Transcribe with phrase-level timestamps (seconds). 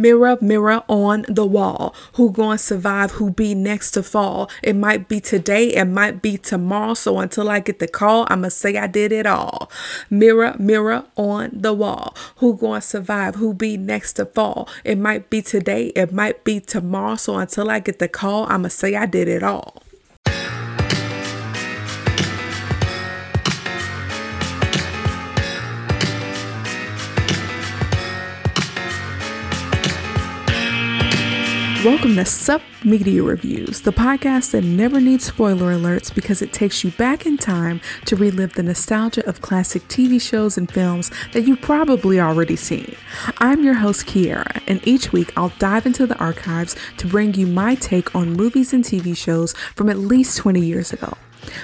[0.00, 1.94] Mirror, mirror on the wall.
[2.14, 3.10] Who gonna survive?
[3.12, 4.50] Who be next to fall?
[4.62, 6.94] It might be today, it might be tomorrow.
[6.94, 9.70] So until I get the call, I'ma say I did it all.
[10.08, 12.16] Mirror, mirror on the wall.
[12.36, 13.34] Who gonna survive?
[13.34, 14.70] Who be next to fall?
[14.84, 17.16] It might be today, it might be tomorrow.
[17.16, 19.82] So until I get the call, I'ma say I did it all.
[31.82, 36.84] Welcome to Sup Media Reviews, the podcast that never needs spoiler alerts because it takes
[36.84, 41.46] you back in time to relive the nostalgia of classic TV shows and films that
[41.46, 42.94] you've probably already seen.
[43.38, 47.46] I'm your host, Kiara, and each week I'll dive into the archives to bring you
[47.46, 51.16] my take on movies and TV shows from at least 20 years ago.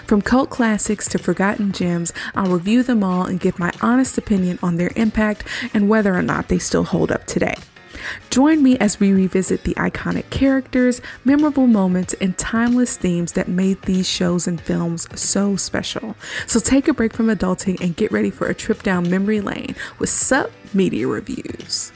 [0.06, 4.58] From cult classics to forgotten gems, I'll review them all and give my honest opinion
[4.62, 7.56] on their impact and whether or not they still hold up today.
[8.30, 13.80] Join me as we revisit the iconic characters, memorable moments, and timeless themes that made
[13.82, 16.16] these shows and films so special.
[16.46, 19.74] So take a break from adulting and get ready for a trip down memory lane
[19.98, 21.92] with Sup Media Reviews.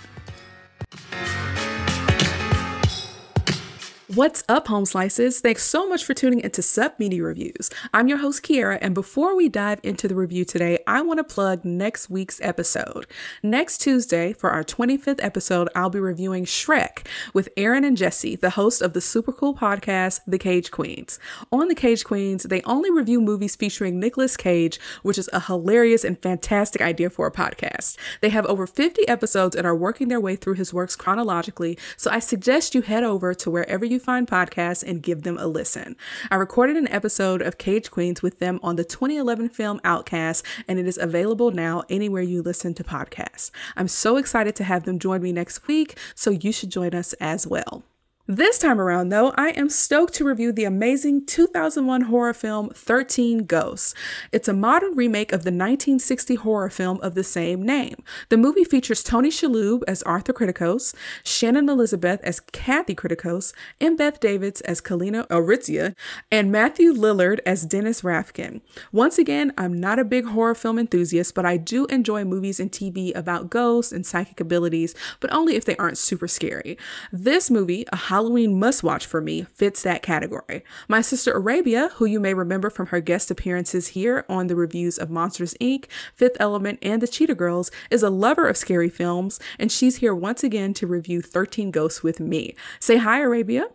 [4.15, 5.39] What's up, home slices?
[5.39, 7.71] Thanks so much for tuning into Sup Media Reviews.
[7.95, 11.25] I'm your host, Kiara, and before we dive into the review today, I want to
[11.25, 13.07] plug next week's episode.
[13.41, 18.51] Next Tuesday, for our 25th episode, I'll be reviewing Shrek with Aaron and Jesse, the
[18.51, 21.21] host of the super cool podcast, The Cage Queens.
[21.53, 26.03] On The Cage Queens, they only review movies featuring Nicolas Cage, which is a hilarious
[26.03, 27.97] and fantastic idea for a podcast.
[28.23, 32.11] They have over 50 episodes and are working their way through his works chronologically, so
[32.11, 35.97] I suggest you head over to wherever you find podcasts and give them a listen.
[36.31, 40.79] I recorded an episode of Cage Queens with them on the 2011 film Outcast, and
[40.79, 43.51] it is available now anywhere you listen to podcasts.
[43.77, 47.13] I'm so excited to have them join me next week, so you should join us
[47.15, 47.85] as well.
[48.31, 53.45] This time around, though, I am stoked to review the amazing 2001 horror film 13
[53.45, 53.93] Ghosts.
[54.31, 57.97] It's a modern remake of the 1960 horror film of the same name.
[58.29, 64.21] The movie features Tony Shalhoub as Arthur Kriticos, Shannon Elizabeth as Kathy Kriticos, and Beth
[64.21, 65.97] Davidtz as Kalina Oretzia,
[66.31, 68.61] and Matthew Lillard as Dennis Rafkin.
[68.93, 72.71] Once again, I'm not a big horror film enthusiast, but I do enjoy movies and
[72.71, 76.79] TV about ghosts and psychic abilities, but only if they aren't super scary.
[77.11, 80.63] This movie, a Halloween must watch for me fits that category.
[80.89, 84.99] My sister Arabia, who you may remember from her guest appearances here on the reviews
[84.99, 89.41] of Monsters Inc., Fifth Element, and The Cheetah Girls, is a lover of scary films,
[89.59, 92.55] and she's here once again to review 13 Ghosts with me.
[92.79, 93.69] Say hi, Arabia.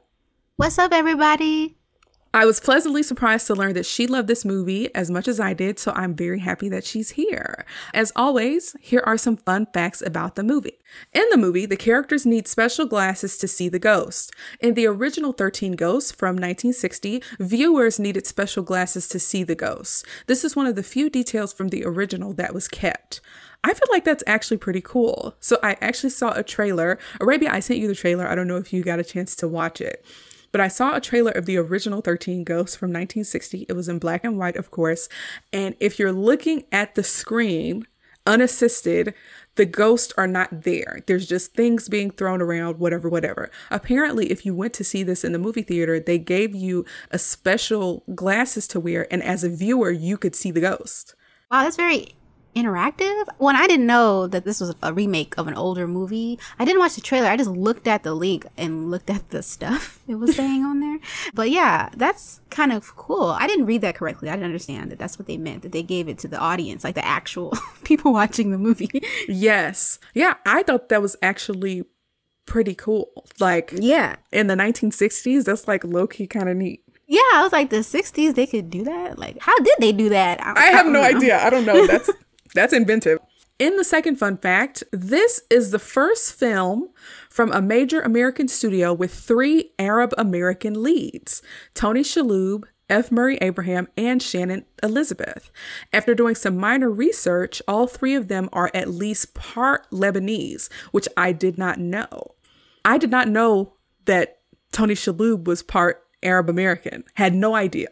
[0.57, 1.79] What's up, everybody?
[2.35, 5.53] I was pleasantly surprised to learn that she loved this movie as much as I
[5.53, 7.65] did, so I'm very happy that she's here.
[7.93, 10.77] As always, here are some fun facts about the movie.
[11.13, 14.33] In the movie, the characters need special glasses to see the ghost.
[14.59, 20.03] In the original 13 Ghosts from 1960, viewers needed special glasses to see the ghosts.
[20.27, 23.21] This is one of the few details from the original that was kept.
[23.63, 25.37] I feel like that's actually pretty cool.
[25.39, 26.99] So I actually saw a trailer.
[27.21, 28.27] Arabia, I sent you the trailer.
[28.27, 30.05] I don't know if you got a chance to watch it.
[30.55, 33.65] But I saw a trailer of the original 13 Ghosts from 1960.
[33.67, 35.09] It was in black and white, of course.
[35.51, 37.85] And if you're looking at the screen
[38.25, 39.13] unassisted,
[39.55, 41.01] the ghosts are not there.
[41.07, 43.51] There's just things being thrown around, whatever, whatever.
[43.69, 47.19] Apparently, if you went to see this in the movie theater, they gave you a
[47.19, 51.15] special glasses to wear, and as a viewer, you could see the ghost.
[51.51, 52.15] Wow, that's very
[52.55, 53.25] interactive.
[53.37, 56.79] When I didn't know that this was a remake of an older movie, I didn't
[56.79, 57.27] watch the trailer.
[57.27, 60.79] I just looked at the link and looked at the stuff it was saying on
[60.79, 60.99] there.
[61.33, 63.29] But yeah, that's kind of cool.
[63.29, 64.29] I didn't read that correctly.
[64.29, 66.83] I didn't understand that that's what they meant, that they gave it to the audience,
[66.83, 68.89] like the actual people watching the movie.
[69.27, 69.99] yes.
[70.13, 71.83] Yeah, I thought that was actually
[72.45, 73.25] pretty cool.
[73.39, 74.15] Like, yeah.
[74.31, 76.81] In the 1960s, that's like low key kind of neat.
[77.07, 79.19] Yeah, I was like, the 60s, they could do that?
[79.19, 80.43] Like, how did they do that?
[80.43, 81.03] I, I have no know.
[81.03, 81.39] idea.
[81.39, 81.85] I don't know.
[81.87, 82.09] That's
[82.55, 83.19] that's inventive.
[83.57, 86.89] In the second fun fact, this is the first film
[87.29, 91.41] from a major American studio with three Arab American leads
[91.73, 93.11] Tony Shalhoub, F.
[93.11, 95.51] Murray Abraham, and Shannon Elizabeth.
[95.93, 101.07] After doing some minor research, all three of them are at least part Lebanese, which
[101.15, 102.35] I did not know.
[102.83, 103.73] I did not know
[104.03, 104.39] that
[104.73, 107.87] Tony Shalhoub was part Arab American, had no idea.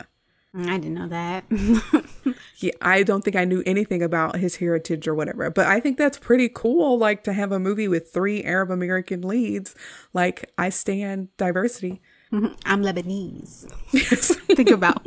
[0.56, 1.46] Mm, I didn't know that.
[2.58, 5.98] yeah, I don't think I knew anything about his heritage or whatever, but I think
[5.98, 6.98] that's pretty cool.
[6.98, 9.74] Like to have a movie with three Arab American leads.
[10.14, 12.02] Like I stand diversity.
[12.32, 13.72] I'm Lebanese.
[13.92, 14.36] Yes.
[14.56, 15.06] think about.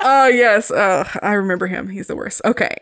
[0.00, 1.88] oh yes, uh, I remember him.
[1.88, 2.42] He's the worst.
[2.44, 2.76] Okay.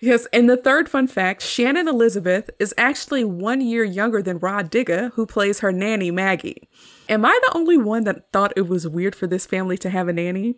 [0.00, 4.62] Yes, and the third fun fact Shannon Elizabeth is actually one year younger than Rah
[4.62, 6.68] Digga, who plays her nanny, Maggie.
[7.08, 10.06] Am I the only one that thought it was weird for this family to have
[10.08, 10.56] a nanny?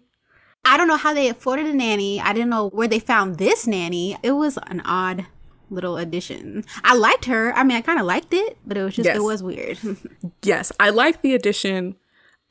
[0.65, 2.21] I don't know how they afforded a nanny.
[2.21, 4.17] I didn't know where they found this nanny.
[4.23, 5.25] It was an odd
[5.71, 6.65] little addition.
[6.85, 7.55] I liked her.
[7.55, 9.17] I mean, I kind of liked it, but it was just, Yes.
[9.17, 9.79] it was weird.
[10.43, 11.97] Yes, I liked the addition.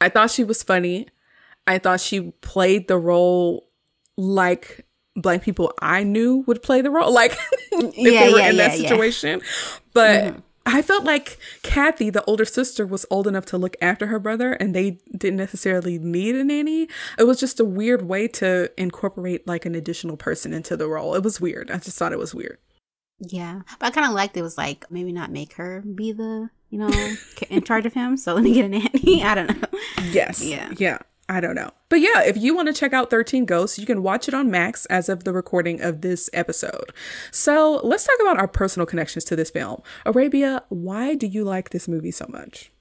[0.02, 1.08] I thought she was funny.
[1.68, 3.68] I thought she played the role
[4.18, 4.86] like
[5.22, 7.38] black people I knew would play the role, like
[7.72, 8.90] if Yeah, they were yeah, in that yeah, yeah.
[8.90, 9.42] situation.
[9.94, 10.40] But mm-hmm.
[10.66, 14.54] I felt like Kathy, the older sister, was old enough to look after her brother,
[14.54, 16.88] and they didn't necessarily need a nanny.
[17.18, 21.16] It was just a weird way to incorporate like an additional person into the role.
[21.16, 21.72] It was weird.
[21.72, 22.60] I just thought it was weird.
[23.20, 23.62] yeah.
[23.80, 26.78] But I kind of liked it was like, maybe not make her be the, you
[26.80, 26.90] know,
[27.50, 28.16] in charge of him.
[28.18, 29.24] So let me get a nanny.
[29.26, 29.80] I don't know.
[30.12, 30.44] Yes.
[30.44, 30.72] Yeah.
[30.78, 31.00] Yeah.
[31.30, 31.70] I don't know.
[31.90, 34.50] But yeah, if you want to check out 13 Ghosts, you can watch it on
[34.50, 36.92] Max as of the recording of this episode.
[37.32, 39.84] So let's talk about our personal connections to this film.
[40.08, 42.72] Arabia, why do you like this movie so much?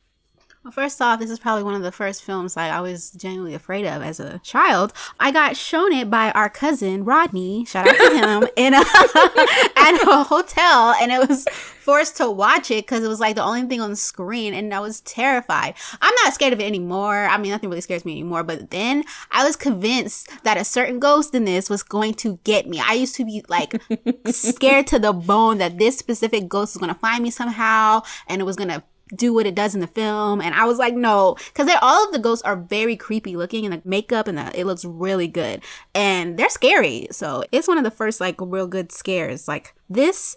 [0.64, 3.54] Well, first off, this is probably one of the first films like I was genuinely
[3.54, 4.92] afraid of as a child.
[5.20, 7.64] I got shown it by our cousin Rodney.
[7.64, 8.78] Shout out to him in a,
[9.76, 13.42] at a hotel, and it was forced to watch it because it was like the
[13.42, 15.74] only thing on the screen, and I was terrified.
[16.02, 17.14] I'm not scared of it anymore.
[17.14, 18.42] I mean, nothing really scares me anymore.
[18.42, 22.66] But then I was convinced that a certain ghost in this was going to get
[22.66, 22.82] me.
[22.84, 23.80] I used to be like
[24.26, 28.40] scared to the bone that this specific ghost was going to find me somehow, and
[28.40, 28.82] it was going to
[29.14, 30.40] do what it does in the film.
[30.40, 33.74] And i was like no because all of the ghosts are very creepy looking and
[33.74, 35.62] the makeup and the, it looks really good.
[35.94, 37.08] And they're scary.
[37.10, 39.48] So it's one of the first like real good scares.
[39.48, 40.36] Like this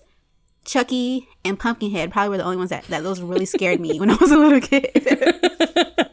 [0.65, 4.11] chucky and pumpkinhead probably were the only ones that, that those really scared me when
[4.11, 4.91] i was a little kid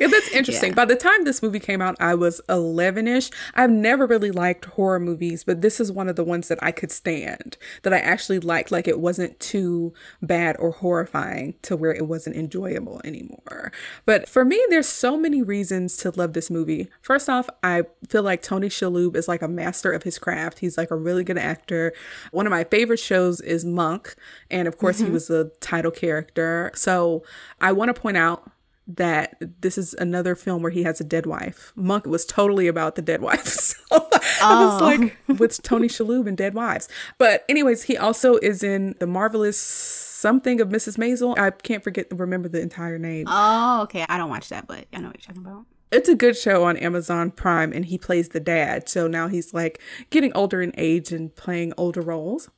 [0.00, 0.70] Yeah, that's interesting.
[0.70, 0.76] Yeah.
[0.76, 3.30] By the time this movie came out, I was 11 ish.
[3.54, 6.72] I've never really liked horror movies, but this is one of the ones that I
[6.72, 8.70] could stand, that I actually liked.
[8.70, 13.72] Like it wasn't too bad or horrifying to where it wasn't enjoyable anymore.
[14.06, 16.88] But for me, there's so many reasons to love this movie.
[17.02, 20.60] First off, I feel like Tony Shalhoub is like a master of his craft.
[20.60, 21.92] He's like a really good actor.
[22.30, 24.14] One of my favorite shows is Monk,
[24.50, 25.14] and of course, he mm-hmm.
[25.14, 26.70] was the title character.
[26.74, 27.22] So
[27.60, 28.50] I want to point out
[28.86, 31.72] that this is another film where he has a dead wife.
[31.76, 33.76] Monk was totally about the dead wife.
[33.92, 34.08] So
[34.42, 34.84] I was oh.
[34.84, 36.88] like with Tony Shalhoub and Dead Wives.
[37.18, 40.96] But anyways, he also is in the marvelous something of Mrs.
[40.96, 41.38] Maisel.
[41.38, 43.26] I can't forget remember the entire name.
[43.28, 46.14] oh okay i don't watch that but i know what you're talking about It's a
[46.14, 48.88] good show on Amazon Prime and he plays the dad.
[48.88, 52.48] So now he's like getting older in age and playing older roles.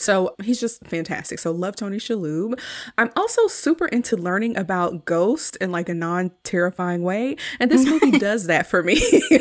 [0.00, 1.38] So he's just fantastic.
[1.38, 2.58] So love Tony Shalhoub.
[2.96, 8.10] I'm also super into learning about ghosts in like a non-terrifying way, and this movie
[8.18, 8.98] does that for me.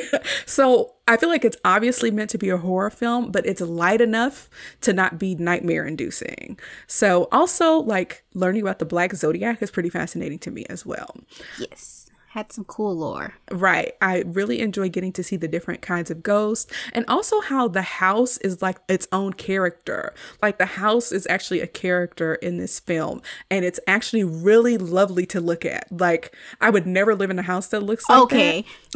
[0.46, 4.02] so I feel like it's obviously meant to be a horror film, but it's light
[4.02, 4.50] enough
[4.82, 6.60] to not be nightmare-inducing.
[6.88, 11.16] So also like learning about the Black Zodiac is pretty fascinating to me as well.
[11.58, 13.94] yes had some cool lore Right.
[14.02, 17.82] I really enjoy getting to see the different kinds of ghosts and also how the
[17.82, 20.14] house is like its own character.
[20.42, 25.26] Like the house is actually a character in this film and it's actually really lovely
[25.28, 25.88] to look at.
[25.92, 28.66] Like I would never live in a house that looks like okay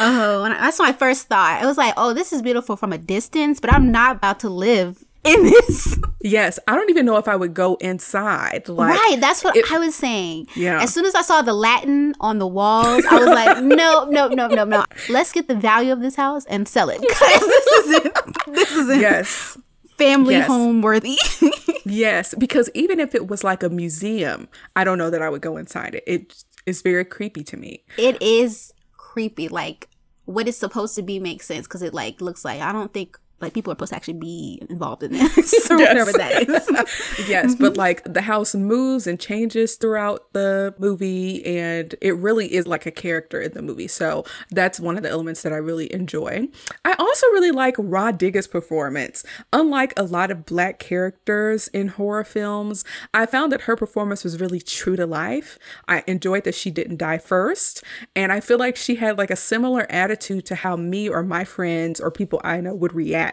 [0.00, 2.98] oh and that's my first thought it was like oh this is beautiful from a
[2.98, 5.98] distance but i'm not about to live in this.
[6.20, 6.58] Yes.
[6.68, 8.68] I don't even know if I would go inside.
[8.68, 10.82] Like right that's what it- i was saying Yeah.
[10.82, 14.28] as soon as i saw the latin on the walls i was like no no
[14.28, 17.66] no no no let's get the value of this house and sell it because this
[17.78, 18.14] isn't
[18.54, 19.58] this isn't Yes.
[19.96, 20.46] family Yes.
[20.48, 21.16] home worthy
[21.84, 24.46] Yes, because even if it was like a museum,
[24.76, 26.04] I don't know that I would go inside it.
[26.06, 27.82] It is very creepy to me.
[27.96, 29.88] it is creepy like
[30.26, 33.18] what it's supposed to be makes sense because it like looks like i don't think
[33.40, 37.54] like people are supposed to actually be involved in this or whatever that is yes,
[37.54, 37.78] but mm-hmm.
[37.78, 42.90] like the house moves and changes throughout the movie, and it really is like a
[42.90, 43.88] character in the movie.
[43.88, 46.48] So that's one of the elements that I really enjoy.
[46.84, 49.24] I also really like Rah Digga's performance.
[49.52, 54.40] Unlike a lot of black characters in horror films, I found that her performance was
[54.40, 55.58] really true to life.
[55.86, 57.84] I enjoyed that she didn't die first,
[58.16, 61.44] and I feel like she had like a similar attitude to how me or my
[61.44, 63.27] friends or people I know would react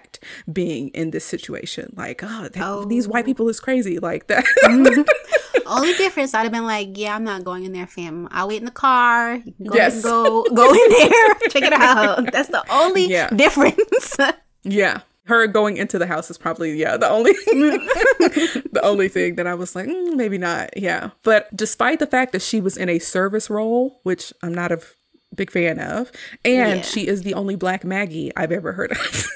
[0.52, 1.94] being in this situation.
[1.96, 4.46] Like, oh, th- these white people is crazy like that.
[5.68, 8.28] Only difference, I'd have been like, yeah, I'm not going in there, fam.
[8.32, 9.38] I'll wait in the car.
[9.40, 10.04] Go, Yes.
[10.04, 12.32] go, go in there, check it out.
[12.32, 13.30] That's the only Yeah.
[13.30, 14.18] difference.
[14.64, 15.02] yeah.
[15.28, 19.56] Her going into the house is probably yeah the only the only thing that I
[19.56, 23.00] was like mm, maybe not yeah but despite the fact that she was in a
[23.00, 24.96] service role which I'm not a f-
[25.36, 26.12] big fan of.
[26.44, 26.82] And Yeah.
[26.82, 28.98] she is the only black Maggie I've ever heard of.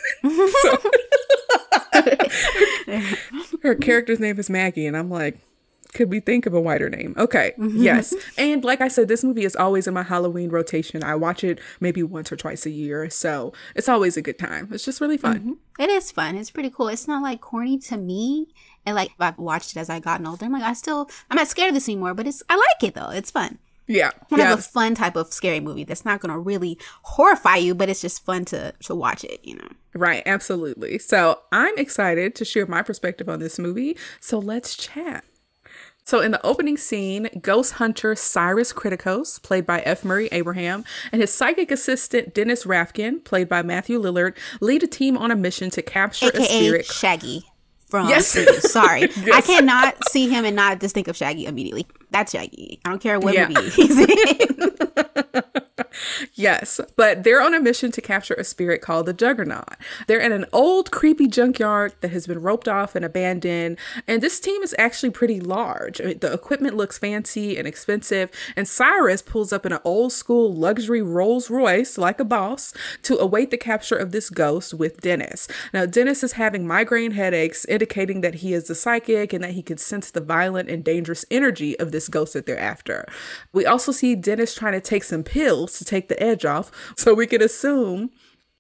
[0.61, 0.77] So-
[3.63, 5.39] her character's name is Maggie, and I'm like,
[5.93, 7.15] could we think of a whiter name?
[7.17, 8.13] Okay, yes.
[8.37, 11.03] And like I said, this movie is always in my Halloween rotation.
[11.03, 14.69] I watch it maybe once or twice a year, so it's always a good time.
[14.71, 15.39] It's just really fun.
[15.39, 15.81] Mm-hmm.
[15.81, 16.35] It is fun.
[16.35, 16.89] It's pretty cool.
[16.89, 18.47] It's not like corny to me.
[18.85, 20.45] And like I've watched it as I've gotten older.
[20.45, 22.93] I'm like, I still I'm not scared of this anymore, but it's I like it
[22.95, 23.09] though.
[23.09, 23.57] It's fun.
[23.89, 27.55] Yeah, One yeah, of a fun type of scary movie that's not gonna really horrify
[27.55, 29.67] you, but it's just fun to to watch it, you know.
[29.95, 30.99] right, absolutely.
[30.99, 33.97] So I'm excited to share my perspective on this movie.
[34.19, 35.25] So let's chat.
[36.05, 40.05] So in the opening scene, ghost hunter Cyrus Kriticos, played by F.
[40.05, 45.17] Murray Abraham, and his psychic assistant Dennis Rafkin, played by Matthew Lillard, lead a team
[45.17, 46.85] on a mission to capture a spirit.
[46.85, 47.45] Shaggy
[47.87, 48.27] from Yes.
[48.71, 49.03] Sorry.
[49.33, 51.87] I cannot see him and not just think of Shaggy immediately.
[52.11, 52.79] That's Shaggy.
[52.85, 53.49] I don't care what Yeah.
[53.49, 54.05] movie he's in.
[56.33, 59.75] Yes, but they're on a mission to capture a spirit called the Juggernaut.
[60.07, 63.77] They're in an old, creepy junkyard that has been roped off and abandoned,
[64.07, 66.01] and this team is actually pretty large.
[66.01, 70.13] I mean, the equipment looks fancy and expensive, and Cyrus pulls up in an old
[70.13, 75.01] school luxury Rolls Royce like a boss to await the capture of this ghost with
[75.01, 75.47] Dennis.
[75.73, 79.61] Now, Dennis is having migraine headaches, indicating that he is a psychic and that he
[79.61, 83.07] can sense the violent and dangerous energy of this ghost that they're after.
[83.53, 87.13] We also see Dennis trying to take some pills to take the edge off, so
[87.13, 88.11] we could assume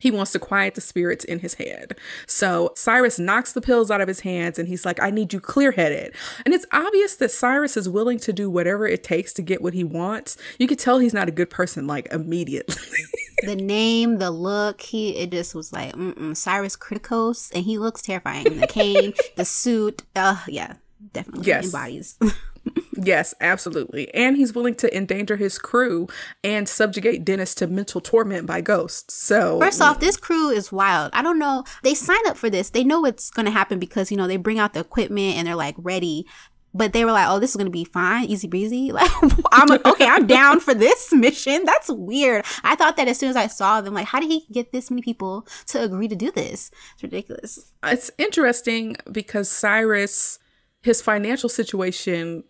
[0.01, 1.97] he wants to quiet the spirits in his head.
[2.25, 5.41] So Cyrus knocks the pills out of his hands and he's like, I need you
[5.41, 6.15] clear headed.
[6.45, 9.73] And it's obvious that Cyrus is willing to do whatever it takes to get what
[9.73, 10.37] he wants.
[10.57, 12.77] You could tell he's not a good person, like immediately.
[13.43, 18.01] the name, the look, he it just was like mm-mm, Cyrus Kriticos, and he looks
[18.01, 18.57] terrifying.
[18.57, 20.75] The cane, the suit, uh, yeah,
[21.11, 21.65] definitely Yes.
[21.65, 22.17] embodies.
[22.95, 24.13] yes, absolutely.
[24.13, 26.07] And he's willing to endanger his crew
[26.43, 29.13] and subjugate Dennis to mental torment by ghosts.
[29.13, 31.11] So First off, this crew is wild.
[31.13, 31.63] I don't know.
[31.83, 32.69] They sign up for this.
[32.69, 35.47] They know it's going to happen because, you know, they bring out the equipment and
[35.47, 36.25] they're like ready.
[36.71, 38.91] But they were like, oh, this is going to be fine, easy breezy.
[38.99, 39.09] Like,
[39.51, 41.65] I'm okay, I'm down for this mission.
[41.65, 42.45] That's weird.
[42.63, 44.91] I thought that as soon as I saw them, like, how did he get this
[44.91, 46.69] many people to agree to do this?
[46.93, 47.71] It's ridiculous.
[47.83, 50.37] it's interesting because Cyrus,
[50.81, 52.43] his financial situation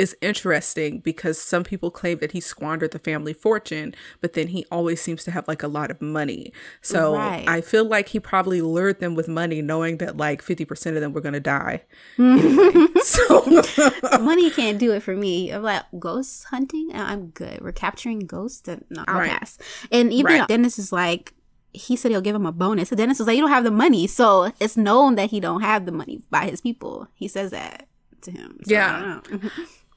[0.00, 4.64] is interesting because some people claim that he squandered the family fortune, but then he
[4.70, 6.52] always seems to have like a lot of money.
[6.80, 7.44] So Right.
[7.46, 11.12] I feel like he probably lured them with money, knowing that like 50% of them
[11.12, 11.82] were going to die.
[12.18, 13.62] Anyway, so
[14.20, 15.50] Money can't do it for me.
[15.52, 16.90] I'm like, ghost hunting?
[16.94, 17.60] Uh, I'm good.
[17.60, 18.66] We're capturing ghosts?
[18.68, 19.30] And no, I'll Right.
[19.30, 19.58] pass.
[19.92, 20.48] And even Right.
[20.48, 21.34] Dennis is like,
[21.72, 22.88] he said he'll give him a bonus.
[22.88, 24.06] So Dennis was like, you don't have the money.
[24.06, 27.06] So it's known that he don't have the money by his people.
[27.14, 27.86] He says that
[28.22, 28.58] to him.
[28.64, 29.20] So Yeah.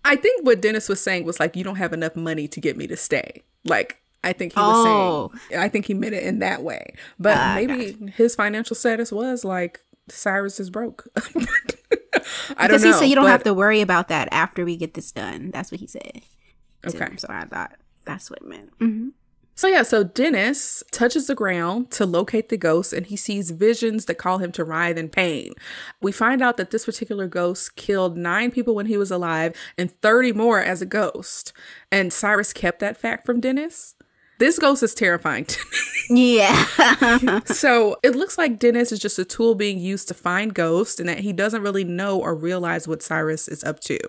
[0.06, 0.20] I don't know.
[0.20, 2.78] I think what Dennis was saying was like, you don't have enough money to get
[2.78, 3.44] me to stay.
[3.66, 5.32] Like, I think he was Oh.
[5.50, 6.94] saying, I think he meant it in that way.
[7.20, 11.08] But Ah, maybe his financial status was like, Cyrus is broke.
[11.16, 12.88] I don't Because know.
[12.88, 15.52] he said you don't but- have to worry about that after we get this done.
[15.52, 16.22] That's what he said.
[16.86, 16.98] Okay.
[16.98, 17.18] him.
[17.18, 18.72] So I thought that's what it meant.
[18.80, 19.10] hmm
[19.56, 24.06] So yeah, so Dennis touches the ground to locate the ghost and he sees visions
[24.06, 25.54] that call him to writhe in pain.
[26.02, 29.92] We find out that this particular ghost killed nine people when he was alive and
[29.92, 31.54] 30 more as a ghost.
[31.92, 33.94] And Cyrus kept that fact from Dennis.
[34.40, 35.78] This ghost is terrifying to me.
[36.10, 36.66] Yeah.
[37.46, 41.08] So it looks like Dennis is just a tool being used to find ghosts and
[41.08, 44.00] that he doesn't really know or realize what Cyrus is up to.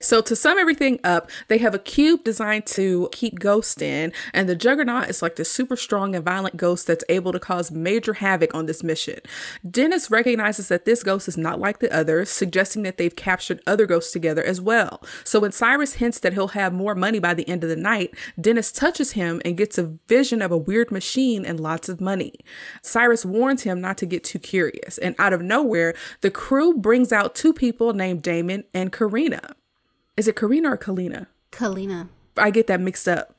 [0.00, 4.48] So to sum everything up, they have a cube designed to keep ghosts in, and
[4.48, 8.14] the Juggernaut is like the super strong and violent ghost that's able to cause major
[8.14, 9.20] havoc on this mission.
[9.68, 13.86] Dennis recognizes that this ghost is not like the others, suggesting that they've captured other
[13.86, 15.02] ghosts together as well.
[15.24, 18.14] So when Cyrus hints that he'll have more money by the end of the night,
[18.40, 22.32] Dennis touches him and gets a vision of a weird machine and lots of money.
[22.80, 27.12] Cyrus warns him not to get too curious, and out of nowhere, the crew brings
[27.12, 29.56] out two people named Damon and Karina.
[30.16, 31.26] Is it Karina or Kalina?
[31.52, 32.08] Kalina.
[32.36, 33.34] I get that mixed up.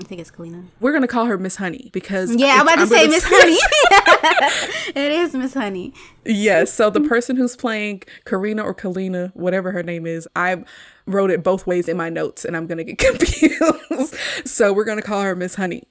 [0.00, 0.64] I think it's Kalina.
[0.80, 4.92] We're gonna call her Miss Honey because Yeah, I'm about to say gonna- Miss Honey.
[4.94, 5.92] it is Miss Honey.
[6.24, 6.72] Yes.
[6.72, 10.62] So the person who's playing Karina or Kalina, whatever her name is, I
[11.06, 14.14] wrote it both ways in my notes and I'm going to get confused.
[14.44, 15.82] so we're going to call her Miss Honey.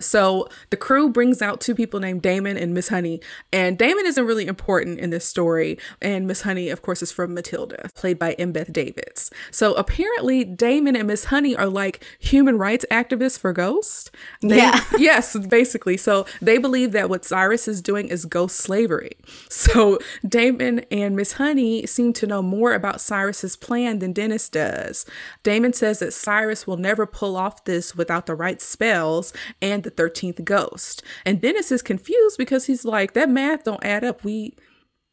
[0.00, 3.20] So the crew brings out two people named Damon and Miss Honey.
[3.52, 5.78] And Damon isn't really important in this story.
[6.00, 9.30] And Miss Honey, of course, is from Matilda, played by Embeth Davidtz.
[9.50, 14.10] So apparently, Damon and Miss Honey are like human rights activists for ghosts.
[14.40, 14.80] They, Yeah.
[14.98, 15.96] yes, basically.
[15.96, 19.12] So they believe that what Cyrus is doing is ghost slavery.
[19.48, 25.06] So Damon and Miss Honey seem to know more about Cyrus's plan than Dennis does.
[25.42, 30.02] Damon says that Cyrus will never pull off this without the right spells and the
[30.02, 31.02] 13th ghost.
[31.24, 34.24] And Dennis is confused because he's like, that math don't add up.
[34.24, 34.54] We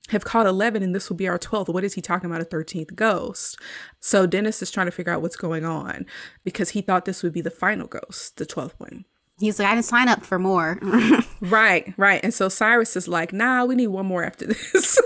[0.10, 1.74] have caught 11 and this will be our 12th.
[1.74, 2.41] What is he talking about?
[2.41, 3.60] A 13th ghost.
[4.00, 6.05] So Dennis is trying to figure out what's going on
[6.43, 9.05] because he thought this would be the final ghost, the 12th one.
[9.39, 10.79] He's like, I didn't sign up for more.
[11.39, 12.19] Right, right.
[12.24, 15.00] And so Cyrus is like, nah, we need one more after this.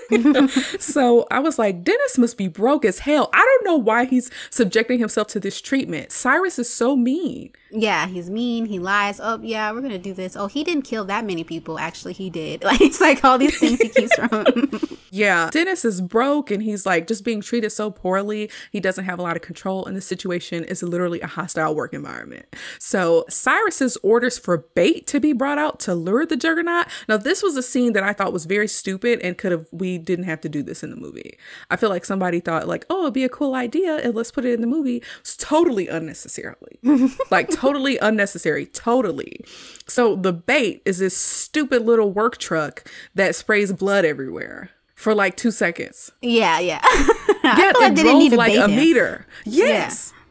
[0.79, 3.29] so I was like, Dennis must be broke as hell.
[3.33, 6.11] I don't know why he's subjecting himself to this treatment.
[6.11, 7.51] Cyrus is so mean.
[7.71, 8.65] Yeah, he's mean.
[8.65, 9.19] He lies.
[9.21, 10.35] Oh, yeah, we're gonna do this.
[10.35, 11.79] Oh, he didn't kill that many people.
[11.79, 12.63] Actually, he did.
[12.71, 14.45] Like it's like all these things he keeps from.
[15.11, 15.49] Yeah.
[15.51, 18.49] Dennis is broke and he's like just being treated so poorly.
[18.71, 20.65] He doesn't have a lot of control in the situation.
[20.69, 22.45] It's literally a hostile work environment.
[22.79, 26.87] So Cyrus's orders for bait to be brought out to lure the juggernaut.
[27.09, 29.97] Now, this was a scene that I thought was very stupid and could have, we
[29.97, 31.37] didn't have to do this in the movie.
[31.69, 34.45] I feel like somebody thought, like, oh, it'd be a cool idea and let's put
[34.45, 35.03] it in the movie.
[35.19, 36.79] It's totally unnecessarily.
[37.29, 38.65] like, totally unnecessary.
[38.65, 39.43] Totally.
[39.87, 42.83] So the bait is this stupid little work truck
[43.15, 46.11] that sprays blood everywhere for like two seconds.
[46.21, 46.81] yeah, yeah.
[47.43, 48.75] Yeah, I feel like it they drove didn't need like a him.
[48.75, 49.25] meter.
[49.45, 50.13] Yes.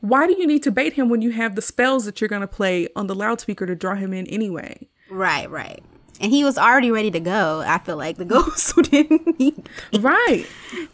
[0.00, 2.42] Why do you need to bait him when you have the spells that you're going
[2.42, 4.86] to play on the loudspeaker to draw him in anyway?
[5.10, 5.82] Right, right.
[6.20, 7.64] And he was already ready to go.
[7.66, 9.66] I feel like the ghost didn't need.
[9.98, 10.44] Right.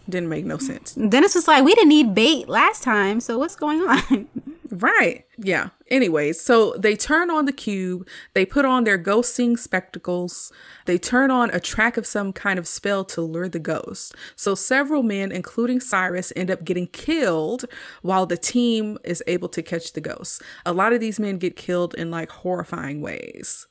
[0.08, 0.94] Didn't make no sense.
[0.94, 4.28] Dennis was like, "We didn't need bait last time, so what's going on?"
[4.70, 5.24] Right.
[5.38, 5.70] Yeah.
[5.88, 10.52] Anyways, so they turn on the cube, they put on their ghost seeing spectacles,
[10.86, 14.14] they turn on a track of some kind of spell to lure the ghost.
[14.34, 17.66] So several men, including Cyrus, end up getting killed
[18.02, 20.42] while the team is able to catch the ghost.
[20.64, 23.68] A lot of these men get killed in like horrifying ways.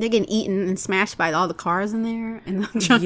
[0.00, 3.02] They're getting eaten and smashed by all the cars in there in the junkyard.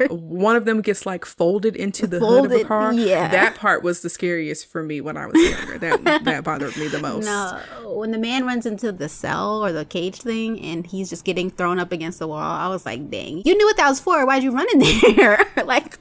[0.00, 0.06] Yeah.
[0.08, 2.92] One of them gets like folded into the hood of a car.
[2.92, 3.28] yeah.
[3.28, 5.78] That part was the scariest for me when I was younger.
[5.78, 7.24] That that bothered me the most.
[7.26, 7.60] No,
[7.96, 11.50] when the man runs into the cell or the cage thing and he's just getting
[11.50, 14.24] thrown up against the wall, I was like, dang, you knew what that was for.
[14.26, 14.78] Why'd you run in
[15.16, 15.44] there?
[15.64, 15.98] like,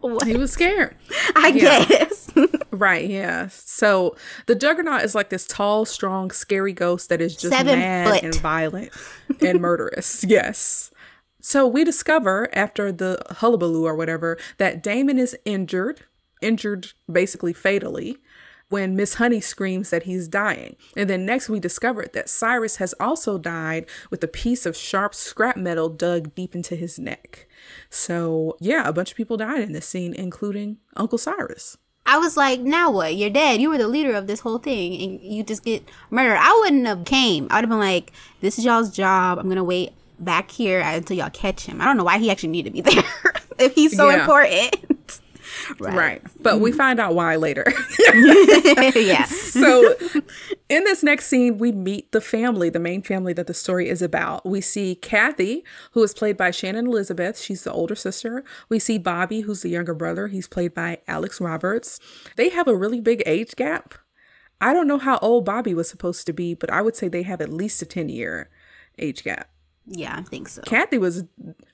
[0.00, 0.26] what?
[0.26, 0.94] He was scared.
[1.36, 1.84] I Yeah.
[1.86, 2.30] guess.
[2.70, 3.48] Right, yeah.
[3.52, 8.08] So the Juggernaut is like this tall, strong, scary ghost that is just Seven mad
[8.12, 8.22] foot.
[8.24, 8.90] and violent
[9.42, 10.24] and murderous.
[10.34, 10.90] Yes.
[11.40, 16.00] So we discover after the hullabaloo or whatever that Damon is injured,
[16.40, 18.16] injured basically fatally,
[18.70, 20.76] when Miss Honey screams that he's dying.
[20.96, 25.14] And then next we discover that Cyrus has also died with a piece of sharp
[25.14, 27.46] scrap metal dug deep into his neck.
[27.90, 31.76] So yeah, a bunch of people died in this scene, including Uncle Cyrus.
[32.06, 33.16] I was like, now what?
[33.16, 33.60] You're dead.
[33.60, 36.36] You were the leader of this whole thing, and you just get murdered.
[36.38, 37.46] I wouldn't have came.
[37.50, 39.38] I'd have been like, this is y'all's job.
[39.38, 41.80] I'm gonna wait back here until y'all catch him.
[41.80, 43.04] I don't know why he actually needed to be there
[43.58, 44.20] if he's so Yeah.
[44.20, 44.93] important.
[45.78, 46.22] Right.
[46.40, 46.78] But we mm-hmm.
[46.78, 47.64] find out why later.
[48.94, 49.24] yeah.
[49.24, 49.94] so
[50.68, 54.02] in this next scene, we meet the family, the main family that the story is
[54.02, 54.44] about.
[54.46, 57.38] We see Kathy, who is played by Shannon Elizabeth.
[57.38, 58.44] She's the older sister.
[58.68, 60.28] We see Bobby, who's the younger brother.
[60.28, 62.00] He's played by Alec Roberts.
[62.36, 63.94] They have a really big age gap.
[64.60, 67.22] I don't know how old Bobby was supposed to be, but I would say they
[67.22, 68.50] have at least a 10 year
[68.98, 69.50] age gap.
[69.86, 70.62] Yeah, I think so.
[70.62, 71.24] Kathy was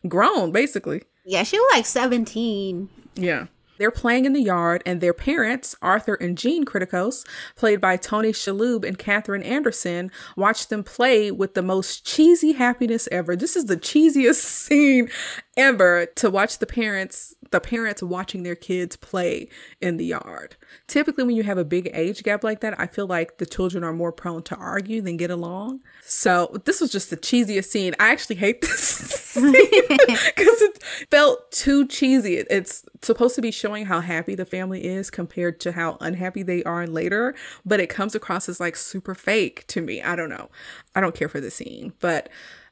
[0.09, 1.03] grown, basically.
[1.25, 2.89] Yeah, she was like 17.
[3.15, 3.47] Yeah.
[3.81, 8.31] They're playing in the yard, and their parents, Arthur and Jean Kriticos, played by Tony
[8.31, 13.35] Shalhoub and Katherine Anderson, watch them play with the most cheesy happiness ever.
[13.35, 15.09] This is the cheesiest scene
[15.57, 19.49] ever to watch the parents, the parents watching their kids play
[19.81, 20.57] in the yard.
[20.87, 23.83] Typically, when you have a big age gap like that, I feel like the children
[23.83, 25.81] are more prone to argue than get along.
[26.03, 27.95] So this was just the cheesiest scene.
[27.99, 32.37] I actually hate this scene because it felt too cheesy.
[32.37, 36.63] It's supposed to be showing how happy the family is compared to how unhappy they
[36.65, 37.35] are later,
[37.65, 40.01] but it comes across as like super fake to me.
[40.03, 40.49] I don't know.
[40.95, 42.29] I don't care for the scene, but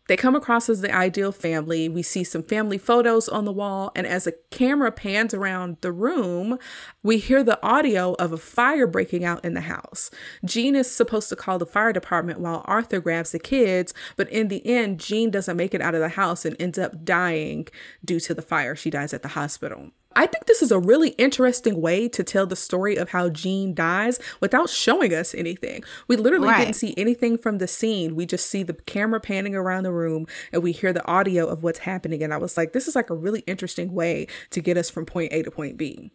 [0.08, 1.88] they come across as the ideal family.
[1.88, 5.92] We see some family photos on the wall, and as a camera pans around the
[5.92, 6.58] room,
[7.02, 10.10] we hear the audio of a fire breaking out in the house.
[10.44, 14.48] Jean is supposed to call the fire department while Arthur grabs the kids, but in
[14.48, 17.68] the end, Jean doesn't make it out of the house and ends up dying
[18.04, 18.74] due to the fire.
[18.74, 19.90] She dies at the hospital.
[20.16, 23.74] I think this is a really interesting way to tell the story of how Jean
[23.74, 25.84] dies without showing us anything.
[26.08, 26.64] We literally Right.
[26.64, 28.16] didn't see anything from the scene.
[28.16, 31.62] We just see the camera panning around the room and we hear the audio of
[31.62, 32.22] what's happening.
[32.22, 35.04] And I was like, this is like a really interesting way to get us from
[35.06, 36.10] point A to point B.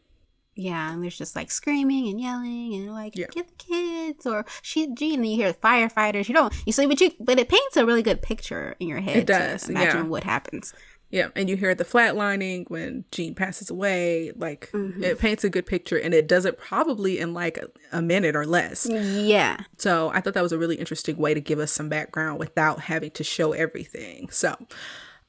[0.55, 3.25] Yeah, and there's just like screaming and yelling and like Yeah.
[3.31, 5.21] get the kids or she Jean.
[5.21, 6.27] And you hear the firefighters.
[6.27, 8.99] You don't you see, but you but it paints a really good picture in your
[8.99, 9.17] head.
[9.17, 10.07] It does, To imagine yeah.
[10.09, 10.73] what happens.
[11.13, 14.31] Yeah, and you hear the flatlining when Jean passes away.
[14.35, 15.03] Like Mm-hmm.
[15.03, 18.35] it paints a good picture, and it does it probably in like a, a minute
[18.35, 18.87] or less.
[18.89, 22.39] Yeah, So I thought that was a really interesting way to give us some background
[22.39, 24.29] without having to show everything.
[24.31, 24.55] So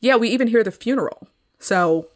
[0.01, 1.29] yeah, we even hear the funeral.
[1.59, 2.09] So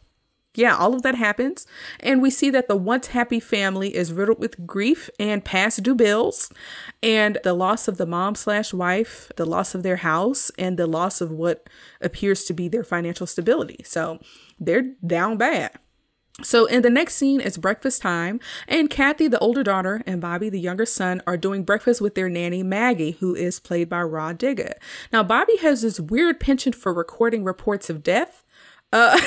[0.55, 1.67] yeah, all of that happens.
[1.99, 5.95] And we see that the once happy family is riddled with grief and past due
[5.95, 6.51] bills,
[7.03, 10.87] and the loss of the mom slash wife, the loss of their house, and the
[10.87, 11.69] loss of what
[12.01, 13.81] appears to be their financial stability.
[13.83, 14.19] So
[14.59, 15.71] they're down bad.
[16.41, 20.49] So in the next scene, it's breakfast time, and Kathy, the older daughter, and Bobby,
[20.49, 24.31] the younger son, are doing breakfast with their nanny Maggie, who is played by Rah
[24.31, 24.73] Digga.
[25.11, 28.45] Now Bobby has this weird penchant for recording reports of death,
[28.91, 29.19] uh,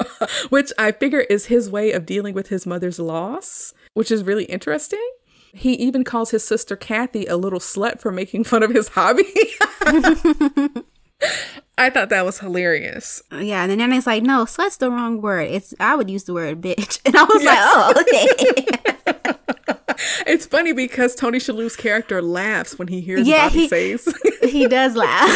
[0.50, 4.44] which I figure is his way of dealing with his mother's loss, which is really
[4.44, 5.04] interesting.
[5.52, 9.24] He even calls his sister Kathy a little slut for making fun of his hobby.
[11.76, 13.22] I thought that was hilarious.
[13.32, 13.62] yeah.
[13.62, 15.48] And the nanny's like, no, slut's the wrong word.
[15.50, 17.00] It's I would use the word bitch.
[17.06, 17.96] And I was Yes.
[17.96, 19.66] like, oh, okay.
[20.26, 24.14] It's funny because Tony Shalhoub's character laughs when he hears Yeah, Bobby he- says.
[24.42, 25.28] he does laugh.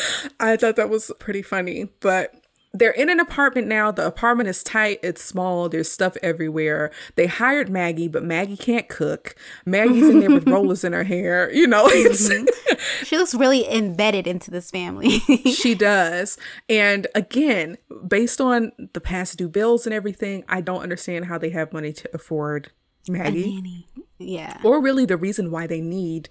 [0.40, 2.34] I thought that was pretty funny, but
[2.74, 3.90] they're in an apartment now.
[3.90, 6.90] The apartment is tight, it's small, there's stuff everywhere.
[7.16, 9.34] They hired Maggie, but Maggie can't cook.
[9.66, 11.52] Maggie's in there with rollers in her hair.
[11.52, 13.04] You know, it's, mm-hmm.
[13.04, 15.18] she looks really embedded into this family.
[15.54, 16.38] she does.
[16.68, 17.76] And again,
[18.06, 21.92] based on the past due bills and everything, I don't understand how they have money
[21.92, 22.70] to afford
[23.08, 23.86] Maggie.
[24.18, 24.60] Yeah.
[24.62, 26.28] or really the reason why they need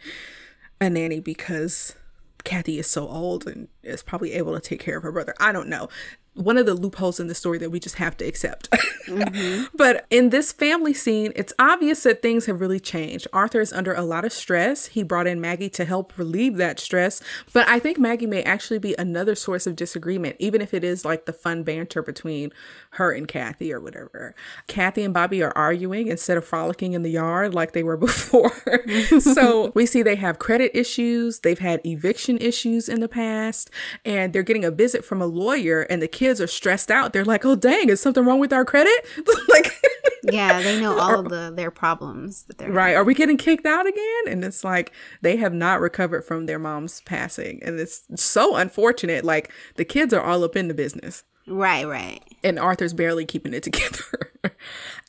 [0.79, 1.95] a nanny because
[2.43, 5.33] Kathy is so old and is probably able to take care of her brother.
[5.39, 5.89] I don't know.
[6.41, 8.69] One of the loopholes in the story that we just have to accept.
[9.07, 9.65] Mm-hmm.
[9.75, 13.27] But in this family scene, it's obvious that things have really changed.
[13.33, 14.87] Arthur is under a lot of stress.
[14.87, 17.21] He brought in Maggie to help relieve that stress.
[17.51, 21.03] But I think Maggie may actually be another source of disagreement, even if it is
[21.03, 22.51] like the fun banter between
[22.91, 24.35] her and Kathy or whatever.
[24.67, 28.51] Kathy and Bobby are arguing instead of frolicking in the yard like they were before.
[29.19, 33.69] so we see they have credit issues, they've had eviction issues in the past,
[34.05, 37.11] and they're getting a visit from a lawyer, and the kids are stressed out.
[37.11, 38.93] They're like, oh, dang, is something wrong with our credit?
[39.49, 39.73] like,
[40.23, 43.65] Yeah, they know all of the their problems that they're right, are we getting kicked
[43.65, 44.23] out again?
[44.27, 47.59] And it's like they have not recovered from their mom's passing.
[47.63, 49.25] And it's so unfortunate.
[49.25, 51.23] Like, the kids are all up in the business.
[51.47, 52.21] Right, right.
[52.43, 54.55] and Arthur's barely keeping it together.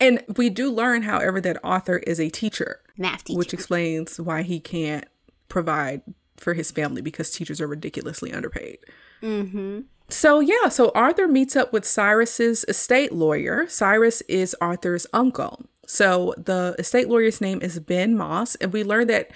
[0.00, 3.38] and we do learn, however, that Arthur is a teacher, Math teacher.
[3.38, 5.04] which explains why he can't
[5.48, 6.00] provide
[6.38, 8.78] for his family because teachers are ridiculously underpaid.
[9.22, 9.80] Mm-hmm.
[10.12, 13.66] So, yeah, so Arthur meets up with Cyrus's estate lawyer.
[13.66, 15.64] Cyrus is Arthur's uncle.
[15.86, 19.30] So, the estate lawyer's name is Ben Moss, and we learn that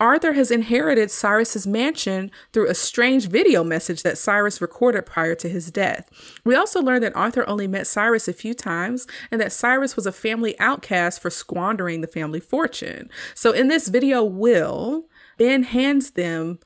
[0.00, 5.48] Arthur has inherited Cyrus's mansion through a strange video message that Cyrus recorded prior to
[5.48, 6.10] his death.
[6.44, 10.06] We also learn that Arthur only met Cyrus a few times and that Cyrus was
[10.06, 13.10] a family outcast for squandering the family fortune.
[13.34, 15.04] So in this video will,
[15.36, 16.58] Ben hands them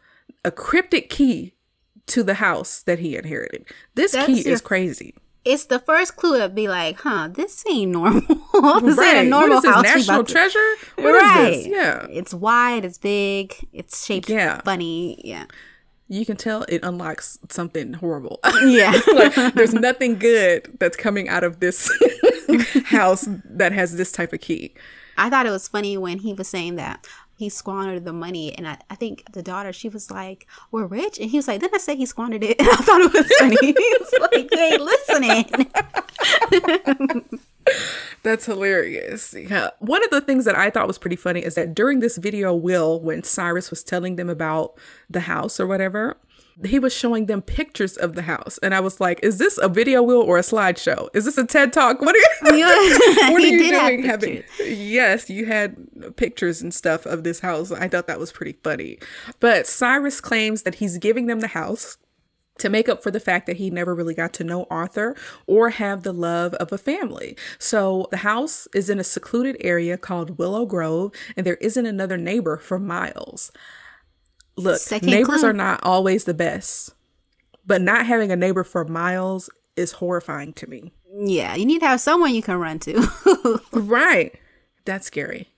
[0.45, 1.55] a cryptic key
[2.07, 3.65] to the house that he inherited.
[3.95, 5.15] This That's key your- is crazy.
[5.45, 8.21] it's the first clue to be like, huh, this ain't normal.
[8.81, 9.17] this Right.
[9.17, 9.83] ain't a normal what is this, house.
[9.85, 10.71] national treasure?
[10.97, 11.51] What is right.
[11.51, 11.67] this?
[11.67, 12.07] Yeah.
[12.11, 14.61] It's wide, it's big, it's shaped Yeah.
[14.65, 15.21] funny.
[15.25, 15.45] Yeah.
[16.09, 18.39] You can tell it unlocks something horrible.
[18.67, 18.93] Yeah.
[19.15, 21.91] like there's nothing good that's coming out of this
[22.85, 24.75] house that has this type of key.
[25.17, 27.07] I thought it was funny when he was saying that
[27.45, 28.57] he squandered the money.
[28.57, 31.19] And I, I think the daughter, she was like, We're rich.
[31.19, 32.59] And he was like, Didn't I say he squandered it?
[32.65, 33.57] And I thought it was funny.
[33.61, 34.81] he was like, You ain't
[37.21, 37.41] listening.
[38.23, 39.35] That's hilarious.
[39.35, 39.71] Yeah.
[39.79, 42.55] One of the things that I thought was pretty funny is that during this video
[42.55, 44.79] will when Cyrus was telling them about
[45.11, 46.17] the house or whatever,
[46.65, 48.59] he was showing them pictures of the house.
[48.59, 51.09] And I was like, is this a video wheel or a slideshow?
[51.15, 52.01] Is this a TED talk?
[52.01, 52.27] What are you,
[53.33, 54.05] what are you doing?
[54.05, 57.73] Having, yes, you had pictures and stuff of this house.
[57.73, 58.99] I thought that was pretty funny.
[59.41, 61.97] But Cyrus claims that he's giving them the house
[62.59, 65.71] to make up for the fact that he never really got to know Arthur or
[65.71, 67.37] have the love of a family.
[67.59, 72.17] So the house is in a secluded area called Willow Grove, and there isn't another
[72.17, 73.51] neighbor for miles.
[74.57, 75.51] Look, Second neighbors clue.
[75.51, 76.95] are not always the best,
[77.67, 80.93] but not having a neighbor for miles is horrifying to me.
[81.17, 83.61] Yeah, you need to have someone you can run to.
[83.73, 84.35] right.
[84.85, 85.49] That's scary.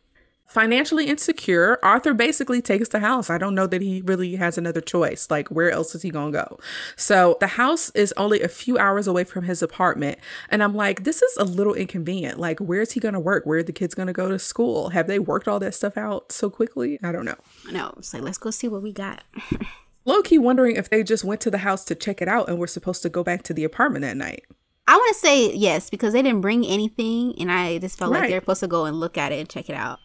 [0.47, 3.29] Financially insecure, Arthur basically takes the house.
[3.31, 5.29] I don't know that he really has another choice.
[5.29, 6.59] Like, where else is he going to go?
[6.95, 10.19] So, the house is only a few hours away from his apartment.
[10.49, 12.39] And I'm like, this is a little inconvenient.
[12.39, 13.45] Like, where is he going to work?
[13.45, 14.91] Where are the kids going to go to school?
[14.91, 16.99] Have they worked all that stuff out so quickly?
[17.03, 17.37] I don't know.
[17.73, 19.25] No, it's like, let's go see what we got.
[20.05, 22.59] Low key wondering if they just went to the house to check it out and
[22.59, 24.45] were supposed to go back to the apartment that night.
[24.87, 28.21] I want to say yes because they didn't bring anything, and I just felt Right.
[28.21, 29.99] like they're supposed to go and look at it and check it out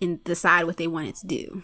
[0.00, 1.62] and decide what they wanted to do.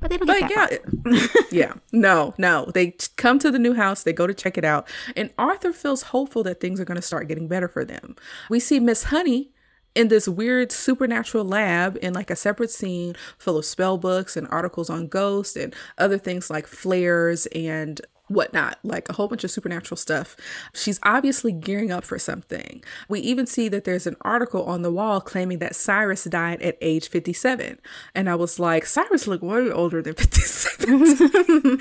[0.00, 0.72] But they don't But get yeah, that
[1.06, 2.66] it- yeah, no, no.
[2.74, 6.02] They come to the new house, they go to check it out, and Arthur feels
[6.02, 8.16] hopeful that things are going to start getting better for them.
[8.50, 9.50] We see Miss Honey
[9.94, 14.48] in this weird supernatural lab in like a separate scene full of spell books and
[14.50, 19.50] articles on ghosts and other things like flares and whatnot, like a whole bunch of
[19.50, 20.36] supernatural stuff.
[20.74, 22.82] She's obviously gearing up for something.
[23.08, 26.78] We even see that there's an article on the wall claiming that Cyrus died at
[26.80, 27.78] age 57.
[28.14, 31.78] And I was like, Cyrus looked way older than 57.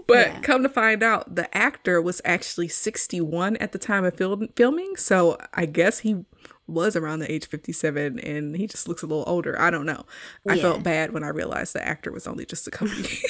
[0.06, 4.48] but come to find out, the actor was actually 61 at the time of film-
[4.56, 4.96] filming.
[4.96, 6.24] So I guess he
[6.70, 9.60] was around the age 57 and he just looks a little older.
[9.60, 10.04] I don't know.
[10.48, 13.24] I felt bad when I realized the actor was only just a couple years,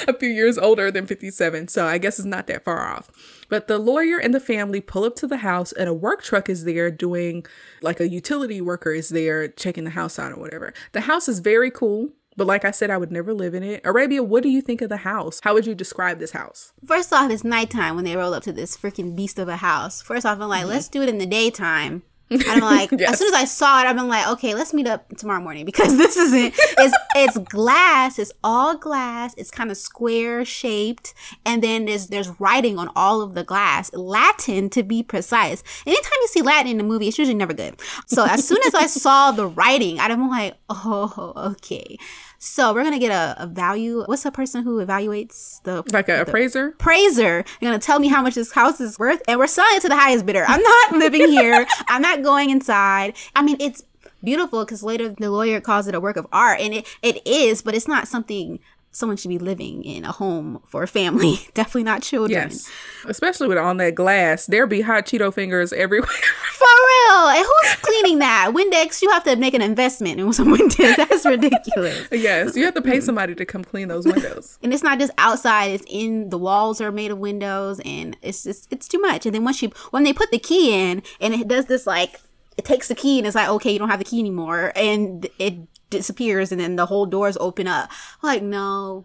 [0.08, 1.68] a few years older than 57.
[1.68, 3.10] So I guess it's not that far off.
[3.48, 6.48] But the lawyer and the family pull up to the house and a work truck
[6.48, 7.46] is there doing
[7.82, 10.72] like a utility worker is there checking the house out or whatever.
[10.92, 12.10] The house is very cool.
[12.36, 13.80] But like I said, I would never live in it.
[13.82, 15.40] Arabia, what do you think of the house?
[15.42, 16.74] How would you describe this house?
[16.84, 20.02] First off, it's nighttime when they roll up to this freaking beast of a house.
[20.02, 20.68] First off, I'm like, mm-hmm.
[20.68, 22.02] let's do it in the daytime.
[22.30, 23.10] And I'm like, Yes.
[23.12, 25.64] as soon as I saw it, I've been like, okay, let's meet up tomorrow morning
[25.64, 26.54] because this isn't.
[26.56, 28.18] It's it's glass.
[28.18, 29.34] It's all glass.
[29.36, 33.92] It's kind of square shaped, and then there's there's writing on all of the glass,
[33.92, 35.62] Latin to be precise.
[35.86, 37.80] Anytime you see Latin in a movie, it's usually never good.
[38.06, 41.98] So as soon as I saw the writing, I'm like, oh, okay.
[42.46, 44.04] So we're gonna get a, a value.
[44.06, 46.68] What's the person who evaluates the Like an appraiser?
[46.68, 49.82] appraiser you're gonna tell me how much this house is worth and we're selling it
[49.82, 53.82] to the highest bidder i'm not living here i'm not going inside i mean it's
[54.22, 57.62] beautiful because later the lawyer calls it a work of art and it, it is
[57.62, 58.58] but it's not something
[58.96, 62.70] someone should be living in a home for a family definitely not children Yes.
[63.06, 64.46] Especially with on that glass.
[64.46, 66.08] There be hot Cheeto fingers everywhere.
[66.52, 70.48] for real and who's cleaning that windex you have to make an investment in some
[70.48, 72.56] windex that's ridiculous yes.
[72.56, 74.58] You have to pay somebody to come clean those windows.
[74.62, 78.42] and it's not just outside it's in the walls are made of windows and it's
[78.44, 81.34] just it's too much and then once you when they put the key in and
[81.34, 82.20] it does this like
[82.56, 85.28] it takes the key and it's like okay you don't have the key anymore and
[85.38, 85.54] it
[85.90, 87.90] disappears and then the whole doors open up
[88.22, 89.04] I'm like no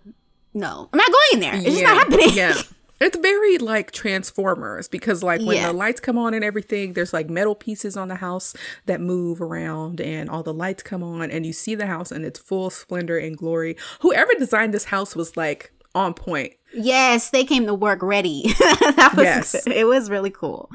[0.54, 2.54] no i'm not going in there it's just not happening Yeah.
[3.04, 5.68] It's very like Transformers because like when Yeah.
[5.70, 8.54] the lights come on and everything, there's like metal pieces on the house
[8.86, 12.24] that move around and all the lights come on and you see the house in
[12.24, 13.76] its full splendor and glory.
[14.02, 16.54] Whoever designed this house was like on point.
[16.76, 19.64] yes they came to work ready that was Yes.
[19.64, 19.74] good.
[19.82, 20.70] it was really cool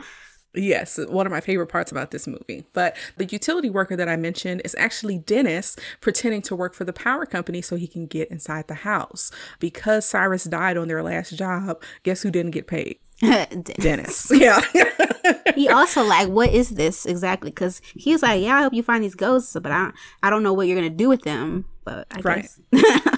[0.57, 2.65] Yes, one of my favorite parts about this movie.
[2.73, 6.93] But the utility worker that I mentioned is actually Dennis pretending to work for the
[6.95, 9.31] power company so he can get inside the house.
[9.61, 12.99] Because Cyrus died on their last job, guess who didn't get paid?
[13.21, 14.31] Dennis.
[14.35, 14.61] Yeah.
[15.55, 19.03] he also like what is this exactly because he's like yeah i hope you find
[19.03, 19.91] these ghosts but i
[20.23, 22.49] i don't know what you're gonna do with them but i Right.
[22.73, 23.09] guess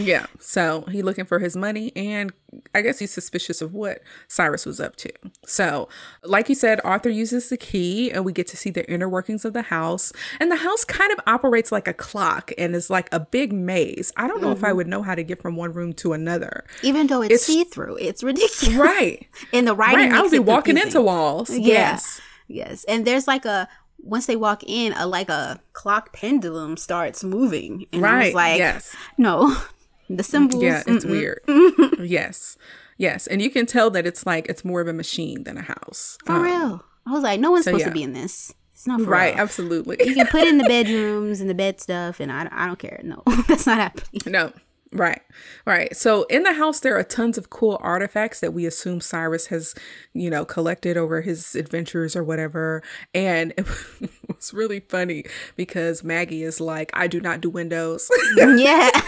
[0.00, 0.26] yeah.
[0.38, 2.32] So he looking for his money and
[2.74, 5.10] I guess he's suspicious of what Cyrus was up to.
[5.46, 5.88] So,
[6.24, 9.44] like you said, Arthur uses the key and we get to see the inner workings
[9.44, 10.12] of the house.
[10.40, 14.12] And the house kind of operates like a clock and is like a big maze.
[14.16, 14.76] I don't know if I mm-hmm.
[14.78, 16.64] would know how to get from one room to another.
[16.82, 19.26] even though it's, It's- see-through it's ridiculous Right.
[19.52, 20.18] In the writing Right.
[20.18, 21.50] I would be walking into walls.
[21.50, 21.58] Yeah.
[21.66, 22.20] Yes.
[22.48, 23.68] yes and there's like a
[24.02, 28.34] once they walk in a like a clock pendulum starts moving and I was Right.
[28.34, 28.94] like yes.
[29.18, 29.54] no
[30.16, 31.10] the symbols Yeah, it's mm-mm.
[31.10, 31.40] weird.
[32.08, 32.56] yes.
[32.98, 33.26] Yes.
[33.26, 36.18] And you can tell that it's like it's more of a machine than a house.
[36.26, 37.88] for Um, real i was like no one's supposed yeah.
[37.88, 39.42] to be in this it's not for Right, real.
[39.42, 39.96] absolutely.
[40.06, 43.00] you can put in the bedrooms and the bed stuff and i, I don't care
[43.02, 44.52] no that's not happening No.
[44.92, 45.22] Right.
[45.66, 45.96] Right.
[45.96, 49.74] So in the house there are tons of cool artifacts that we assume Cyrus has,
[50.14, 52.82] you know, collected over his adventures or whatever.
[53.14, 55.24] And it was really funny
[55.54, 58.10] because Maggie is like, I do not do windows.
[58.36, 58.90] yeah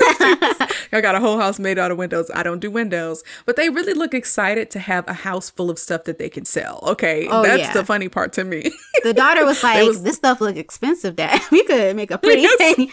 [0.94, 2.30] I got a whole house made out of windows.
[2.34, 3.24] I don't do windows.
[3.46, 6.44] But they really look excited to have a house full of stuff that they can
[6.44, 6.80] sell.
[6.82, 7.26] Okay.
[7.28, 7.72] Oh, That's yeah.
[7.72, 8.70] the funny part to me.
[9.02, 11.40] The daughter was like, was- "This stuff look expensive, Dad.
[11.50, 12.90] We could make a pretty thing."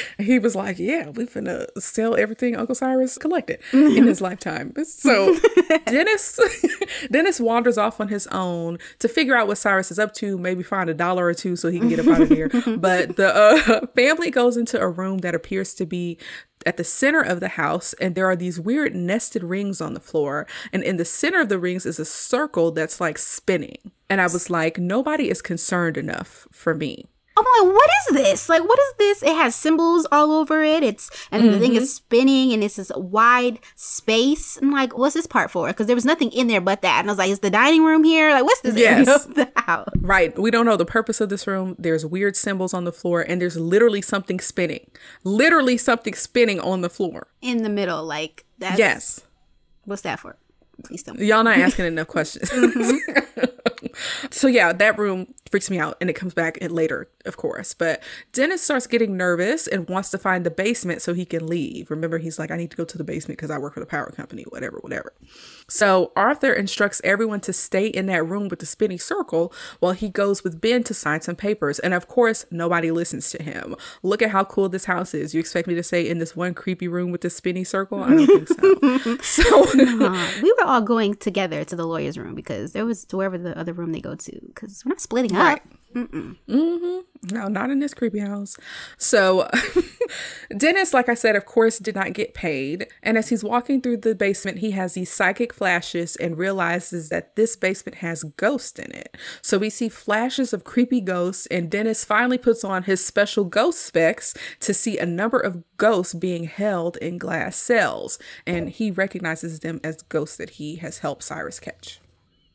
[0.18, 5.36] he was like, "Yeah, we finna sell everything Uncle Cyrus collected in his lifetime." So
[5.86, 6.38] Dennis
[7.10, 10.38] Dennis wanders off on his own to figure out what Cyrus is up to.
[10.38, 12.48] Maybe find a dollar or two so he can get up out of here.
[12.78, 16.18] but the uh, family goes into a room that appears to be
[16.66, 20.00] at the center of the house and there are these weird nested rings on the
[20.00, 24.20] floor and in the center of the rings is a circle that's like spinning and
[24.20, 28.48] i was like nobody is concerned enough for me I'm like, what is this?
[28.48, 29.22] Like, what is this?
[29.22, 30.82] It has symbols all over it.
[30.82, 31.52] It's and mm-hmm.
[31.52, 31.86] the thing is mm-hmm.
[31.86, 34.58] spinning, and it's this wide space.
[34.60, 35.68] I'm like, what's this part for?
[35.68, 37.00] Because there was nothing in there but that.
[37.00, 38.30] And I was like, is the dining room here?
[38.30, 39.24] Like, what's this yes.
[39.26, 39.88] the house?
[40.00, 40.38] Right.
[40.38, 41.74] We don't know the purpose of this room.
[41.78, 44.90] There's weird symbols on the floor, and there's literally something spinning.
[45.24, 48.04] Literally something spinning on the floor in the middle.
[48.04, 49.20] Like that's yes.
[49.84, 50.36] What's that for?
[50.84, 51.26] Please tell me.
[51.26, 52.50] Y'all not asking enough questions.
[52.50, 53.44] Mm-hmm.
[54.30, 57.74] so yeah, that room freaks me out and it comes back later, of course.
[57.74, 58.02] But
[58.32, 61.90] Dennis starts getting nervous and wants to find the basement so he can leave.
[61.90, 63.86] Remember, he's like, I need to go to the basement because I work for the
[63.86, 65.12] power company, whatever, whatever.
[65.68, 70.08] So Arthur instructs everyone to stay in that room with the spinning circle while he
[70.08, 71.78] goes with Ben to sign some papers.
[71.78, 73.76] And of course, nobody listens to him.
[74.02, 75.34] Look at how cool this house is.
[75.34, 78.02] You expect me to stay in this one creepy room with the spinning circle?
[78.02, 79.16] I don't think so.
[79.22, 80.40] so uh-huh.
[80.42, 83.74] we were all going together to the lawyer's room because there was wherever the other
[83.82, 85.58] room they go to because we're not splitting right.
[85.58, 85.68] up.
[85.94, 87.00] Mm-hmm.
[87.34, 88.56] No, not in this creepy house.
[88.98, 89.48] So,
[90.56, 92.88] Dennis, like I said, of course, did not get paid.
[93.02, 97.36] And as he's walking through the basement, he has these psychic flashes and realizes that
[97.36, 99.16] this basement has ghosts in it.
[99.42, 103.82] So, we see flashes of creepy ghosts, and Dennis finally puts on his special ghost
[103.82, 108.18] specs to see a number of ghosts being held in glass cells.
[108.46, 112.01] And he recognizes them as ghosts that he has helped Cyrus catch.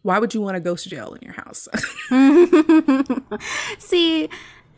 [0.08, 1.68] Why would you want a ghost jail in your house?
[3.78, 4.30] See,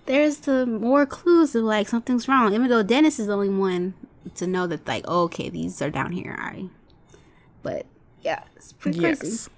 [0.08, 2.56] there's the more clues of like something's wrong.
[2.56, 3.94] Even though Dennis is the only one
[4.34, 6.36] to know that like, oh, okay, these are down here.
[6.40, 6.66] I,
[7.62, 7.86] but
[8.24, 9.20] yeah, it's pretty yes.
[9.20, 9.52] crazy.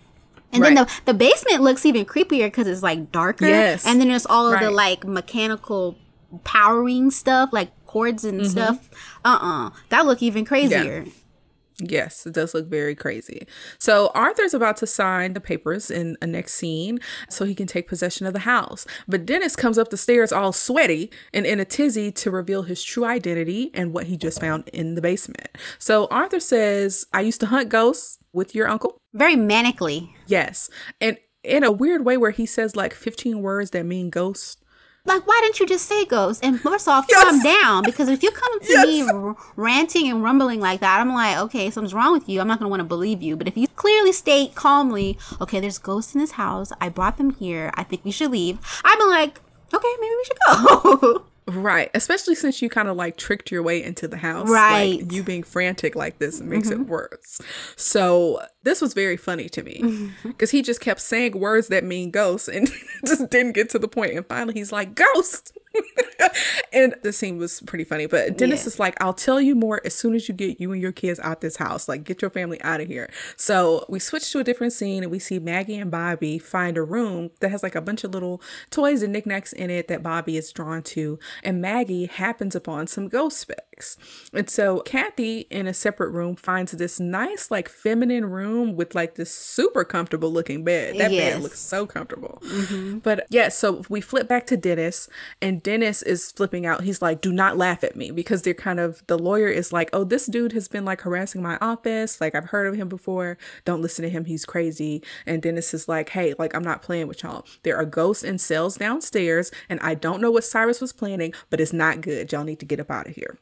[0.52, 0.76] And right.
[0.76, 3.48] then the the basement looks even creepier because it's like darker.
[3.48, 3.88] Yes.
[3.88, 4.64] And then there's all of right.
[4.64, 5.98] the like mechanical
[6.44, 8.50] powering stuff, like cords and mm-hmm.
[8.50, 8.90] stuff.
[9.24, 9.68] Uh uh-uh.
[9.68, 11.06] uh That look even crazier.
[11.06, 11.12] Yeah.
[11.90, 13.48] Yes, it does look very crazy.
[13.80, 17.88] So Arthur's about to sign the papers in a next scene so he can take
[17.88, 18.86] possession of the house.
[19.08, 22.84] But Dennis comes up the stairs all sweaty and in a tizzy to reveal his
[22.84, 25.50] true identity and what he just found in the basement.
[25.80, 28.98] So Arthur says, I used to hunt ghosts with your uncle.
[29.14, 30.10] Very manically.
[30.28, 30.70] Yes.
[31.00, 34.61] And in a weird way where he says like 15 words that mean ghost
[35.06, 37.24] like why didn't you just say ghost and first off yes.
[37.24, 38.86] calm down because if you come to yes.
[38.86, 42.48] me r- ranting and rumbling like that i'm like okay something's wrong with you i'm
[42.48, 45.78] not going to want to believe you but if you clearly state calmly okay there's
[45.78, 49.40] ghosts in this house i brought them here i think we should leave be like
[49.74, 51.90] okay maybe we should go Right.
[51.94, 54.50] Especially since you kind of like tricked your way into the house.
[54.50, 55.02] Right.
[55.02, 56.84] Like, you being frantic like this makes mm-hmm.
[56.84, 57.42] it worse.
[57.76, 59.82] So this was very funny to me
[60.24, 60.58] because mm-hmm.
[60.58, 62.70] he just kept saying words that mean ghost and
[63.06, 64.14] just didn't get to the point.
[64.14, 65.58] And finally he's like, ghost.
[66.74, 68.06] and the scene was pretty funny.
[68.06, 68.68] But Dennis yeah.
[68.68, 71.20] is like, I'll tell you more as soon as you get you and your kids
[71.22, 71.88] out this house.
[71.88, 73.10] Like, get your family out of here.
[73.36, 76.84] So we switch to a different scene and we see Maggie and Bobby find a
[76.84, 80.38] room that has like a bunch of little toys and knickknacks in it that Bobby
[80.38, 81.18] is drawn to.
[81.44, 83.50] And Maggie happens upon some ghost
[84.34, 89.16] And so Kathy in a separate room finds this nice, like feminine room with like
[89.16, 90.98] this super comfortable looking bed.
[90.98, 91.34] That yes.
[91.34, 92.42] bed looks so comfortable.
[92.46, 93.00] Mm-hmm.
[93.00, 95.10] But yeah, so we flip back to Dennis
[95.42, 96.84] and Dennis is flipping out.
[96.84, 99.90] He's like, do not laugh at me because they're kind of, the lawyer is like,
[99.94, 102.20] oh, this dude has been like harassing my office.
[102.22, 103.38] Like, I've heard of him before.
[103.66, 104.26] Don't listen to him.
[104.26, 105.04] He's crazy.
[105.26, 107.46] And Dennis is like, hey, like, I'm not playing with y'all.
[107.64, 111.60] There are ghosts in cells downstairs, and I don't know what Cyrus was planning, but
[111.60, 112.32] it's not good.
[112.32, 113.38] Y'all need to get up out of here.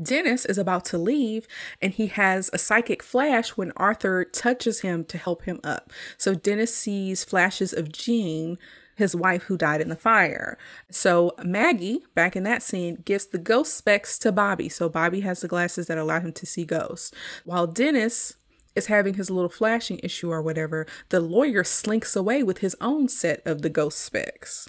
[0.00, 1.46] Dennis is about to leave
[1.80, 5.92] and he has a psychic flash when Arthur touches him to help him up.
[6.16, 8.58] So Dennis sees flashes of Jean
[8.94, 10.58] his wife who died in the fire.
[10.90, 14.68] So Maggie, back in that scene, gives the ghost specs to Bobby.
[14.68, 17.10] So Bobby has the glasses that allow him to see ghosts.
[17.44, 18.34] While Dennis
[18.74, 23.08] is having his little flashing issue or whatever, the lawyer slinks away with his own
[23.08, 24.68] set of the ghost specs.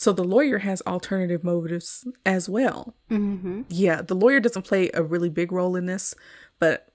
[0.00, 2.94] So the lawyer has alternative motives as well.
[3.10, 3.64] Mm-hmm.
[3.68, 6.14] Yeah, the lawyer doesn't play a really big role in this,
[6.58, 6.88] but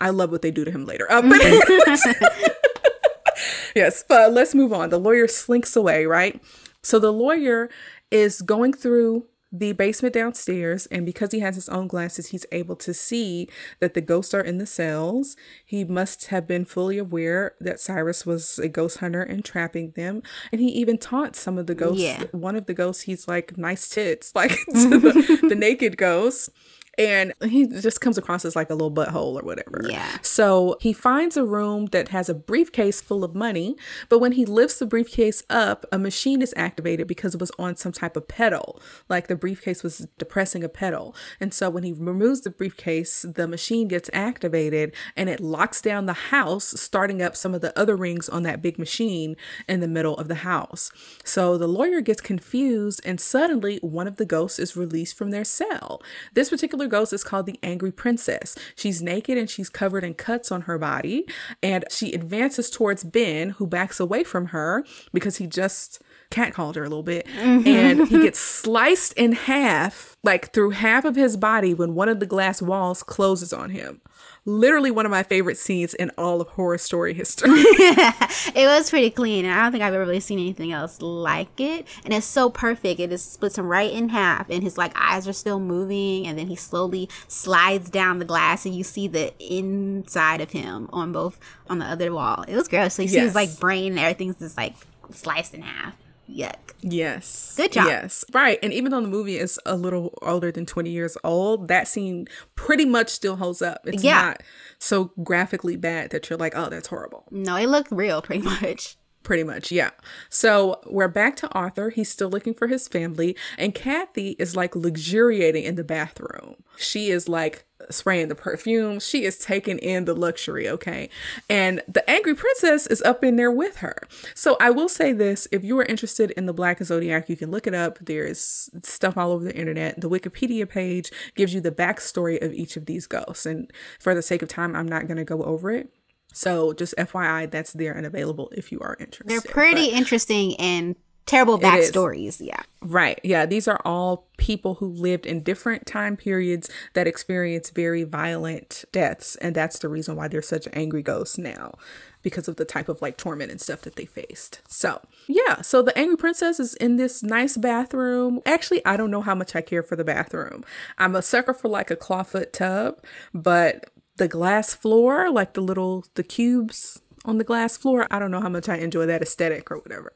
[0.00, 1.06] I love what they do to him later.
[1.08, 1.40] Uh, but
[3.76, 4.90] yes, but let's move on.
[4.90, 6.42] The lawyer slinks away, right?
[6.82, 7.70] So the lawyer
[8.10, 12.76] is going through the basement downstairs, and because he has his own glasses, he's able
[12.76, 13.48] to see
[13.80, 15.36] that the ghosts are in the cells.
[15.64, 20.22] He must have been fully aware that Cyrus was a ghost hunter and trapping them.
[20.52, 22.02] And he even taunts some of the ghosts.
[22.02, 22.24] Yeah.
[22.32, 26.50] One of the ghosts, he's like, nice tits, like to the, the naked ghost
[26.98, 29.82] and he just comes across as like a little butthole or whatever.
[29.88, 30.18] Yeah.
[30.22, 33.76] So he finds a room that has a briefcase full of money,
[34.08, 37.76] but when he lifts the briefcase up, a machine is activated because it was on
[37.76, 38.82] some type of pedal.
[39.08, 41.14] Like the briefcase was depressing a pedal.
[41.38, 46.06] And so when he removes the briefcase, the machine gets activated and it locks down
[46.06, 49.36] the house, starting up some of the other rings on that big machine
[49.68, 50.90] in the middle of the house.
[51.24, 55.44] So the lawyer gets confused and suddenly one of the ghosts is released from their
[55.44, 56.02] cell.
[56.34, 58.56] This particular ghost is called the Angry Princess.
[58.74, 61.26] She's naked and she's covered in cuts on her body.
[61.62, 66.84] And she advances towards Ben, who backs away from her because he just catcalled her
[66.84, 67.26] a little bit.
[67.26, 67.68] Mm-hmm.
[67.68, 72.20] And he gets sliced in half, like through half of his body, when one of
[72.20, 74.00] the glass walls closes on him.
[74.48, 77.50] Literally one of my favorite scenes in all of horror story history.
[77.52, 81.60] it was pretty clean, and I don't think I've ever really seen anything else like
[81.60, 81.86] it.
[82.02, 82.98] And it's so perfect.
[82.98, 86.38] It just splits him right in half, and his like eyes are still moving, and
[86.38, 91.12] then he slowly slides down the glass, and you see the inside of him on
[91.12, 91.38] both
[91.68, 92.42] on the other wall.
[92.48, 92.94] It was gross.
[92.94, 94.74] So you see his like brain and everything's just like
[95.12, 95.94] sliced in half.
[96.28, 96.54] Yuck.
[96.82, 97.54] Yes.
[97.56, 97.86] Good job.
[97.86, 98.24] Yes.
[98.32, 98.58] Right.
[98.62, 102.28] And even though the movie is a little older than 20 years old, that scene
[102.54, 103.80] pretty much still holds up.
[103.84, 104.20] It's Yeah.
[104.22, 104.42] not
[104.78, 107.24] so graphically bad that you're like, oh, that's horrible.
[107.30, 108.96] No, it looked real, pretty much.
[109.24, 109.90] Pretty much, yeah.
[110.30, 111.90] So we're back to Arthur.
[111.90, 116.54] He's still looking for his family, and Kathy is like luxuriating in the bathroom.
[116.78, 119.00] She is like spraying the perfume.
[119.00, 121.08] She is taking in the luxury, okay?
[121.48, 123.96] And the angry princess is up in there with her.
[124.34, 127.50] So I will say this if you are interested in the Black Zodiac, you can
[127.50, 127.98] look it up.
[128.00, 130.00] There's stuff all over the internet.
[130.00, 133.46] The Wikipedia page gives you the backstory of each of these ghosts.
[133.46, 135.90] And for the sake of time, I'm not going to go over it.
[136.32, 139.28] So just FYI, that's there and available if you are interested.
[139.28, 140.94] They're pretty interesting and
[141.28, 142.40] terrible backstories.
[142.40, 142.62] Yeah.
[142.80, 143.20] Right.
[143.22, 143.46] Yeah.
[143.46, 149.36] These are all people who lived in different time periods that experience very violent deaths.
[149.36, 151.74] And that's the reason why they're such angry ghosts now
[152.22, 154.60] because of the type of like torment and stuff that they faced.
[154.68, 155.60] So, yeah.
[155.60, 158.40] So the angry princess is in this nice bathroom.
[158.46, 160.64] Actually, I don't know how much I care for the bathroom.
[160.96, 163.04] I'm a sucker for like a clawfoot tub,
[163.34, 168.06] but the glass floor, like the little, the cubes on the glass floor.
[168.10, 170.12] I don't know how much I enjoy that aesthetic or whatever.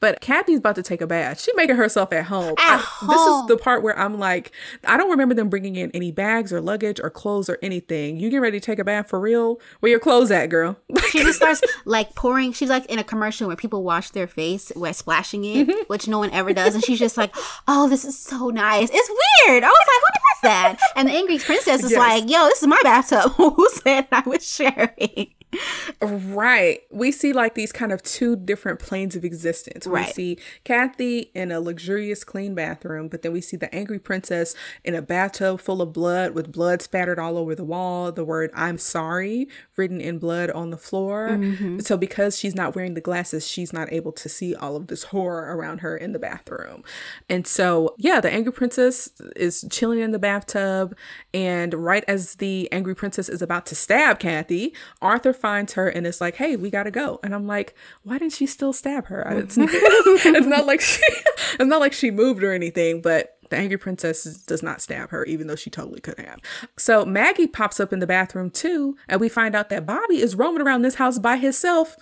[0.00, 1.40] But Kathy's about to take a bath.
[1.40, 2.54] She making herself at home.
[2.58, 4.50] At I- This is the part where I'm like,
[4.84, 8.16] I don't remember them bringing in any bags or luggage or clothes or anything.
[8.16, 9.60] You get ready to take a bath for real?
[9.80, 10.76] Where your clothes at, girl?
[11.10, 12.52] She just starts like pouring.
[12.52, 15.84] She's like in a commercial where people wash their face by splashing it, Mm-hmm.
[15.86, 16.74] which no one ever does.
[16.74, 17.34] And she's just like,
[17.68, 18.90] "Oh, this is so nice.
[18.92, 19.08] It's
[19.48, 21.98] weird." I was like, "Who does that?" And the angry princess is Yes.
[21.98, 23.32] like, "Yo, this is my bathtub.
[23.36, 25.28] Who said I was sharing?"
[26.00, 26.80] Right.
[26.90, 29.86] We see like these kind of two different planes of existence.
[29.86, 30.06] Right.
[30.06, 34.54] We see Kathy in a luxurious, clean bathroom, but then we see the angry princess
[34.84, 38.50] in a bathtub full of blood with blood spattered all over the wall, the word
[38.54, 41.30] I'm sorry written in blood on the floor.
[41.30, 41.80] Mm-hmm.
[41.80, 45.04] So because she's not wearing the glasses, she's not able to see all of this
[45.04, 46.82] horror around her in the bathroom.
[47.28, 50.96] And so, yeah, the angry princess is chilling in the bathtub.
[51.36, 56.06] And right as the angry princess is about to stab Kathy, Arthur finds her and
[56.06, 57.20] is like, hey, we gotta go.
[57.22, 57.74] And I'm like,
[58.04, 59.20] why didn't she still stab her?
[59.28, 63.76] It's, it's not like she it's not like she moved or anything, but the angry
[63.76, 66.40] princess does not stab her, even though she totally could have.
[66.78, 70.36] So Maggie pops up in the bathroom too, and we find out that Bobby is
[70.36, 71.98] roaming around this house by himself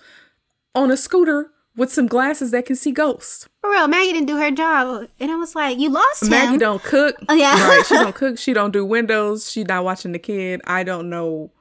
[0.73, 3.47] on a scooter with some glasses that can see ghosts.
[3.61, 6.57] For real, Maggie didn't do her job, and I was like, "You lost him." Maggie
[6.57, 7.15] don't cook.
[7.27, 7.67] Oh, yeah.
[7.67, 7.85] right.
[7.85, 8.37] She don't cook.
[8.37, 9.49] She don't do windows.
[9.51, 10.61] She not watching the kid.
[10.65, 11.51] I don't know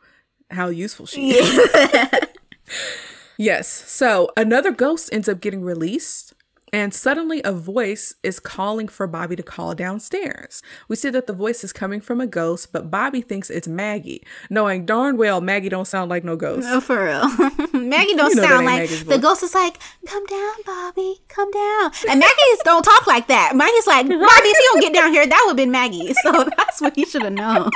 [0.51, 1.71] how useful she is.
[3.39, 3.69] yes.
[3.69, 6.34] So another ghost ends up getting released.
[6.73, 10.61] And suddenly, a voice is calling for Bobby to call downstairs.
[10.89, 14.27] We see that the voice is coming from a ghost, but Bobby thinks it's Maggie,
[14.51, 16.67] knowing darn well Maggie don't sound like no ghost.
[16.67, 17.29] No, for real.
[17.73, 21.93] Maggie don't You know sound like the ghost is like, "Come down, Bobby, come down."
[22.09, 23.55] And Maggie's don't talk like that.
[23.55, 26.33] Maggie's like, "Bobby, if you don't get down here, that would have been Maggie." So
[26.57, 27.71] that's what he should have known.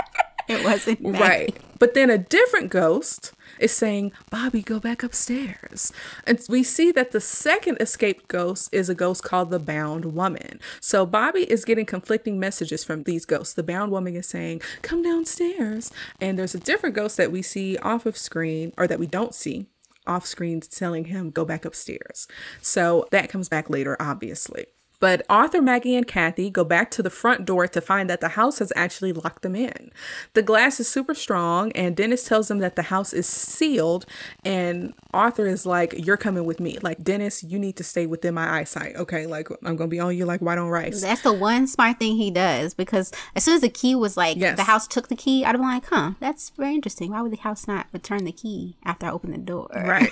[0.48, 1.18] It wasn't Maggie.
[1.18, 1.56] Right.
[1.78, 5.92] But then a different ghost is saying, Bobby, go back upstairs.
[6.26, 10.60] And we see that the second escaped ghost is a ghost called the Bound Woman.
[10.80, 13.54] So Bobby is getting conflicting messages from these ghosts.
[13.54, 15.90] The Bound Woman is saying, come downstairs.
[16.20, 19.34] And there's a different ghost that we see off of screen, or that we don't
[19.34, 19.66] see
[20.06, 22.26] off screen, telling him, go back upstairs.
[22.62, 24.66] So that comes back later, obviously.
[25.00, 28.30] But Arthur, Maggie, and Kathy go back to the front door to find that the
[28.30, 29.92] house has actually locked them in.
[30.34, 34.06] The glass is super strong, and Dennis tells them that the house is sealed.
[34.44, 36.78] And Arthur is like, You're coming with me.
[36.82, 38.96] Like, Dennis, you need to stay within my eyesight.
[38.96, 39.26] Okay.
[39.26, 41.00] Like, I'm going to be on you like white on rice.
[41.00, 44.36] That's the one smart thing he does because as soon as the key was like,
[44.36, 44.56] Yes.
[44.56, 47.10] the house took the key, I'd be like, Huh, that's very interesting.
[47.10, 49.68] Why would the house not return the key after I open the door?
[49.74, 50.10] Right.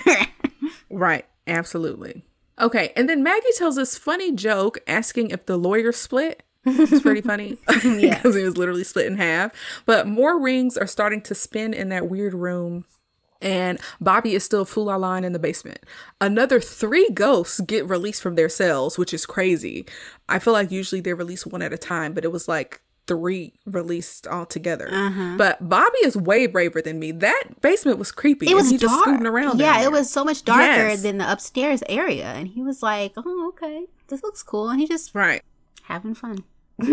[0.90, 1.24] right.
[1.48, 2.25] Absolutely.
[2.60, 2.92] Okay.
[2.96, 6.42] And then Maggie tells this funny joke asking if the lawyer split.
[6.64, 9.52] It's pretty funny because it was literally split in half.
[9.84, 12.84] But more rings are starting to spin in that weird room.
[13.42, 15.80] And Bobby is still full line in the basement.
[16.20, 19.86] Another three ghosts get released from their cells, which is crazy.
[20.28, 23.54] I feel like usually they release one at a time, but it was like three
[23.66, 24.88] released all together.
[25.38, 27.12] But Bobby is way braver than me.
[27.12, 28.46] That basement was creepy.
[28.46, 28.52] Uh-huh.
[28.52, 28.80] It was dark.
[28.80, 29.58] just scooting around.
[29.60, 31.02] yeah, it was so much darker Yes.
[31.02, 32.26] than the upstairs area.
[32.26, 33.86] And he was like, Oh, okay.
[34.08, 34.68] This looks cool.
[34.70, 35.42] And he just right.
[35.84, 36.44] having fun.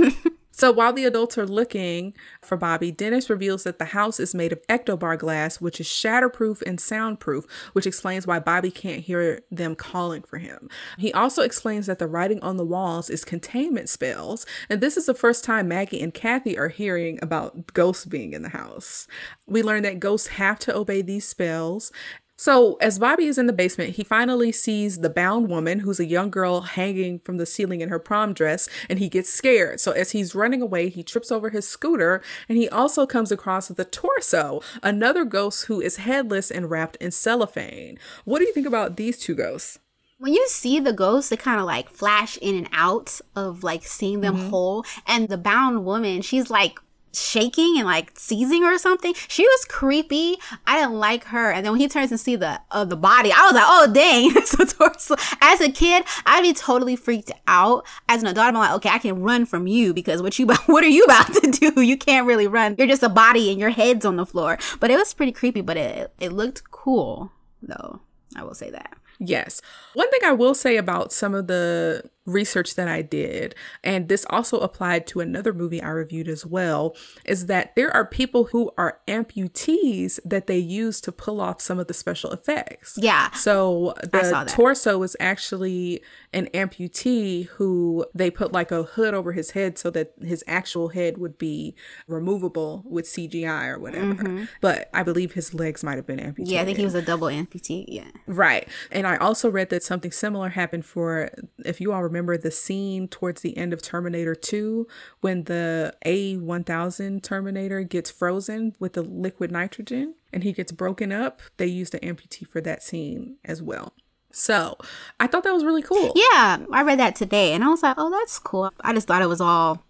[0.56, 4.52] So while the adults are looking for Bobby, Dennis reveals that the house is made
[4.54, 9.76] of ectobar glass, which is shatterproof and soundproof, which explains why Bobby can't hear them
[9.76, 10.70] calling for him.
[11.00, 15.08] He also explains that the writing on the walls is containment spells, and this is
[15.08, 19.08] the first time Maggie and Kathy are hearing about ghosts being in the house.
[19.48, 21.92] We learn that ghosts have to obey these spells,
[22.36, 26.06] so, as Bobby is in the basement, he finally sees the bound woman, who's a
[26.06, 29.80] young girl hanging from the ceiling in her prom dress, and he gets scared.
[29.80, 33.68] So, as he's running away, he trips over his scooter, and he also comes across
[33.68, 38.00] the torso, another ghost who is headless and wrapped in cellophane.
[38.26, 39.80] What do you think about these two ghosts?
[40.18, 43.84] When you see the ghosts, they kind of like flash in and out of like
[43.84, 44.50] seeing them Mm-hmm.
[44.50, 44.86] whole.
[45.06, 46.80] And the bound woman, she's like
[47.14, 49.14] shaking and like seizing or something.
[49.28, 50.38] She was creepy.
[50.66, 51.52] I didn't like her.
[51.52, 53.92] And then when he turns and see the uh, the body, I was like, oh
[53.94, 55.16] dang, a torso.
[55.42, 57.86] As a kid, I'd be totally freaked out.
[58.10, 60.84] As an adult, I'm like, okay, I can run from you because what you what
[60.84, 61.82] are you about to do?
[61.82, 62.76] You can't really run.
[62.78, 64.58] You're just a body and your head's on the floor.
[64.80, 65.62] But it was pretty creepy.
[65.62, 68.02] But it it looked cool though.
[68.36, 68.98] I will say that.
[69.20, 69.62] Yes.
[69.94, 73.54] One thing I will say about some of the research that I did,
[73.84, 76.96] and this also applied to another movie I reviewed as well,
[77.26, 81.80] is that there are people who are amputees that they use to pull off some
[81.80, 82.98] of the special effects.
[83.02, 83.32] Yeah.
[83.32, 86.02] So the torso is actually
[86.32, 90.90] an amputee who they put like a hood over his head so that his actual
[90.90, 91.76] head would be
[92.08, 94.48] removable with CGI or whatever.
[94.62, 96.46] But I believe his legs might have been amputated.
[96.48, 96.54] Mm-hmm.
[96.54, 97.86] Yeah, I think he was a double amputee.
[97.88, 98.10] Yeah.
[98.28, 98.68] Right.
[98.92, 101.30] And I also read that something similar happened for,
[101.66, 104.88] if you all remember the scene towards the end of Terminator 2
[105.22, 111.42] when the T-1000 Terminator gets frozen with the liquid nitrogen and he gets broken up.
[111.58, 113.94] They used an amputee for that scene as well.
[114.32, 114.78] So
[115.20, 116.12] I thought that was really cool.
[116.16, 118.72] Yeah, I read that today and I was like, oh, that's cool.
[118.82, 119.84] I just thought it was all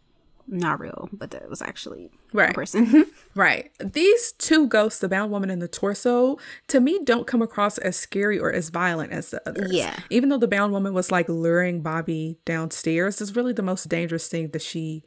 [0.48, 2.54] not real, but that it was actually a Right.
[2.54, 3.06] person.
[3.36, 3.72] Right.
[3.80, 6.38] These two ghosts, the bound woman and the torso,
[6.68, 9.72] to me don't come across as scary or as violent as the others.
[9.74, 9.98] Yeah.
[10.12, 14.28] Even though the bound woman was like luring Bobby downstairs, is really the most dangerous
[14.28, 15.04] thing that she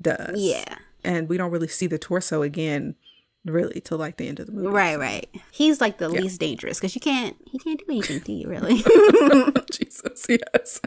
[0.00, 0.40] does.
[0.40, 0.76] yeah.
[1.04, 2.94] And we don't really see the torso again
[3.50, 4.68] really till like the end of the movie.
[4.68, 5.28] Right, right.
[5.50, 8.82] He's like the least dangerous because you can't, he can't do anything to you, really.
[9.70, 10.80] Jesus, yes.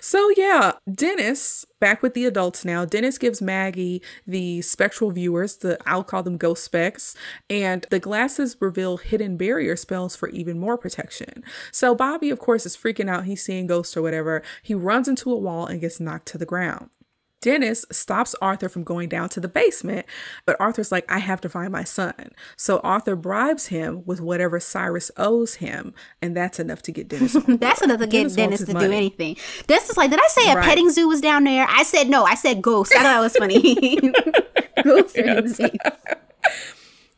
[0.00, 2.84] So yeah, Dennis, back with the adults now.
[2.84, 7.16] Dennis gives Maggie the spectral viewers, the I'll call them ghost specs,
[7.48, 11.44] and the glasses reveal hidden barrier spells for even more protection.
[11.72, 13.24] So Bobby, of course, is freaking out.
[13.24, 14.42] He's seeing ghosts or whatever.
[14.62, 16.90] He runs into a wall and gets knocked to the ground.
[17.40, 20.06] Dennis stops Arthur from going down to the basement,
[20.44, 22.30] but Arthur's like, I have to find my son.
[22.56, 27.32] So Arthur bribes him with whatever Cyrus owes him, and that's enough to get Dennis
[27.48, 29.36] That's enough to get Dennis Dennis to his do anything.
[29.66, 30.64] This is like, did I say a Right.
[30.64, 31.66] petting zoo was down there?
[31.68, 32.24] I said no.
[32.24, 32.94] I said ghost.
[32.94, 33.96] I thought it was funny.
[34.84, 35.60] ghost.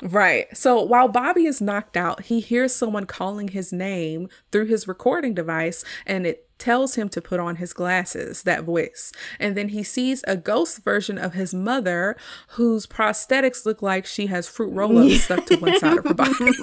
[0.02, 0.56] Right.
[0.56, 5.32] So while Bobby is knocked out, he hears someone calling his name through his recording
[5.32, 9.10] device and it tells him to put on his glasses, that voice.
[9.40, 12.16] And then he sees a ghost version of his mother
[12.50, 16.14] whose prosthetics look like she has fruit roll ups stuck to one side of her
[16.14, 16.32] body.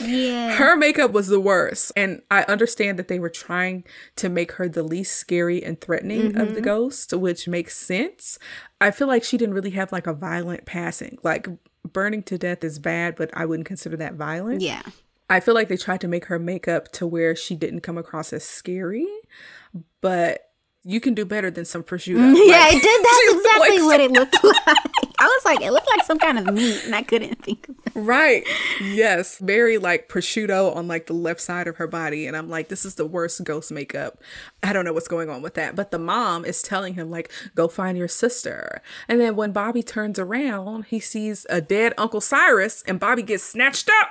[0.00, 0.52] Yeah.
[0.56, 1.92] her makeup was the worst.
[1.96, 3.84] And I understand that they were trying
[4.16, 6.62] to make her the least scary and threatening of the mm-hmm.
[6.62, 8.38] ghosts, which makes sense.
[8.80, 11.18] I feel like she didn't really have like a violent passing.
[11.22, 11.48] Like
[11.92, 14.60] burning to death is bad, but I wouldn't consider that violent.
[14.60, 14.82] Yeah.
[15.30, 18.32] I feel like they tried to make her makeup to where she didn't come across
[18.32, 19.06] as scary,
[20.00, 20.44] but
[20.84, 22.34] you can do better than some prosciutto.
[22.46, 23.04] Yeah, Like, it did.
[23.04, 24.78] That's exactly like what it looked like.
[25.20, 27.74] I was like, it looked like some kind of meat, and I couldn't think of
[27.84, 27.92] it.
[27.94, 28.42] Right.
[28.80, 29.38] Yes.
[29.38, 32.26] Very like prosciutto on like the left side of her body.
[32.26, 34.22] And I'm like, this is the worst ghost makeup.
[34.62, 35.74] I don't know what's going on with that.
[35.76, 38.80] But the mom is telling him, like, go find your sister.
[39.08, 43.42] And then when Bobby turns around, he sees a dead Uncle Cyrus and Bobby gets
[43.42, 44.08] snatched up.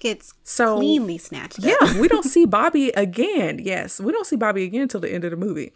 [0.00, 1.58] Gets So- cleanly snatched.
[1.60, 1.64] up.
[1.66, 3.60] Yeah, we don't see Bobby again.
[3.62, 5.72] Yes, we don't see Bobby again until the end of the movie.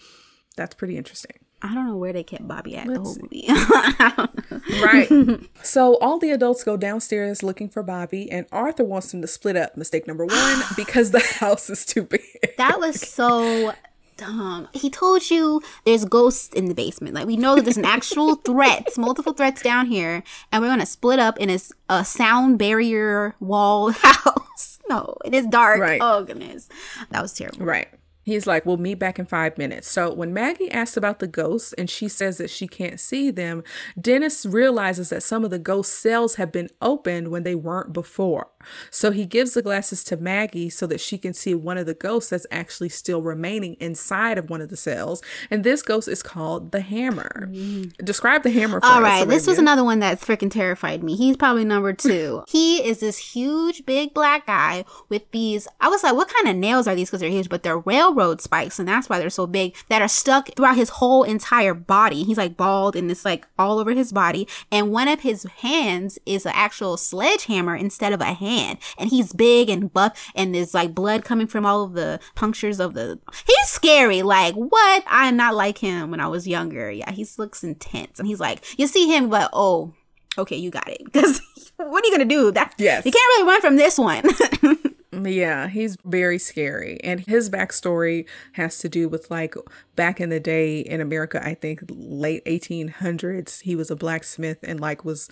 [0.56, 1.38] That's pretty interesting.
[1.62, 3.46] I don't know where they kept Bobby at the whole movie.
[4.82, 5.08] Right.
[5.62, 9.56] so all the adults go downstairs looking for Bobby, and Arthur wants them to split
[9.56, 9.76] up.
[9.76, 12.20] Mistake number one, because the house is too big.
[12.58, 13.72] that was so
[14.16, 14.68] dumb.
[14.72, 17.14] He told you there's ghosts in the basement.
[17.14, 20.86] Like we know that there's an actual threats, multiple threats down here, and we're gonna
[20.86, 21.50] split up in
[21.88, 24.78] a sound barrier wall house.
[24.88, 25.80] No, it is dark.
[25.80, 26.00] Right.
[26.02, 26.68] Oh goodness,
[27.10, 27.64] that was terrible.
[27.64, 27.88] Right.
[28.24, 29.90] He's like, we'll meet back in five minutes.
[29.90, 33.62] So when Maggie asks about the ghosts and she says that she can't see them,
[34.00, 38.48] Dennis realizes that some of the ghost cells have been opened when they weren't before.
[38.90, 41.94] So he gives the glasses to Maggie so that she can see one of the
[41.94, 45.22] ghosts that's actually still remaining inside of one of the cells.
[45.50, 47.48] And this ghost is called the Hammer.
[47.50, 47.96] Mm.
[48.04, 51.16] Describe the Hammer for All us, right, this was another one that freaking terrified me.
[51.16, 52.44] He's probably number two.
[52.48, 55.66] he is this huge, big black guy with these.
[55.80, 57.08] I was like, what kind of nails are these?
[57.08, 59.74] Because they're huge, but they're railroad spikes, and that's why they're so big.
[59.88, 62.24] That are stuck throughout his whole entire body.
[62.24, 64.46] He's like bald, and it's like all over his body.
[64.70, 68.53] And one of his hands is an actual sledgehammer instead of a hand.
[68.54, 72.80] And he's big and buff, and there's like blood coming from all of the punctures
[72.80, 73.18] of the.
[73.46, 74.22] He's scary.
[74.22, 75.04] Like what?
[75.06, 76.90] I did not like him when I was younger.
[76.90, 79.92] Yeah, he looks intense, and he's like, you see him, but oh,
[80.38, 81.02] okay, you got it.
[81.04, 81.40] Because
[81.76, 82.50] what are you gonna do?
[82.50, 83.04] That Yes.
[83.04, 84.22] you can't really run from this one.
[85.22, 86.98] Yeah, he's very scary.
[87.04, 89.54] And his backstory has to do with like
[89.96, 94.80] back in the day in America, I think late 1800s, he was a blacksmith and
[94.80, 95.28] like was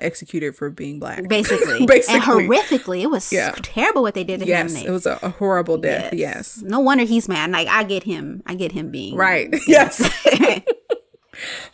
[0.00, 1.26] executed for being black.
[1.28, 2.14] Basically, Basically.
[2.14, 3.54] and horrifically, it was Yeah.
[3.62, 4.82] terrible what they did to Yes, him.
[4.82, 6.12] They- it was a, a horrible death.
[6.14, 6.62] Yes.
[6.62, 7.50] No wonder he's mad.
[7.50, 8.42] Like I get him.
[8.46, 9.54] I get him being Right.
[9.66, 10.00] Yes.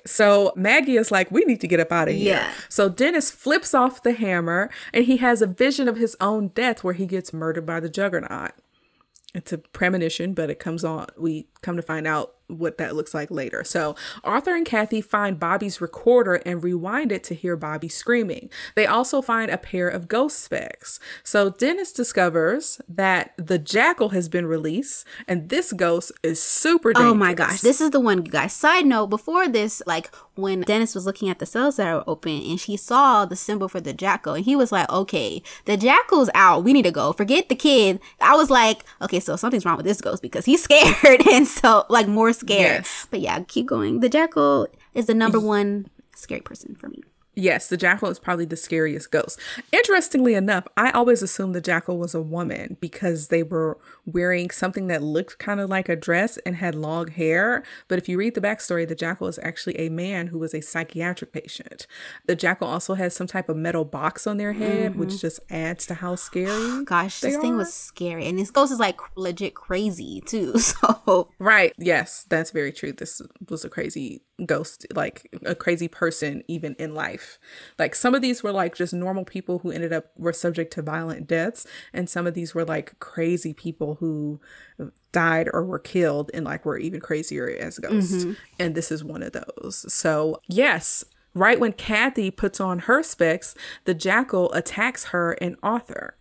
[0.05, 2.35] So Maggie is like, we need to get up out of here.
[2.35, 2.53] Yeah.
[2.69, 6.83] So Dennis flips off the hammer and he has a vision of his own death
[6.83, 8.53] where he gets murdered by the juggernaut.
[9.35, 11.07] It's a premonition, but it comes on.
[11.17, 13.65] We come to find out what that looks like later.
[13.65, 18.51] So Arthur and Kathy find Bobby's recorder and rewind it to hear Bobby screaming.
[18.75, 21.01] They also find a pair of ghost specs.
[21.23, 27.13] So Dennis discovers that the jackal has been released, and this ghost is super dangerous.
[27.13, 28.53] Oh my gosh, this is the one, you guys.
[28.53, 32.43] Side note: Before this, like when Dennis was looking at the cells that are open,
[32.43, 36.31] and she saw the symbol for the jackal, and he was like, "Okay, the jackal's
[36.35, 36.65] out.
[36.65, 37.13] We need to go.
[37.13, 40.63] Forget the kid." I was like, "Okay, so something's wrong with this ghost because he's
[40.69, 43.07] scared, and so like more scared." Yes.
[43.11, 44.01] But yeah, keep going.
[44.01, 47.03] The jackal is the number one scary person for me.
[47.35, 49.41] Yes, the jackal is probably the scariest ghost.
[49.73, 54.89] Interestingly enough, I always assumed the jackal was a woman because they were wearing something
[54.89, 57.63] that looked kind of like a dress and had long hair.
[57.89, 60.61] But if you read the backstory, the jackal is actually a man who was a
[60.61, 61.87] psychiatric patient.
[62.27, 65.19] The jackal also has some type of metal box on their head, which mm-hmm.
[65.19, 66.85] just adds to how scary.
[66.85, 70.55] Gosh, this thing was scary, and this ghost is like legit crazy too.
[70.63, 71.73] So Right.
[71.77, 72.93] Yes, that's very true.
[72.93, 77.39] This was a crazy ghost, like a crazy person, even in life.
[77.79, 80.83] Like some of these were like just normal people who ended up were subject to
[80.83, 84.41] violent deaths, and some of these were like crazy people who
[85.13, 88.25] died or were killed and like were even crazier as ghosts.
[88.25, 88.33] Mm-hmm.
[88.59, 89.93] And this is one of those.
[89.93, 91.05] So yes.
[91.35, 96.19] Right when Kathy puts on her specs, the jackal attacks her and Arthur.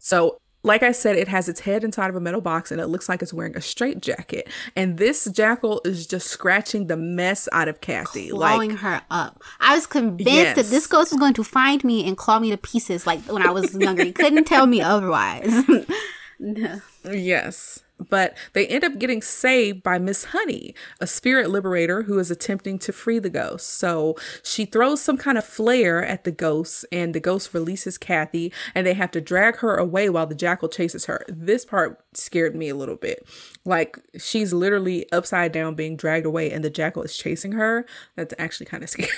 [0.00, 2.88] So, like I said, it has its head inside of a metal box and it
[2.88, 4.48] looks like it's wearing a straight jacket.
[4.74, 8.30] And this jackal is just scratching the mess out of Kathy.
[8.30, 9.42] clawing Like, her up.
[9.60, 12.56] I was convinced that this ghost was going to find me and claw me to
[12.56, 14.04] pieces like when I was younger.
[14.04, 15.64] You couldn't tell me otherwise.
[16.38, 16.80] no.
[17.04, 17.82] yes.
[18.08, 22.78] But they end up getting saved by Miss Honey, a spirit liberator who is attempting
[22.80, 23.68] to free the ghost.
[23.70, 28.52] So she throws some kind of flare at the ghost, and the ghost releases Kathy,
[28.74, 31.24] and they have to drag her away while the jackal chases her.
[31.28, 33.26] This part scared me a little bit.
[33.64, 37.84] Like she's literally upside down being dragged away, and the jackal is chasing her.
[38.14, 39.10] That's actually kind of scary.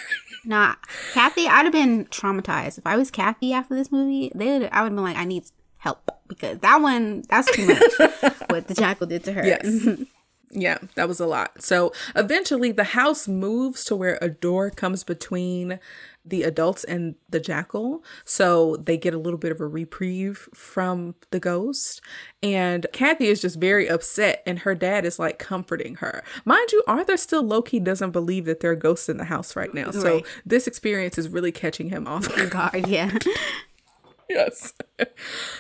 [0.43, 0.77] Nah,
[1.13, 2.79] Kathy, I'd have been traumatized.
[2.79, 5.45] If I was Kathy after this movie, they I would have been like, I need
[5.81, 7.81] help because that one that's too much
[8.49, 9.45] what the jackal did to her.
[9.45, 9.87] Yes.
[10.53, 11.63] Yeah, that was a lot.
[11.63, 15.79] So eventually the house moves to where a door comes between
[16.25, 18.03] the adults and the jackal.
[18.25, 22.01] So they get a little bit of a reprieve from the ghost.
[22.43, 26.25] And Kathy is just very upset, and her dad is like comforting her.
[26.45, 29.55] Mind you, Arthur still low key doesn't believe that there are ghosts in the house
[29.55, 29.93] right now.
[29.93, 30.27] So Right.
[30.45, 32.89] this experience is really catching him off oh, guard.
[32.89, 33.17] Yeah.
[34.41, 34.73] Yes.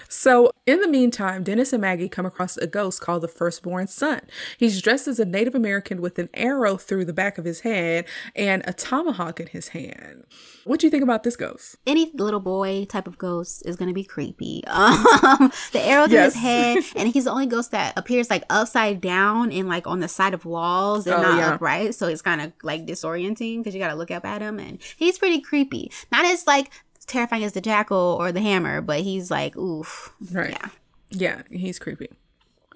[0.08, 4.20] so, in the meantime, Dennis and Maggie come across a ghost called the Firstborn Son.
[4.58, 8.04] He's dressed as a Native American with an arrow through the back of his head
[8.36, 10.24] and a tomahawk in his hand.
[10.64, 11.76] What do you think about this ghost?
[11.86, 14.62] Any little boy type of ghost is gonna be creepy.
[14.70, 16.34] Um, the arrow through Yes.
[16.34, 20.00] his head, and he's the only ghost that appears like upside down and like on
[20.00, 21.54] the side of walls and Oh, not yeah.
[21.54, 21.94] upright.
[21.94, 25.18] So it's kind of like disorienting because you gotta look up at him, and he's
[25.18, 25.90] pretty creepy.
[26.12, 26.70] Not as like
[27.10, 30.12] terrifying as the jackal or the hammer, but he's like oof.
[30.32, 30.50] Right.
[30.50, 30.68] Yeah.
[31.12, 32.08] Yeah, he's creepy.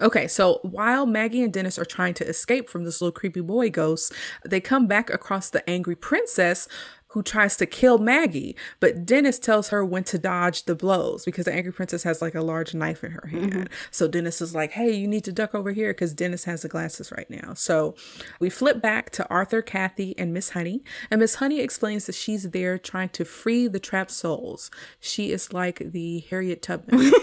[0.01, 3.69] Okay, so while Maggie and Dennis are trying to escape from this little creepy boy
[3.69, 4.11] ghost,
[4.43, 6.67] they come back across the angry princess
[7.15, 11.45] who tries to kill Maggie, but Dennis tells her when to dodge the blows because
[11.45, 13.53] the angry princess has like a large knife in her hand.
[13.53, 13.73] Mm-hmm.
[13.89, 16.67] So Dennis is like, "Hey, you need to duck over here because Dennis has the
[16.67, 17.95] glasses right now." So
[18.41, 22.51] we flip back to Arthur, Kathy, and Miss Honey, and Miss Honey explains that she's
[22.51, 24.69] there trying to free the trapped souls.
[24.99, 26.99] She is like the Harriet Tubman.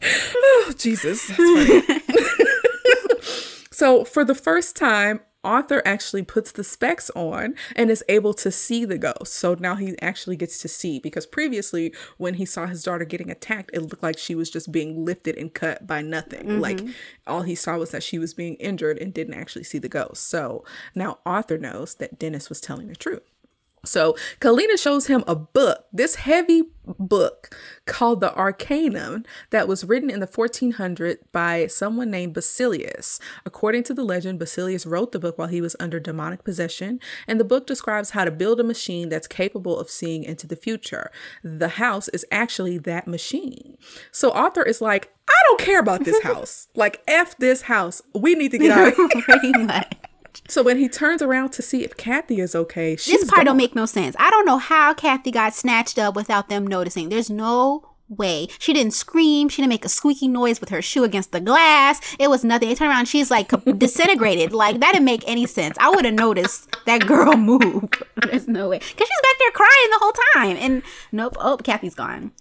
[0.02, 1.30] oh, Jesus.
[3.80, 8.50] So, for the first time, Arthur actually puts the specs on and is able to
[8.50, 9.32] see the ghost.
[9.32, 13.30] So now he actually gets to see because previously, when he saw his daughter getting
[13.30, 16.46] attacked, it looked like she was just being lifted and cut by nothing.
[16.46, 16.60] Mm-hmm.
[16.60, 16.82] Like
[17.26, 20.28] all he saw was that she was being injured and didn't actually see the ghost.
[20.28, 20.62] So
[20.94, 23.22] now Arthur knows that Dennis was telling the truth.
[23.84, 26.64] So Kalina shows him a book, this heavy
[26.98, 27.56] book
[27.86, 33.20] called the Arcanum that was written in the 1400 by someone named Basilius.
[33.46, 37.38] According to the legend, Basilius wrote the book while he was under demonic possession, and
[37.38, 41.10] the book describes how to build a machine that's capable of seeing into the future.
[41.42, 43.76] The house is actually that machine.
[44.10, 46.68] So Arthur is like, I don't care about this house.
[46.74, 48.02] like F this house.
[48.14, 49.84] We need to get out of here.
[50.48, 53.46] So when he turns around to see if Kathy is okay, she's This part gone.
[53.46, 54.14] don't make no sense.
[54.18, 57.08] I don't know how Kathy got snatched up without them noticing.
[57.08, 58.48] There's no way.
[58.58, 59.48] She didn't scream.
[59.48, 62.00] She didn't make a squeaky noise with her shoe against the glass.
[62.18, 62.68] It was nothing.
[62.68, 63.06] They turn around.
[63.06, 64.52] She's like disintegrated.
[64.52, 65.76] Like that didn't make any sense.
[65.80, 67.88] I would have noticed that girl move.
[68.26, 68.78] There's no way.
[68.80, 70.56] Cause she's back there crying the whole time.
[70.56, 71.36] And nope.
[71.38, 72.32] Oh, Kathy's gone.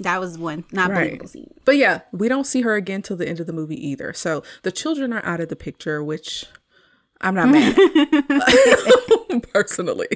[0.00, 1.04] That was one not Right.
[1.04, 1.54] believable scene.
[1.64, 4.12] But yeah, we don't see her again till the end of the movie either.
[4.12, 6.46] So the children are out of the picture, which
[7.24, 7.74] I'm not mad
[9.52, 10.08] personally.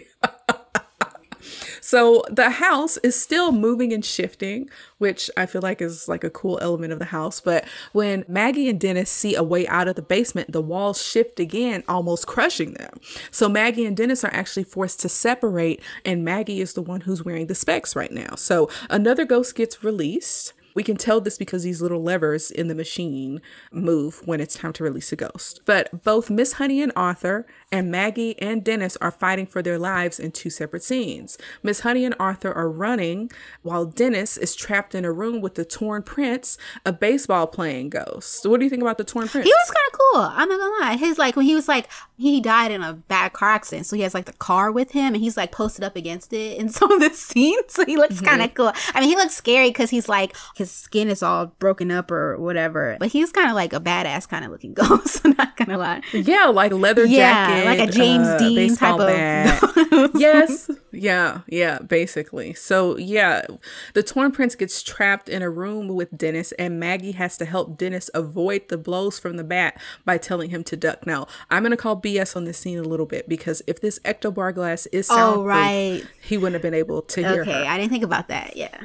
[1.80, 6.28] so the house is still moving and shifting, which I feel like is like a
[6.28, 7.40] cool element of the house.
[7.40, 11.40] But when Maggie and Dennis see a way out of the basement, the walls shift
[11.40, 13.00] again, almost crushing them.
[13.30, 17.24] So Maggie and Dennis are actually forced to separate, and Maggie is the one who's
[17.24, 18.34] wearing the specs right now.
[18.34, 20.52] So another ghost gets released.
[20.78, 24.72] We can tell this because these little levers in the machine move when it's time
[24.74, 25.62] to release a ghost.
[25.64, 30.20] But both Miss Honey and Arthur and Maggie and Dennis are fighting for their lives
[30.20, 31.36] in two separate scenes.
[31.64, 33.28] Miss Honey and Arthur are running
[33.62, 36.56] while Dennis is trapped in a room with the torn prince,
[36.86, 38.40] a baseball playing ghost.
[38.40, 39.46] So what do you think about the torn prince?
[39.46, 40.20] He was kind of cool.
[40.22, 40.96] I'm not gonna lie.
[40.96, 41.88] His like when he was like
[42.18, 45.14] he died in a bad car accident, so he has like the car with him,
[45.14, 47.72] and he's like posted up against it in some of the scenes.
[47.72, 48.72] So he looks kind of cool.
[48.94, 52.36] I mean, he looks scary because he's like his skin is all broken up or
[52.38, 55.20] whatever, but he's kind of like a badass kind of looking ghost.
[55.24, 56.02] I'm not gonna lie.
[56.12, 60.10] Yeah, like leather Yeah, jacket, like a James uh, Dean type of bat.
[60.14, 62.52] yes, yeah, yeah, basically.
[62.54, 63.46] So yeah,
[63.94, 67.78] the torn prince gets trapped in a room with Dennis, and Maggie has to help
[67.78, 71.06] Dennis avoid the blows from the bat by telling him to duck.
[71.06, 74.54] Now, I'm gonna call BS on this scene a little bit because if this ectobar
[74.54, 76.02] glass is oh, soundproof, right.
[76.22, 77.64] he wouldn't have been able to hear Okay, her.
[77.64, 78.56] I didn't think about that.
[78.56, 78.76] Yeah,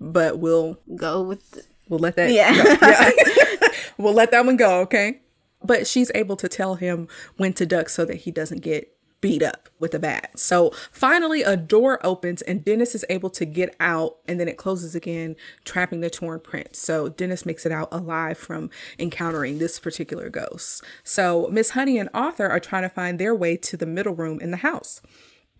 [0.00, 2.52] But we'll go with the, We'll let that Yeah.
[2.52, 3.68] Yeah.
[3.98, 5.20] we'll let that one go, okay?
[5.62, 9.42] But she's able to tell him when to duck so that he doesn't get beat
[9.42, 10.38] up with a bat.
[10.38, 14.56] So finally a door opens and Dennis is able to get out and then it
[14.56, 16.78] closes again, trapping the torn prince.
[16.78, 20.84] So Dennis makes it out alive from encountering this particular ghost.
[21.02, 24.40] So Miss Honey and Arthur are trying to find their way to the middle room
[24.40, 25.00] in the house.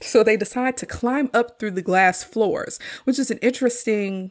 [0.01, 4.31] So they decide to climb up through the glass floors, which is an interesting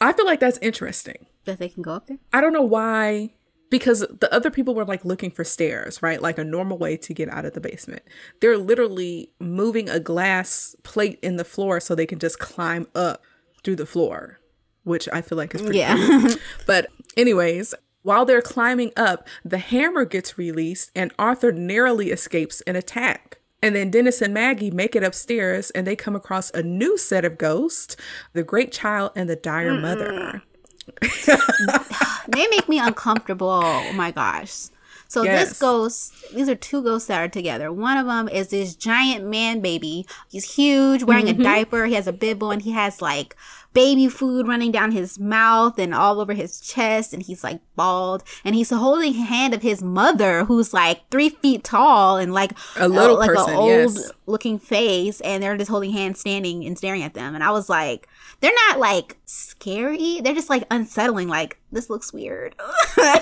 [0.00, 1.26] I feel like that's interesting.
[1.44, 2.18] that they can go up there.
[2.32, 3.30] I don't know why
[3.78, 6.22] because the other people were like looking for stairs, right?
[6.22, 8.02] Like a normal way to get out of the basement.
[8.40, 13.22] They're literally moving a glass plate in the floor so they can just climb up
[13.64, 14.38] through the floor,
[14.84, 15.96] which I feel like is pretty Yeah.
[15.96, 16.30] cool.
[16.66, 22.76] But anyways, While they're climbing up, the hammer gets released and Arthur narrowly escapes an
[22.76, 23.38] attack.
[23.62, 27.24] And then Dennis and Maggie make it upstairs and they come across a new set
[27.24, 27.96] of ghosts
[28.34, 29.80] the great child and the dire Mm-mm.
[29.82, 30.42] mother.
[32.28, 33.48] they make me uncomfortable.
[33.48, 34.68] Oh my gosh.
[35.06, 35.48] So yes.
[35.48, 37.72] this ghost, these are two ghosts that are together.
[37.72, 40.06] One of them is this giant man baby.
[40.28, 41.40] He's huge, wearing mm-hmm.
[41.40, 41.86] a diaper.
[41.86, 42.60] He has a bib on.
[42.60, 43.36] He has like
[43.74, 48.22] baby food running down his mouth and all over his chest and he's like bald.
[48.44, 52.88] And he's holding hand of his mother who's like three feet tall and like a
[52.88, 54.10] little uh, like an old yes.
[54.26, 57.34] looking face and they're just holding hands standing and staring at them.
[57.34, 58.08] And i was like
[58.40, 60.20] they're not like scary.
[60.20, 62.54] They're just like unsettling like this looks weird.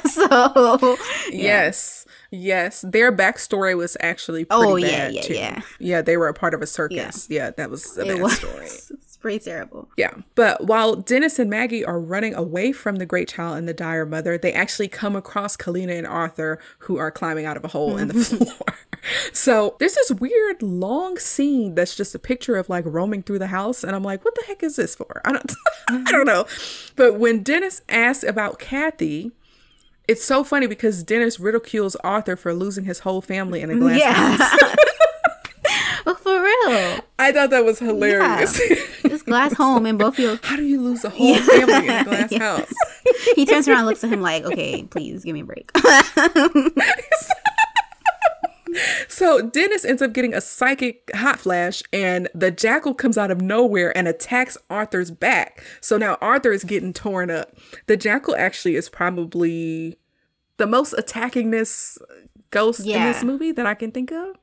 [0.04, 0.96] So
[1.30, 1.30] yeah.
[1.30, 2.06] yes.
[2.30, 2.84] Yes.
[2.86, 5.34] Their backstory was actually pretty oh yeah yeah too.
[5.34, 5.62] yeah.
[5.78, 7.28] Yeah they were a part of a circus.
[7.30, 8.68] Yeah, yeah that was a bad story
[9.22, 9.88] pretty terrible.
[9.96, 10.14] Yeah.
[10.34, 14.04] But while Dennis and Maggie are running away from the great child and the dire
[14.04, 17.96] mother, they actually come across Kalina and Arthur who are climbing out of a hole
[17.96, 18.44] in the mm-hmm.
[18.44, 18.78] floor.
[19.32, 23.46] so there's this weird long scene that's just a picture of like roaming through the
[23.46, 23.84] house.
[23.84, 25.22] And I'm like, what the heck is this for?
[25.24, 25.52] I don't
[25.88, 26.26] I don't mm-hmm.
[26.26, 26.46] know.
[26.96, 29.30] But when Dennis asks about Kathy,
[30.08, 34.00] it's so funny because Dennis ridicules Arthur for losing his whole family in a glass
[34.00, 34.12] yeah.
[34.12, 34.58] house.
[37.32, 37.44] well, for real.
[37.44, 38.60] I thought that was hilarious.
[38.68, 39.08] Yeah.
[39.08, 40.38] This glass home and both you.
[40.42, 41.46] How do you lose a whole yeah.
[41.46, 42.38] family in a glass yeah.
[42.38, 42.72] house?
[43.34, 45.70] he turns around, looks at him like, "Okay, please give me a break."
[49.08, 53.40] so Dennis ends up getting a psychic hot flash, and the jackal comes out of
[53.40, 55.62] nowhere and attacks Arthur's back.
[55.80, 57.56] So now Arthur is getting torn up.
[57.86, 59.98] The jackal actually is probably
[60.56, 61.98] the most attackingest
[62.50, 62.98] ghost yeah.
[62.98, 64.36] in this movie that I can think of.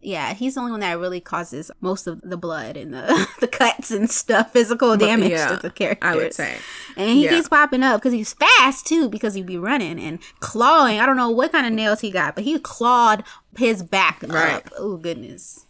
[0.00, 3.48] Yeah, he's the only one that really causes most of the blood and the the
[3.48, 6.06] cuts and stuff, physical damage yeah, to the character.
[6.06, 6.56] I would say,
[6.96, 7.30] and he yeah.
[7.30, 11.00] keeps popping up because he's fast too, because he'd be running and clawing.
[11.00, 13.24] I don't know what kind of nails he got, but he clawed
[13.56, 14.54] his back right.
[14.54, 14.72] up.
[14.78, 15.66] Oh goodness.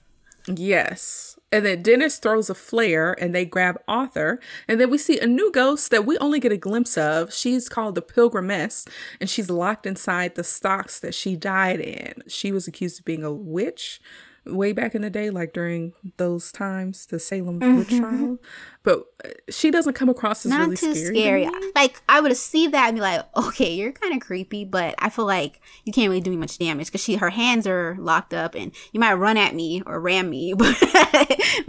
[0.46, 1.27] Yes.
[1.50, 4.38] And then Dennis throws a flare and they grab Arthur.
[4.66, 7.32] And then we see a new ghost that we only get a glimpse of.
[7.32, 8.84] She's called the Pilgrimess
[9.20, 12.22] and she's locked inside the stocks that she died in.
[12.28, 14.00] She was accused of being a witch
[14.48, 17.78] way back in the day, like during those times, the Salem mm-hmm.
[17.78, 18.38] witch trial.
[18.82, 21.44] But uh, she doesn't come across as Not really too scary.
[21.46, 21.72] scary.
[21.74, 25.10] Like I would see that and be like, okay, you're kind of creepy, but I
[25.10, 28.34] feel like you can't really do me much damage because she her hands are locked
[28.34, 30.76] up and you might run at me or ram me, but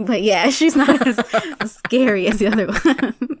[0.00, 1.18] but yeah, she's not as,
[1.60, 3.40] as scary as the other one.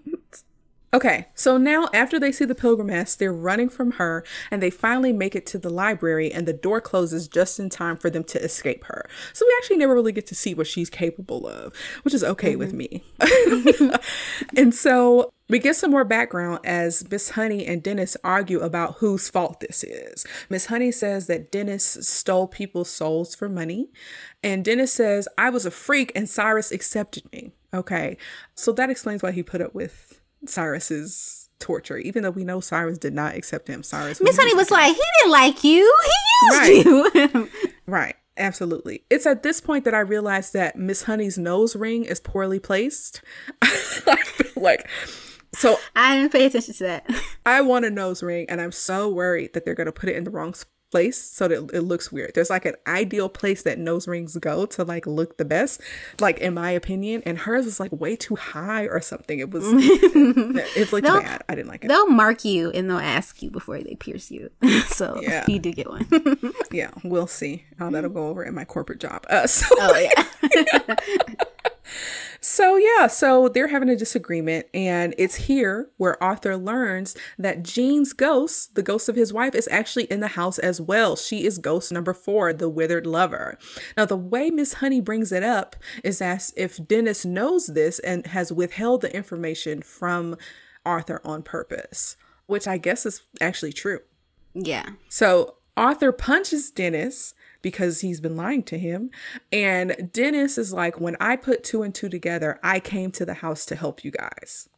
[0.92, 5.12] Okay, so now after they see the pilgrimess, they're running from her and they finally
[5.12, 8.42] make it to the library and the door closes just in time for them to
[8.42, 9.08] escape her.
[9.32, 11.72] So we actually never really get to see what she's capable of,
[12.02, 12.58] which is okay mm-hmm.
[12.58, 13.04] with me.
[14.56, 19.28] and so we get some more background as Miss Honey and Dennis argue about whose
[19.28, 20.26] fault this is.
[20.48, 23.90] Miss Honey says that Dennis stole people's souls for money,
[24.42, 27.52] and Dennis says, I was a freak and Cyrus accepted me.
[27.72, 28.16] Okay,
[28.56, 32.98] so that explains why he put up with Cyrus's torture, even though we know Cyrus
[32.98, 33.82] did not accept him.
[33.82, 35.94] Cyrus Miss Honey was like, he didn't like you.
[36.04, 37.34] He used right.
[37.34, 37.50] you.
[37.86, 38.16] right.
[38.36, 39.04] Absolutely.
[39.10, 43.20] It's at this point that I realized that Miss Honey's nose ring is poorly placed.
[43.62, 44.88] I feel like
[45.52, 47.10] so I didn't pay attention to that.
[47.44, 50.24] I want a nose ring and I'm so worried that they're gonna put it in
[50.24, 52.32] the wrong spot place so that it looks weird.
[52.34, 55.80] There's like an ideal place that nose rings go to like look the best,
[56.20, 57.22] like in my opinion.
[57.24, 59.38] And hers was like way too high or something.
[59.38, 61.42] It was it looked they'll, bad.
[61.48, 61.88] I didn't like it.
[61.88, 64.50] They'll mark you and they'll ask you before they pierce you.
[64.86, 65.44] so yeah.
[65.48, 66.06] you do get one.
[66.70, 69.24] yeah, we'll see how that'll go over in my corporate job.
[69.28, 69.98] Uh, so, oh
[70.56, 70.94] yeah.
[72.40, 78.14] So, yeah, so they're having a disagreement, and it's here where Arthur learns that Jean's
[78.14, 81.16] ghost, the ghost of his wife, is actually in the house as well.
[81.16, 83.58] She is ghost number four, the withered lover.
[83.96, 88.26] Now, the way Miss Honey brings it up is as if Dennis knows this and
[88.28, 90.36] has withheld the information from
[90.86, 92.16] Arthur on purpose,
[92.46, 94.00] which I guess is actually true.
[94.54, 94.88] Yeah.
[95.08, 99.10] So Arthur punches Dennis because he's been lying to him.
[99.52, 103.34] And Dennis is like, when I put two and two together, I came to the
[103.34, 104.68] house to help you guys.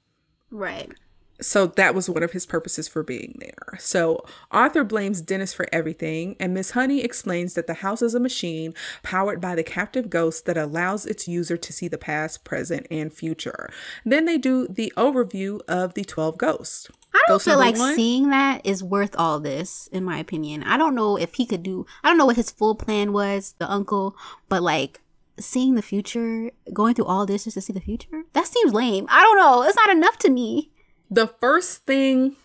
[0.50, 0.92] Right.
[1.40, 3.78] So that was one of his purposes for being there.
[3.78, 8.20] So Arthur blames Dennis for everything, and Miss Honey explains that the house is a
[8.20, 12.86] machine powered by the captive ghost that allows its user to see the past, present,
[12.90, 13.70] and future.
[14.04, 16.88] Then they do the overview of the 12 ghosts.
[17.14, 17.94] I don't feel like one?
[17.94, 20.62] seeing that is worth all this, in my opinion.
[20.62, 23.54] I don't know if he could do, I don't know what his full plan was,
[23.58, 24.16] the uncle,
[24.48, 25.00] but like
[25.38, 29.06] seeing the future, going through all this just to see the future, that seems lame.
[29.08, 29.62] I don't know.
[29.62, 30.70] It's not enough to me.
[31.10, 32.36] The first thing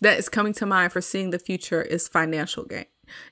[0.00, 2.86] that is coming to mind for seeing the future is financial gain.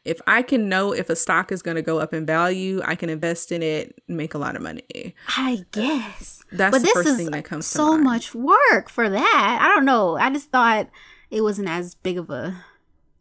[0.04, 2.94] If I can know if a stock is going to go up in value, I
[2.94, 5.14] can invest in it, make a lot of money.
[5.36, 6.42] I guess.
[6.52, 7.98] That's but the first thing that comes to mind.
[7.98, 9.58] so much work for that.
[9.60, 10.16] I don't know.
[10.16, 10.88] I just thought
[11.30, 12.64] it wasn't as big of a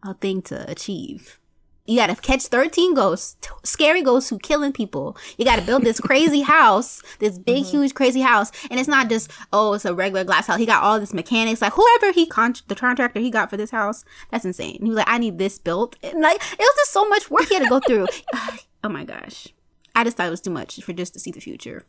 [0.04, 1.40] a thing to achieve.
[1.88, 5.18] You gotta catch 13 ghosts, t- scary ghosts who killing people.
[5.38, 7.78] You gotta build this crazy house, this big, Mm-hmm.
[7.78, 8.52] huge, crazy house.
[8.70, 10.60] And it's not just, oh, it's a regular glass house.
[10.60, 11.62] He got all this mechanics.
[11.62, 14.80] Like, whoever he, con- the contractor he got for this house, that's insane.
[14.82, 15.96] He was like, I need this built.
[16.04, 18.08] And like, it was just so much work he had to go through.
[18.84, 19.48] oh my gosh.
[19.96, 21.86] I just thought it was too much for just to see the future.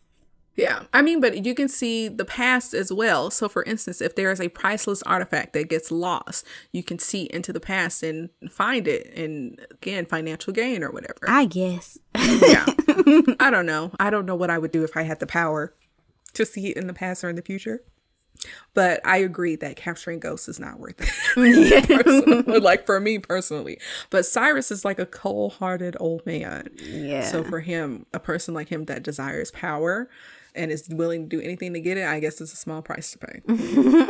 [0.58, 0.82] Yeah.
[0.92, 3.30] I mean, but you can see the past as well.
[3.30, 7.28] So, for instance, if there is a priceless artifact that gets lost, you can see
[7.32, 11.20] into the past and find it and again, financial gain or whatever.
[11.28, 11.96] I guess.
[12.16, 12.66] yeah.
[13.38, 13.92] I don't know.
[14.00, 15.74] I don't know what I would do if I had the power
[16.34, 17.84] to see it in the past or in the future.
[18.74, 21.08] But I agree that capturing ghosts is not worth it.
[22.62, 23.78] Like for me personally.
[24.10, 26.68] But Cyrus is like a cold hearted old man.
[26.76, 27.22] Yeah.
[27.22, 30.08] So for him, a person like him that desires power
[30.54, 33.12] and is willing to do anything to get it, I guess it's a small price
[33.12, 33.40] to pay.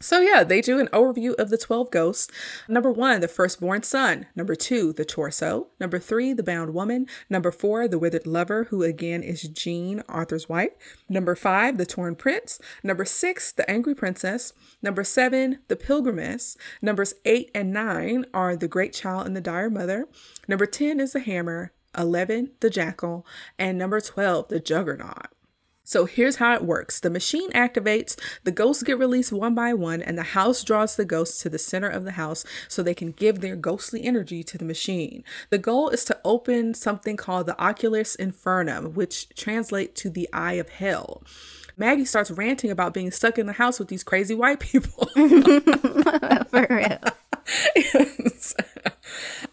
[0.00, 2.30] So yeah, they do an overview of the 12 ghosts.
[2.68, 4.26] Number one, the firstborn son.
[4.36, 5.68] Number two, the torso.
[5.80, 7.06] Number three, the bound woman.
[7.28, 10.72] Number four, the withered lover, who again is Jean, Arthur's wife.
[11.08, 12.60] Number five, the torn prince.
[12.84, 14.52] Number six, the angry princess.
[14.82, 16.56] Number seven, the pilgrimess.
[16.80, 20.06] Numbers eight and nine are the great child and the dire mother.
[20.46, 21.72] Number 10 is the hammer.
[21.96, 23.26] 11, the jackal.
[23.58, 25.28] And number 12, the juggernaut.
[25.88, 28.14] So here's how it works the machine activates,
[28.44, 31.58] the ghosts get released one by one, and the house draws the ghosts to the
[31.58, 35.24] center of the house so they can give their ghostly energy to the machine.
[35.48, 40.54] The goal is to open something called the Oculus Infernum, which translates to the Eye
[40.54, 41.22] of Hell.
[41.78, 45.06] Maggie starts ranting about being stuck in the house with these crazy white people.
[45.16, 46.98] For real.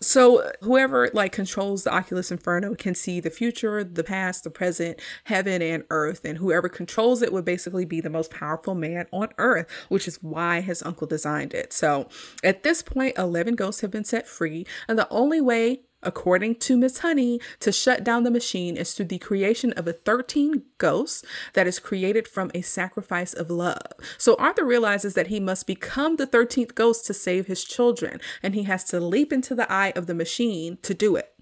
[0.02, 5.00] so whoever like controls the Oculus Inferno can see the future, the past, the present,
[5.26, 9.30] heaven and earth, and whoever controls it would basically be the most powerful man on
[9.38, 11.74] earth, which is why his uncle designed it.
[11.74, 12.08] So
[12.44, 16.78] at this point, 11 ghosts have been set free, and the only way according to
[16.78, 21.26] Miss Honey, to shut down the machine is through the creation of a 13 ghost
[21.54, 23.94] that is created from a sacrifice of love.
[24.18, 28.56] So Arthur realizes that he must become the 13th ghost to save his children, and
[28.56, 31.34] he has to leap into the eye of the machine to do it.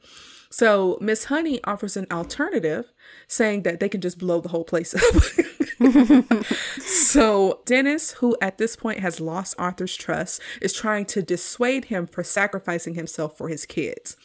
[0.54, 2.94] So Miss Honey offers an alternative,
[3.28, 5.24] saying that they can just blow the whole place up.
[6.80, 12.06] so Dennis, who at this point has lost Arthur's trust, is trying to dissuade him
[12.06, 14.16] for sacrificing himself for his kids.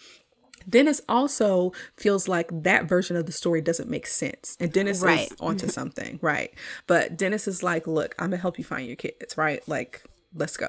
[0.68, 4.56] Dennis also feels like that version of the story doesn't make sense.
[4.60, 5.30] And Dennis Right.
[5.30, 6.52] is onto something, right?
[6.86, 9.66] But Dennis is like, look, I'm gonna help you find your kids, right?
[9.68, 10.02] Like,
[10.34, 10.68] let's go.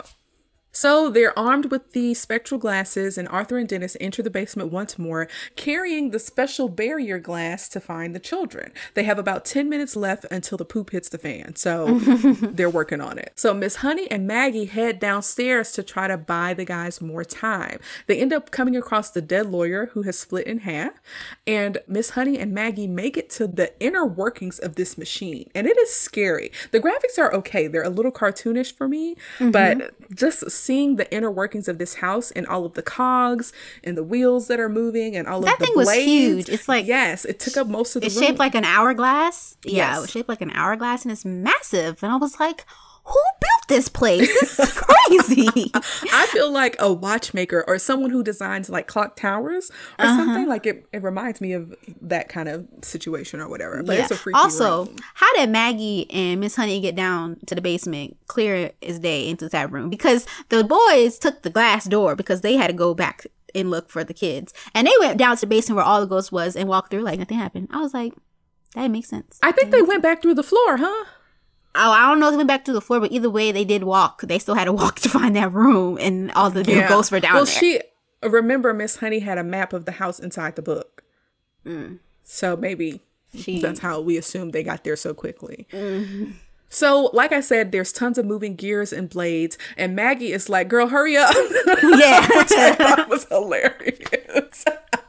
[0.72, 5.00] So they're armed with the spectral glasses, and Arthur and Dennis enter the basement once
[5.00, 8.72] more, carrying the special barrier glass to find the children.
[8.94, 13.02] They have about 10 minutes left until the poop hits the fan, so they're working
[13.02, 13.34] on it.
[13.36, 17.80] So Miss Honey and Maggie head downstairs to try to buy the guys more time.
[18.08, 20.94] They end up coming across the dead lawyer who has split in half,
[21.48, 25.66] and Miss Honey and Maggie make it to the inner workings of this machine, and
[25.66, 26.52] it is scary.
[26.72, 30.14] The graphics are okay, they're a little cartoonish for me, but mm-hmm.
[30.14, 33.51] just seeing the inner workings of this house and all of the cogs
[33.84, 36.49] and the wheels that are moving and all That of the thing was huge.
[36.49, 38.26] It's like- yes, it took up most of the It's room.
[38.26, 39.57] shaped like an hourglass.
[39.64, 39.97] Yeah, Yes.
[39.97, 42.03] it was shaped like an hourglass and it's massive.
[42.03, 42.66] And I was like,
[43.05, 44.28] who built this place?
[44.39, 44.72] This is
[45.18, 45.72] crazy.
[46.14, 50.16] I feel like a watchmaker or someone who designs like clock towers or Uh-huh.
[50.18, 50.47] something.
[50.47, 53.82] Like it, it reminds me of that kind of situation or whatever.
[53.84, 54.95] But it's a freaky also, room.
[55.16, 59.49] how did Maggie and Miss Honey get down to the basement clear as day into
[59.49, 59.89] that room?
[59.89, 63.89] Because the boys took the glass door because they had to go back and look
[63.89, 64.53] for the kids.
[64.76, 67.01] And they went down to the basement where all the ghosts was and walked through
[67.01, 67.70] like nothing happened.
[67.72, 68.14] I was like,
[68.76, 69.39] that makes sense.
[69.41, 71.05] I think they went back through the floor, huh?
[71.76, 73.64] Oh, I don't know if they went back to the floor, but either way, they
[73.64, 74.22] did walk.
[74.22, 77.20] They still had to walk to find that room, and all the new ghosts were
[77.20, 77.36] down there.
[77.36, 77.54] well, there.
[77.54, 77.82] she
[78.24, 81.04] remember Miss Honey had a map of the house inside the book,
[82.24, 83.00] so maybe Mm.
[83.44, 83.62] She- Mm-hmm.
[83.62, 85.68] that's how we assumed they got there so quickly.
[86.72, 90.68] So, like I said, there's tons of moving gears and blades, and Maggie is like,
[90.68, 91.32] "Girl, hurry up!"
[91.84, 92.28] yeah.
[92.36, 94.66] which I thought was hilarious.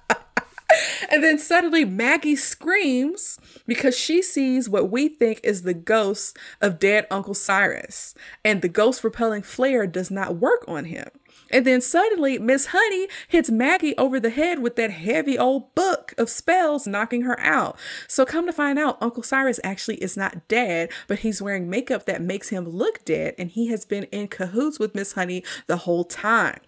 [1.10, 6.78] And then suddenly Maggie screams because she sees what we think is the ghost of
[6.78, 8.14] dead Uncle Cyrus.
[8.44, 11.08] And the ghost repelling flare does not work on him.
[11.50, 16.14] And then suddenly, Miss Honey hits Maggie over the head with that heavy old book
[16.16, 17.76] of spells, knocking her out.
[18.06, 22.06] So, come to find out, Uncle Cyrus actually is not dead, but he's wearing makeup
[22.06, 25.78] that makes him look dead, and he has been in cahoots with Miss Honey the
[25.78, 26.60] whole time.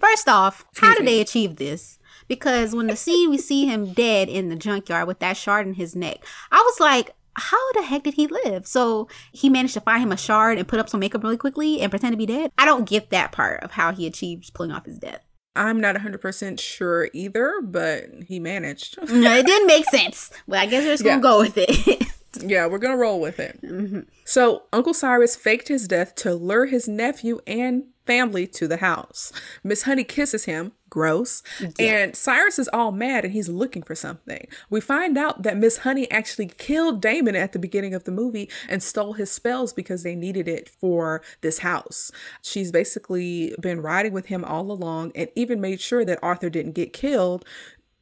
[0.00, 1.97] First off, how did they achieve this?
[2.28, 5.74] Because when the scene we see him dead in the junkyard with that shard in
[5.74, 6.18] his neck,
[6.52, 8.66] I was like, how the heck did he live?
[8.66, 11.80] So he managed to find him a shard and put up some makeup really quickly
[11.80, 12.50] and pretend to be dead.
[12.58, 15.24] I don't get that part of how he achieved pulling off his death.
[15.56, 18.98] I'm not 100% sure either, but he managed.
[19.10, 20.30] no, it didn't make sense.
[20.46, 22.06] Well, I guess we're just going to go with it.
[22.40, 23.60] yeah, we're going to roll with it.
[23.62, 24.00] Mm-hmm.
[24.24, 29.34] So, Uncle Cyrus faked his death to lure his nephew and family to the house.
[29.62, 31.70] Miss Honey kisses him, gross, yeah.
[31.78, 34.48] and Cyrus is all mad and he's looking for something.
[34.70, 38.48] We find out that Miss Honey actually killed Damon at the beginning of the movie
[38.66, 42.10] and stole his spells because they needed it for this house.
[42.40, 46.72] She's basically been riding with him all along and even made sure that Arthur didn't
[46.72, 47.44] get killed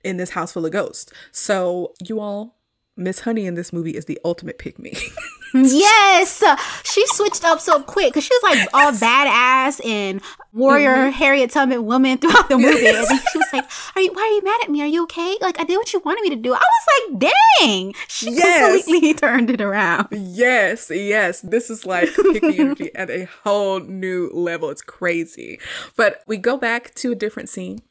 [0.05, 1.13] in this house full of ghosts.
[1.33, 2.57] So, you all,
[2.97, 4.97] Miss Honey in this movie is the ultimate pick me.
[5.55, 6.43] yes,
[6.85, 10.23] she switched up so quick because she was like all badass and
[10.55, 11.11] warrior mm-hmm.
[11.11, 12.87] Harriet Tubman woman throughout the movie.
[12.87, 14.13] And she was like, "Are you?
[14.13, 14.83] Why are you mad at me?
[14.83, 15.37] Are you okay?
[15.43, 18.85] Like I did what you wanted me to do." I was like, "Dang!" She yes.
[18.85, 20.09] completely turned it around.
[20.11, 21.43] Yes, yes.
[21.43, 24.71] This is like picking energy at a whole new level.
[24.71, 25.61] It's crazy.
[25.97, 27.83] But we go back to a different scene.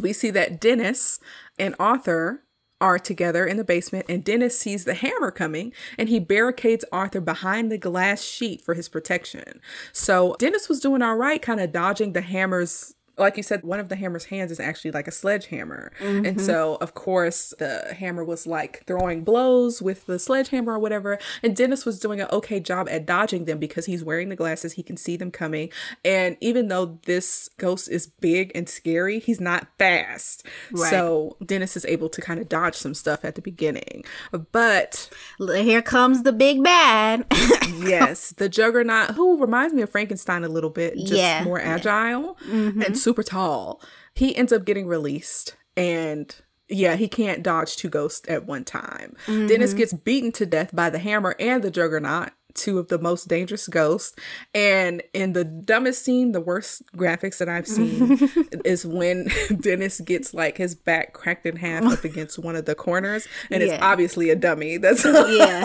[0.00, 1.20] We see that Dennis
[1.58, 2.42] and Arthur
[2.82, 7.20] are together in the basement, and Dennis sees the hammer coming and he barricades Arthur
[7.20, 9.60] behind the glass sheet for his protection.
[9.92, 13.78] So Dennis was doing all right, kind of dodging the hammer's like you said, one
[13.78, 15.92] of the hammer's hands is actually like a sledgehammer.
[16.00, 16.24] Mm-hmm.
[16.24, 21.18] And so, of course, the hammer was like throwing blows with the sledgehammer or whatever.
[21.42, 24.74] And Dennis was doing an okay job at dodging them because he's wearing the glasses.
[24.74, 25.70] He can see them coming.
[26.04, 30.46] And even though this ghost is big and scary, he's not fast.
[30.70, 30.90] Right.
[30.90, 34.04] So, Dennis is able to kind of dodge some stuff at the beginning.
[34.52, 37.26] But here comes the big bad.
[37.78, 41.44] yes, the juggernaut, who reminds me of Frankenstein a little bit, just yeah.
[41.44, 42.38] more agile.
[42.46, 42.82] Mm-hmm.
[42.82, 43.80] And super tall.
[44.14, 46.34] He ends up getting released and
[46.68, 49.14] yeah, he can't dodge two ghosts at one time.
[49.26, 49.46] Mm-hmm.
[49.46, 53.28] Dennis gets beaten to death by the hammer and the juggernaut, two of the most
[53.28, 54.16] dangerous ghosts.
[54.54, 58.18] And in the dumbest scene, the worst graphics that I've seen
[58.64, 59.28] is when
[59.60, 63.62] Dennis gets like his back cracked in half up against one of the corners, and
[63.62, 63.74] yeah.
[63.74, 64.78] it's obviously a dummy.
[64.78, 65.64] That's yeah.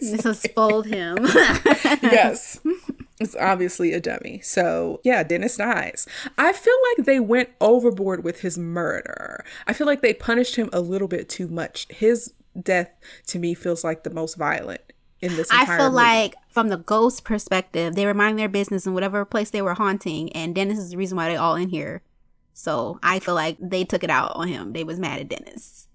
[0.00, 1.18] This has spoiled him.
[2.02, 2.58] yes.
[3.20, 4.40] It's obviously a dummy.
[4.42, 6.06] So, yeah, Dennis dies.
[6.36, 9.44] I feel like they went overboard with his murder.
[9.66, 11.86] I feel like they punished him a little bit too much.
[11.90, 12.90] His death
[13.28, 14.80] to me feels like the most violent
[15.20, 15.96] in this I feel movie.
[15.96, 19.74] like from the ghost perspective, they were minding their business in whatever place they were
[19.74, 22.02] haunting, and Dennis is the reason why they all in here.
[22.52, 24.72] So I feel like they took it out on him.
[24.72, 25.88] They was mad at Dennis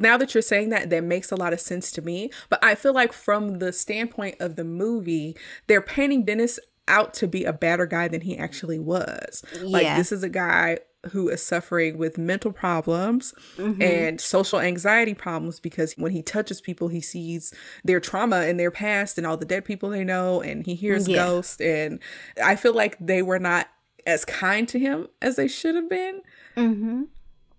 [0.00, 2.30] now that you're saying that, that makes a lot of sense to me.
[2.48, 5.36] But I feel like from the standpoint of the movie,
[5.66, 9.42] they're painting Dennis out to be a badder guy than he actually was.
[9.54, 9.62] Yeah.
[9.64, 10.78] Like this is a guy
[11.12, 13.80] who is suffering with mental problems mm-hmm.
[13.80, 18.72] and social anxiety problems because when he touches people he sees their trauma and their
[18.72, 21.24] past and all the dead people they know and he hears yeah.
[21.24, 22.00] ghosts and
[22.42, 23.68] I feel like they were not
[24.06, 26.22] as kind to him as they should have been.
[26.56, 27.02] Mm-hmm.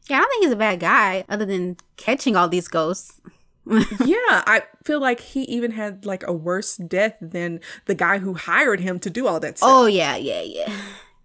[0.10, 3.22] Yeah, I don't think he's a bad guy, other than catching all these ghosts.
[3.70, 8.34] yeah, I feel like he even had like a worse death than the guy who
[8.34, 9.70] hired him to do all that stuff.
[9.72, 10.76] Oh yeah, yeah, yeah.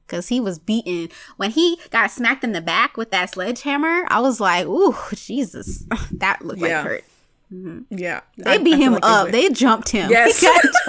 [0.06, 1.08] Cause he was beaten
[1.38, 4.04] when he got smacked in the back with that sledgehammer.
[4.08, 6.82] I was like, "Ooh, Jesus, that looked yeah.
[6.82, 7.04] like hurt."
[7.54, 7.98] Mm-hmm.
[7.98, 9.26] Yeah, they beat I, him like up.
[9.26, 10.10] They, they, jumped him.
[10.10, 10.44] Yes,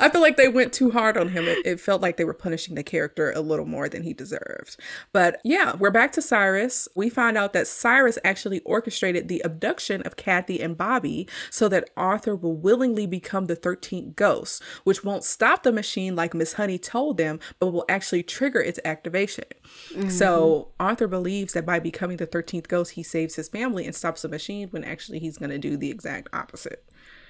[0.00, 1.44] I feel like they went too hard on him.
[1.44, 4.76] It, it, felt like they were punishing the character a little more than he deserved.
[5.12, 6.86] But yeah, we're back to Cyrus.
[6.94, 11.90] We find out that Cyrus actually orchestrated the abduction of Kathy and Bobby so that
[11.96, 16.78] Arthur will willingly become the 13th ghost, which won't stop the machine like Miss Honey
[16.78, 19.44] told them, but will actually trigger its activation.
[19.90, 20.10] Mm-hmm.
[20.10, 24.22] So Arthur believes that by becoming the 13th ghost, he saves his family and stops
[24.22, 26.84] the machine when actually he's going to do the exact opposite.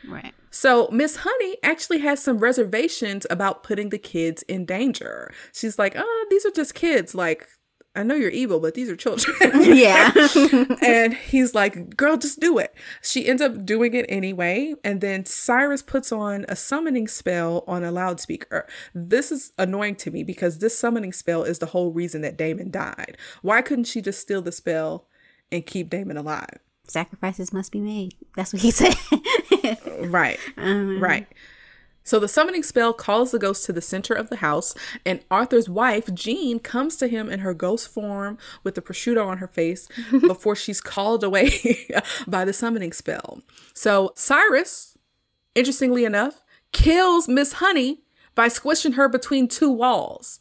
[0.06, 0.34] Right.
[0.50, 5.32] So Miss Honey actually has some reservations about putting the kids in danger.
[5.52, 7.14] She's like, "Oh, these are just kids.
[7.14, 7.48] Like,
[7.94, 9.36] I know you're evil, but these are children."
[9.76, 10.12] yeah.
[10.82, 15.24] and he's like, "Girl, just do it." She ends up doing it anyway, and then
[15.24, 18.66] Cyrus puts on a summoning spell on a loudspeaker.
[18.94, 22.70] This is annoying to me because this summoning spell is the whole reason that Damon
[22.70, 23.16] died.
[23.42, 25.06] Why couldn't she just steal the spell
[25.50, 26.60] and keep Damon alive?
[26.90, 28.14] Sacrifices must be made.
[28.36, 28.94] That's what he said.
[30.00, 30.38] right.
[30.56, 31.26] Um, right.
[32.06, 35.68] So the summoning spell calls the ghost to the center of the house, and Arthur's
[35.68, 39.88] wife, Jean, comes to him in her ghost form with the prosciutto on her face
[40.12, 41.50] before she's called away
[42.28, 43.42] by the summoning spell.
[43.74, 44.96] So Cyrus,
[45.56, 48.04] interestingly enough, kills Miss Honey
[48.36, 50.40] by squishing her between two walls.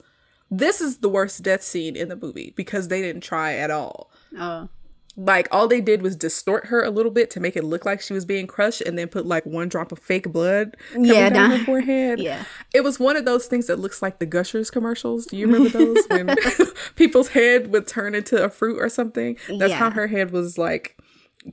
[0.51, 4.11] This is the worst death scene in the movie because they didn't try at all.
[4.37, 4.69] Oh
[5.17, 8.01] like all they did was distort her a little bit to make it look like
[8.01, 11.29] she was being crushed and then put like one drop of fake blood coming yeah,
[11.29, 11.57] down nah.
[11.57, 12.19] her forehead.
[12.19, 12.43] Yeah.
[12.73, 15.25] It was one of those things that looks like the Gushers commercials.
[15.25, 16.35] Do you remember those when
[16.95, 19.37] people's head would turn into a fruit or something?
[19.47, 19.77] That's yeah.
[19.77, 20.97] how her head was like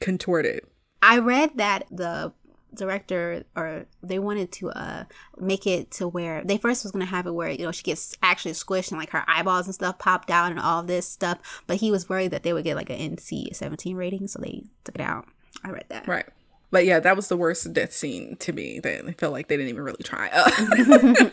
[0.01, 0.63] contorted.
[1.01, 2.33] I read that the
[2.75, 5.05] director or they wanted to uh
[5.39, 8.17] make it to where they first was gonna have it where you know she gets
[8.23, 11.77] actually squished and like her eyeballs and stuff popped out and all this stuff but
[11.77, 14.95] he was worried that they would get like an nc 17 rating so they took
[14.95, 15.27] it out.
[15.65, 16.09] I read that.
[16.09, 16.27] Right.
[16.71, 18.81] But yeah that was the worst death scene to me.
[18.81, 20.31] They felt like they didn't even really try.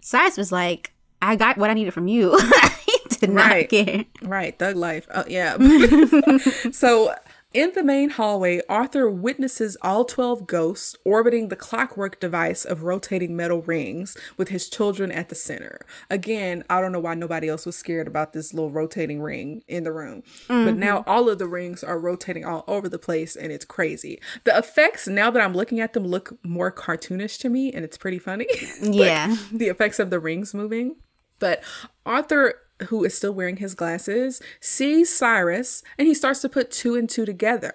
[0.00, 0.92] Cyrus was like
[1.22, 2.38] i got what i needed from you.
[2.84, 3.68] He did not right.
[3.68, 4.04] care.
[4.22, 4.58] Right.
[4.58, 5.06] Thug life.
[5.14, 5.56] Oh yeah.
[6.72, 7.14] So
[7.54, 13.36] in the main hallway, Arthur witnesses all 12 ghosts orbiting the clockwork device of rotating
[13.36, 15.80] metal rings with his children at the center.
[16.10, 19.84] Again, I don't know why nobody else was scared about this little rotating ring in
[19.84, 20.22] the room.
[20.48, 20.64] Mm-hmm.
[20.64, 24.20] But now all of the rings are rotating all over the place and it's crazy.
[24.42, 27.96] The effects, now that I'm looking at them, look more cartoonish to me and it's
[27.96, 28.46] pretty funny.
[28.82, 29.36] Yeah.
[29.52, 30.96] the effects of the rings moving.
[31.38, 31.62] But
[32.04, 32.54] Arthur
[32.88, 37.08] who is still wearing his glasses, sees Cyrus and he starts to put two and
[37.08, 37.74] two together.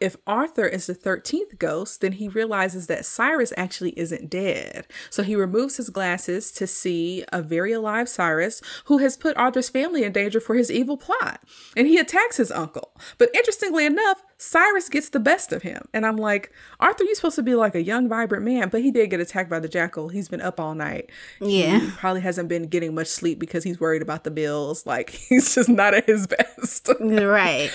[0.00, 4.86] If Arthur is the 13th ghost, then he realizes that Cyrus actually isn't dead.
[5.10, 9.68] So he removes his glasses to see a very alive Cyrus who has put Arthur's
[9.68, 11.40] family in danger for his evil plot.
[11.76, 12.96] And he attacks his uncle.
[13.18, 15.86] But interestingly enough, Cyrus gets the best of him.
[15.92, 16.50] And I'm like,
[16.80, 19.50] Arthur, you're supposed to be like a young, vibrant man, but he did get attacked
[19.50, 20.08] by the jackal.
[20.08, 21.10] He's been up all night.
[21.42, 21.80] Yeah.
[21.80, 24.86] He probably hasn't been getting much sleep because he's worried about the bills.
[24.86, 26.88] Like, he's just not at his best.
[27.00, 27.70] right.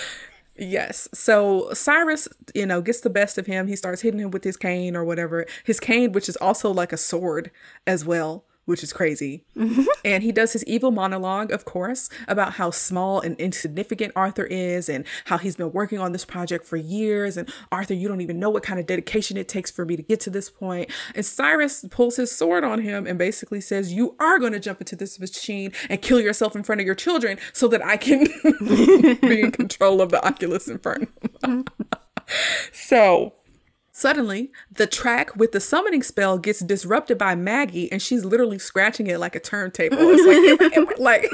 [0.58, 1.08] Yes.
[1.14, 3.68] So Cyrus, you know, gets the best of him.
[3.68, 5.46] He starts hitting him with his cane or whatever.
[5.66, 7.52] His cane, which is also like a sword
[7.86, 9.46] as well which is crazy.
[9.56, 9.84] Mm-hmm.
[10.04, 14.90] And he does his evil monologue, of course, about how small and insignificant Arthur is
[14.90, 17.38] and how he's been working on this project for years.
[17.38, 20.04] And Arthur, you don't even know what kind of dedication it takes for me to
[20.04, 20.90] get to this point.
[21.14, 24.82] And Cyrus pulls his sword on him and basically says, You are going to jump
[24.82, 28.26] into this machine and kill yourself in front of your children so that I can
[29.22, 31.08] be in control of the Oculus Infernum.
[32.74, 33.34] so
[33.98, 39.08] Suddenly, the track with the summoning spell gets disrupted by Maggie, and she's literally scratching
[39.08, 39.98] it like a turntable.
[40.02, 41.32] It's like, like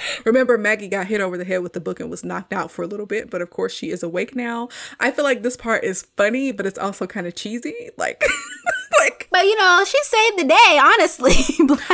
[0.26, 2.82] remember, Maggie got hit over the head with the book and was knocked out for
[2.82, 4.68] a little bit, but of course, she is awake now.
[5.00, 7.88] I feel like this part is funny, but it's also kind of cheesy.
[7.96, 8.22] Like,
[9.00, 11.32] like, but you know, she saved the day, honestly.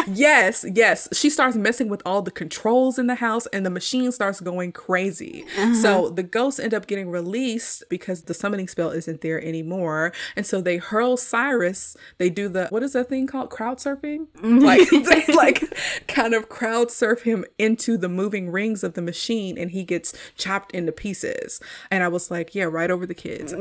[0.12, 1.08] yes, yes.
[1.12, 4.72] She starts messing with all the controls in the house, and the machine starts going
[4.72, 5.44] crazy.
[5.56, 5.74] Uh-huh.
[5.74, 10.44] So the ghosts end up getting released because the summoning spell isn't there anymore, and
[10.44, 11.96] so they hurl Cyrus.
[12.18, 13.50] They do the what is that thing called?
[13.50, 14.26] Crowd surfing.
[14.38, 14.58] Mm-hmm.
[14.58, 14.88] like
[15.26, 15.62] they like
[16.08, 20.12] kind of crowd surf him into the moving rings of the machine, and he gets
[20.36, 21.60] chopped into pieces.
[21.90, 23.52] And I was like, yeah, right over the kids.
[23.52, 23.58] the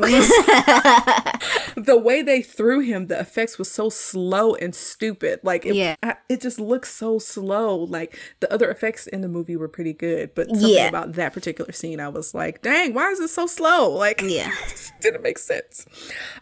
[2.03, 5.39] way they threw him, the effects was so slow and stupid.
[5.43, 5.95] Like, it, yeah.
[6.03, 7.77] I, it just looks so slow.
[7.77, 10.87] Like, the other effects in the movie were pretty good, but something yeah.
[10.87, 13.95] about that particular scene, I was like, dang, why is it so slow?
[14.07, 14.51] Like, yeah,
[15.01, 15.85] didn't make sense.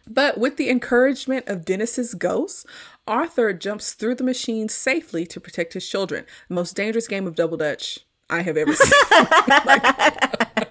[0.07, 2.65] But with the encouragement of Dennis's ghost,
[3.07, 6.25] Arthur jumps through the machine safely to protect his children.
[6.49, 7.99] The most dangerous game of double dutch
[8.29, 8.91] I have ever seen.
[9.11, 10.65] like, I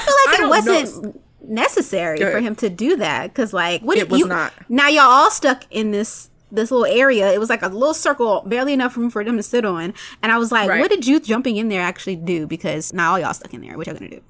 [0.00, 1.04] feel like I it wasn't.
[1.04, 4.88] Know necessary for him to do that because like what it was you, not now
[4.88, 8.72] y'all all stuck in this this little area it was like a little circle barely
[8.72, 9.92] enough room for them to sit on
[10.22, 10.80] and i was like right.
[10.80, 13.76] what did you jumping in there actually do because now all y'all stuck in there
[13.76, 14.22] what y'all gonna do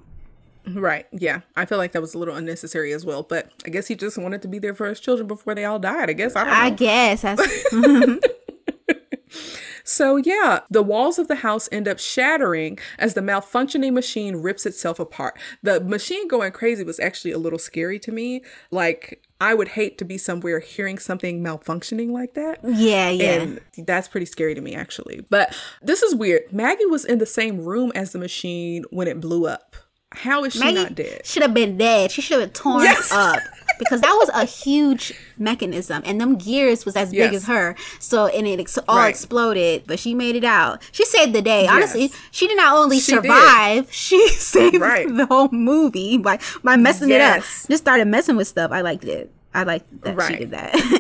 [0.74, 1.06] Right.
[1.12, 1.40] Yeah.
[1.56, 3.22] I feel like that was a little unnecessary as well.
[3.22, 5.78] But I guess he just wanted to be there for his children before they all
[5.78, 6.10] died.
[6.10, 6.36] I guess.
[6.36, 6.58] I don't know.
[6.60, 7.24] I guess.
[9.88, 14.66] So, yeah, the walls of the house end up shattering as the malfunctioning machine rips
[14.66, 15.38] itself apart.
[15.62, 18.42] The machine going crazy was actually a little scary to me.
[18.70, 22.58] Like, I would hate to be somewhere hearing something malfunctioning like that.
[22.62, 23.40] Yeah, yeah.
[23.40, 25.24] And that's pretty scary to me, actually.
[25.30, 26.52] But this is weird.
[26.52, 29.74] Maggie was in the same room as the machine when it blew up.
[30.12, 31.24] How is she Maggie not dead?
[31.24, 32.10] Should have been dead.
[32.10, 33.10] She should have been torn yes.
[33.10, 33.38] up.
[33.78, 37.34] because that was a huge mechanism, and them gears was as big Yes.
[37.34, 37.74] as her.
[37.98, 39.08] So and it ex- all Right.
[39.08, 40.82] exploded, but she made it out.
[40.92, 41.66] She saved the day.
[41.66, 42.12] Honestly, Yes.
[42.30, 43.22] she did not only She did.
[43.24, 45.06] survive, she saved Right.
[45.08, 47.42] the whole movie by by messing it up.
[47.68, 48.72] Just started messing with stuff.
[48.72, 49.30] I liked it.
[49.54, 50.74] I liked that she did that.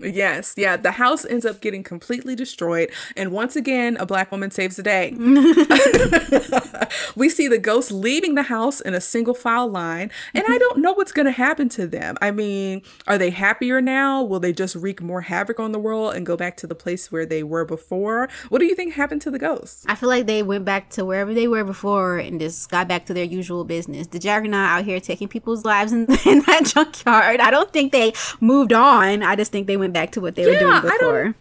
[0.00, 0.76] Yes, yeah.
[0.76, 4.82] The house ends up getting completely destroyed, and once again, a black woman saves the
[4.82, 5.12] day.
[7.16, 10.78] we see the ghosts leaving the house in a single file line, and I don't
[10.78, 12.16] know what's going to happen to them.
[12.20, 14.22] I mean, are they happier now?
[14.22, 17.12] Will they just wreak more havoc on the world and go back to the place
[17.12, 18.28] where they were before?
[18.48, 19.84] What do you think happened to the ghosts?
[19.88, 23.06] I feel like they went back to wherever they were before and just got back
[23.06, 24.06] to their usual business.
[24.06, 27.40] The Juggernaut out here taking people's lives in, in that junkyard.
[27.40, 29.22] I don't think they moved on.
[29.22, 31.34] I just think they went back to what they were Yeah, doing I don't- before.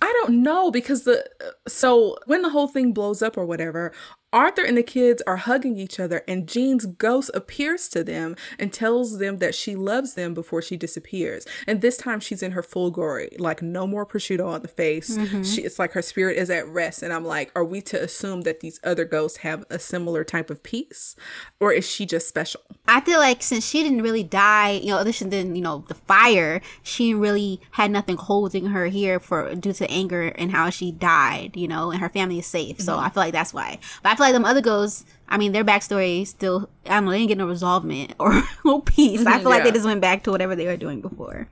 [0.00, 1.28] I don't know because the
[1.66, 3.92] so when the whole thing blows up or whatever,
[4.32, 8.72] Arthur and the kids are hugging each other and Jean's ghost appears to them and
[8.72, 11.46] tells them that she loves them before she disappears.
[11.66, 15.16] And this time she's in her full glory, like no more prosciutto on the face.
[15.16, 15.42] Mm-hmm.
[15.44, 18.42] She it's like her spirit is at rest and I'm like, are we to assume
[18.42, 21.16] that these other ghosts have a similar type of peace
[21.58, 22.60] or is she just special?
[22.86, 25.94] I feel like since she didn't really die, you know, and then you know the
[25.94, 30.92] fire, she really had nothing holding her here for due to anger and how she
[30.92, 32.80] died, you know, and her family is safe.
[32.80, 33.04] So mm-hmm.
[33.06, 33.78] I feel like that's why.
[34.02, 37.10] But I feel like them other ghosts, I mean, their backstory still, I don't know,
[37.12, 39.24] they didn't get no resolvement or no peace.
[39.24, 41.48] I feel like they just went back to whatever they were doing before.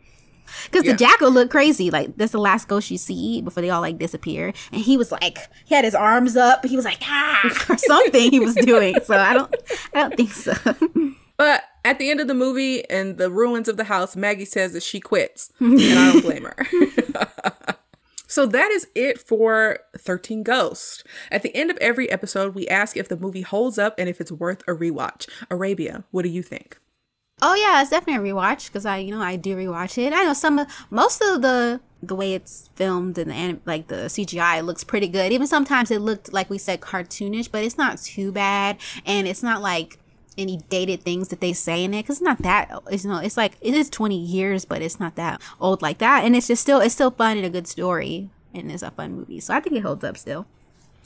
[0.65, 0.93] Because Yeah.
[0.93, 1.91] the jackal looked crazy.
[1.91, 4.53] Like, that's the last ghost you see before they all, like, disappear.
[4.73, 6.63] And he was, like, he had his arms up.
[6.63, 8.97] But he was, like, ah, or something he was doing.
[9.05, 9.53] So I don't,
[9.93, 10.55] I don't think so.
[11.37, 14.73] But at the end of the movie, in the ruins of the house, Maggie says
[14.73, 16.67] that she quits, and I don't blame her.
[18.37, 21.03] So that is it for 13 Ghosts.
[21.33, 24.21] At the end of every episode, we ask if the movie holds up and if
[24.21, 25.27] it's worth a rewatch.
[25.51, 26.79] Arabia, what do you think?
[27.41, 30.13] Oh yeah, it's definitely a rewatch because I, you know, I do rewatch it.
[30.13, 33.89] I know some of most of the the way it's filmed and the anim- like
[33.89, 35.33] the CGI looks pretty good.
[35.33, 38.77] Even sometimes it looked like we said cartoonish, but it's not too bad,
[39.07, 39.99] and it's not like
[40.39, 43.19] any dated things that they say in it because it's not that it's you know
[43.19, 46.25] it's like it is 20 years but it's not that old like that.
[46.25, 48.31] And it's just still it's still fun and a good story.
[48.55, 49.41] And it's a fun movie.
[49.41, 50.47] So i think it holds up still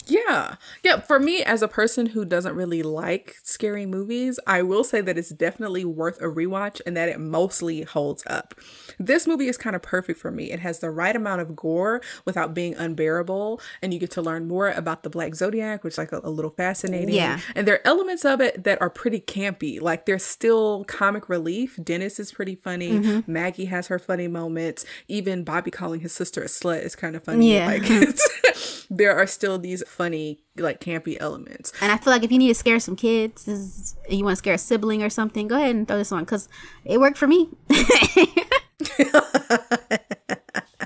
[0.07, 0.57] Yeah.
[0.83, 1.01] Yeah.
[1.01, 5.19] For me, as a person who doesn't really like scary movies, I will say that
[5.19, 8.55] it's definitely worth a rewatch and that it mostly holds up.
[8.99, 10.51] This movie is kind of perfect for me.
[10.51, 13.61] It has the right amount of gore without being unbearable.
[13.83, 16.31] And you get to learn more about the Black Zodiac, which is like a, a
[16.31, 17.15] little fascinating.
[17.15, 17.41] Yeah.
[17.55, 19.81] And there are elements of it that are pretty campy.
[19.81, 21.79] Like there's still comic relief.
[21.83, 22.93] Dennis is pretty funny.
[22.93, 23.33] Mm-hmm.
[23.33, 24.85] Maggie has her funny moments.
[25.09, 27.55] Even Bobby calling his sister a slut is kind of funny.
[27.55, 27.67] Yeah.
[27.67, 31.73] Like it's, there are still these funny, like campy elements.
[31.81, 34.39] And I feel like if you need to scare some kids, is, you want to
[34.39, 36.49] scare a sibling or something, go ahead and throw this on because
[36.85, 37.49] it worked for me.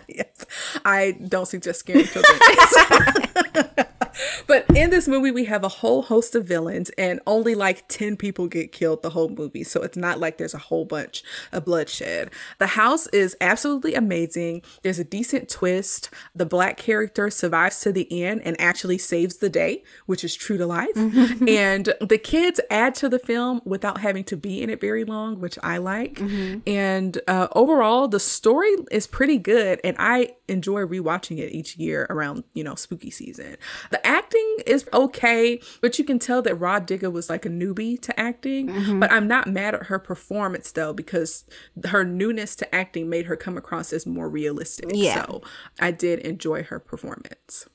[0.09, 0.47] yes.
[0.85, 2.39] I don't suggest scaring children.
[4.47, 8.17] but in this movie, we have a whole host of villains, and only like 10
[8.17, 9.65] people get killed the whole movie.
[9.65, 11.23] So it's not like there's a whole bunch
[11.53, 12.31] of bloodshed.
[12.59, 14.63] The house is absolutely amazing.
[14.83, 16.11] There's a decent twist.
[16.35, 20.59] The black character survives to the end and actually saves the day, which is true
[20.59, 20.97] to life.
[20.97, 25.41] and the kids add to the film without having to be in it very long,
[25.41, 26.21] which I like.
[26.67, 32.07] And uh, overall, the story is pretty good, and I enjoy rewatching it each year
[32.11, 33.57] around you know spooky season.
[33.91, 38.01] The acting is okay, but you can tell that Rah Digga was like a newbie
[38.03, 38.69] to acting.
[38.69, 39.01] Mm-hmm.
[39.01, 41.45] But I'm not mad at her performance though because
[41.87, 44.91] her newness to acting made her come across as more realistic.
[44.93, 45.25] Yeah.
[45.25, 45.43] So
[45.81, 47.69] I did enjoy her performance.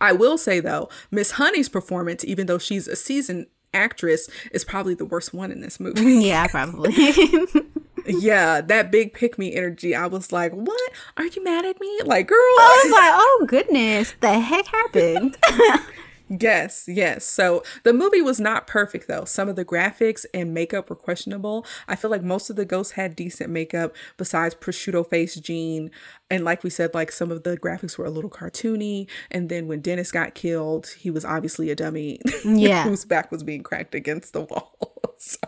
[0.00, 4.94] I will say though, Miss Honey's performance, even though she's a seasoned actress, is probably
[4.94, 6.02] the worst one in this movie.
[6.26, 6.92] yeah, probably.
[8.20, 9.94] yeah, that big pick me energy.
[9.94, 10.92] I was like, "What?
[11.16, 12.36] Are you mad at me?" Like, girl.
[12.38, 15.36] I was like, oh goodness, the heck happened?
[16.28, 17.24] Yes, yes.
[17.24, 19.24] So the movie was not perfect though.
[19.24, 21.64] Some of the graphics and makeup were questionable.
[21.86, 25.90] I feel like most of the ghosts had decent makeup besides prosciutto face Jean.
[26.28, 29.08] And like we said, like some of the graphics were a little cartoony.
[29.30, 32.84] And then when Dennis got killed, he was obviously a dummy Yeah.
[32.84, 34.72] whose back was being cracked against the wall.
[35.18, 35.38] so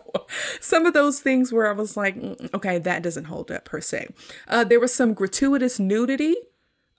[0.60, 3.80] some of those things where I was like, "Mm, okay, that doesn't hold up per
[3.80, 4.09] se.
[4.46, 6.36] Uh, there was some gratuitous nudity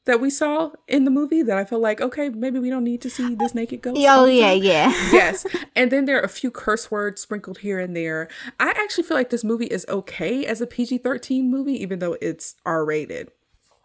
[0.10, 3.00] that we saw in the movie that I feel like, okay, maybe we don't need
[3.04, 4.00] to see this naked ghost.
[4.10, 4.90] oh yeah, yeah.
[5.12, 5.46] yes.
[5.76, 8.28] And then there are a few curse words sprinkled here and there.
[8.60, 12.18] I actually feel like this movie is okay as a PG 13 movie, even though
[12.22, 13.32] it's R rated.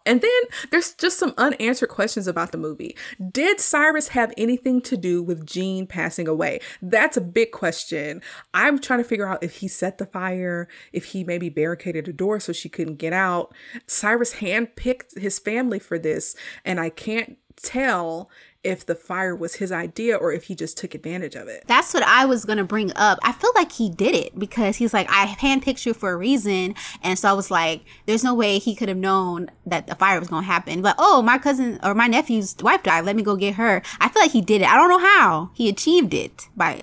[0.05, 0.41] And then
[0.71, 2.95] there's just some unanswered questions about the movie.
[3.31, 6.59] Did Cyrus have anything to do with Jean passing away?
[6.81, 8.21] That's a big question.
[8.53, 12.13] I'm trying to figure out if he set the fire, if he maybe barricaded a
[12.13, 13.53] door so she couldn't get out.
[13.87, 18.29] Cyrus handpicked his family for this, and I can't tell
[18.65, 21.63] if the fire was his idea or if he just took advantage of it.
[21.67, 23.19] That's what I was gonna bring up.
[23.21, 26.73] I feel like he did it because he's like, I handpicked you for a reason,
[27.03, 30.19] and so I was like, there's no way he could have known that the fire
[30.19, 30.81] was gonna happen.
[30.81, 33.05] But oh, my cousin or my nephew's wife died.
[33.05, 33.81] Let me go get her.
[33.99, 34.67] I feel like he did it.
[34.67, 36.81] I don't know how he achieved it by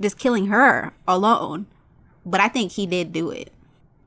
[0.00, 1.66] just killing her alone,
[2.26, 3.52] but I think he did do it.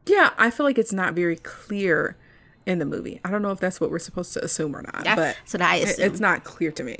[0.06, 2.18] Yeah, I feel like it's not very clear
[2.66, 3.22] in the movie.
[3.24, 5.70] I don't know if that's what we're supposed to assume or not, but so that
[5.70, 6.06] I assume.
[6.06, 6.98] it's not clear to me.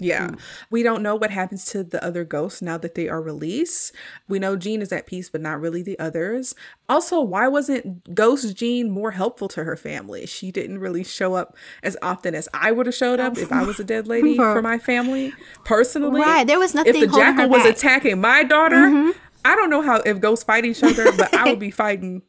[0.00, 0.28] Yeah.
[0.28, 0.38] Mm.
[0.70, 3.92] We don't know what happens to the other ghosts now that they are released.
[4.28, 6.54] We know Jean is at peace, but not really the others.
[6.88, 10.26] Also, why wasn't Ghost Jean more helpful to her family?
[10.26, 13.62] She didn't really show up as often as I would have showed up if I
[13.62, 15.32] was a dead lady for my family
[15.64, 16.20] personally.
[16.20, 16.46] Right.
[16.46, 16.94] There was nothing.
[16.94, 19.18] If the jackal was attacking my daughter, mm-hmm.
[19.44, 22.22] I don't know how if ghosts fight each other, but I would be fighting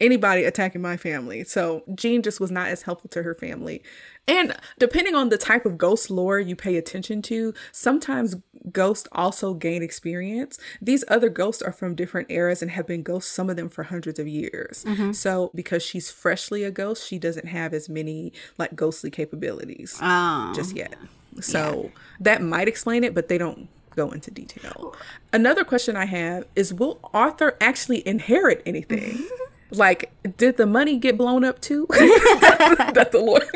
[0.00, 1.44] anybody attacking my family.
[1.44, 3.82] So Jean just was not as helpful to her family.
[4.28, 8.36] And depending on the type of ghost lore you pay attention to, sometimes
[8.72, 10.58] ghosts also gain experience.
[10.82, 13.84] These other ghosts are from different eras and have been ghosts, some of them for
[13.84, 14.84] hundreds of years.
[14.84, 15.12] Mm-hmm.
[15.12, 20.52] So because she's freshly a ghost, she doesn't have as many like ghostly capabilities oh.
[20.54, 20.96] just yet.
[21.40, 21.90] So yeah.
[22.20, 24.94] that might explain it, but they don't go into detail.
[25.32, 29.26] Another question I have is will Arthur actually inherit anything?
[29.70, 31.86] Like, did the money get blown up too?
[31.90, 33.44] that the Lord.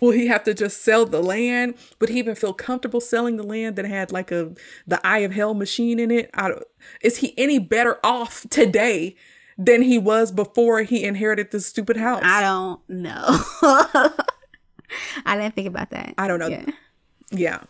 [0.00, 1.74] Will he have to just sell the land?
[2.00, 4.54] Would he even feel comfortable selling the land that had like a
[4.86, 6.30] the eye of hell machine in it?
[7.02, 9.16] is he any better off today
[9.58, 12.22] than he was before he inherited this stupid house?
[12.24, 13.40] I don't know.
[15.26, 16.14] I didn't think about that.
[16.16, 16.48] I don't know.
[16.48, 16.64] Yeah.
[17.30, 17.60] yeah.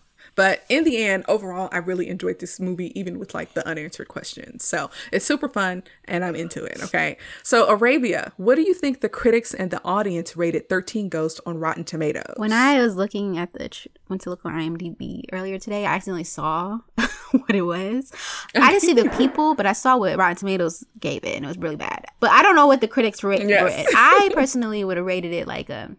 [0.41, 4.09] But in the end, overall, I really enjoyed this movie, even with like the unanswered
[4.09, 4.65] questions.
[4.65, 6.83] So it's super fun and I'm into it.
[6.83, 7.19] Okay.
[7.43, 11.59] So, Arabia, what do you think the critics and the audience rated 13 Ghosts on
[11.59, 12.37] Rotten Tomatoes?
[12.39, 13.69] When I was looking at the,
[14.09, 16.79] went to look on IMDb earlier today, I accidentally saw
[17.33, 18.11] what it was.
[18.55, 21.49] I didn't see the people, but I saw what Rotten Tomatoes gave it and it
[21.49, 22.07] was really bad.
[22.19, 23.51] But I don't know what the critics rated.
[23.51, 23.93] Yes.
[23.95, 25.95] I personally would have rated it like a,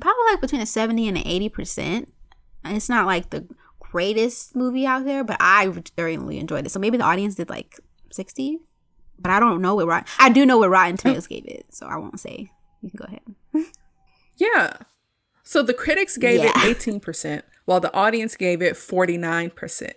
[0.00, 2.08] probably like between a 70 and an 80%.
[2.74, 3.46] It's not like the
[3.78, 6.70] greatest movie out there, but I thoroughly enjoyed it.
[6.70, 7.78] So maybe the audience did like
[8.12, 8.58] 60,
[9.18, 10.08] but I don't know what Rotten.
[10.18, 10.96] I do know what Rotten oh.
[10.96, 12.50] Tomatoes gave it, so I won't say.
[12.82, 13.72] You can go ahead.
[14.36, 14.76] yeah.
[15.42, 16.52] So the critics gave yeah.
[16.66, 19.92] it 18%, while the audience gave it 49%.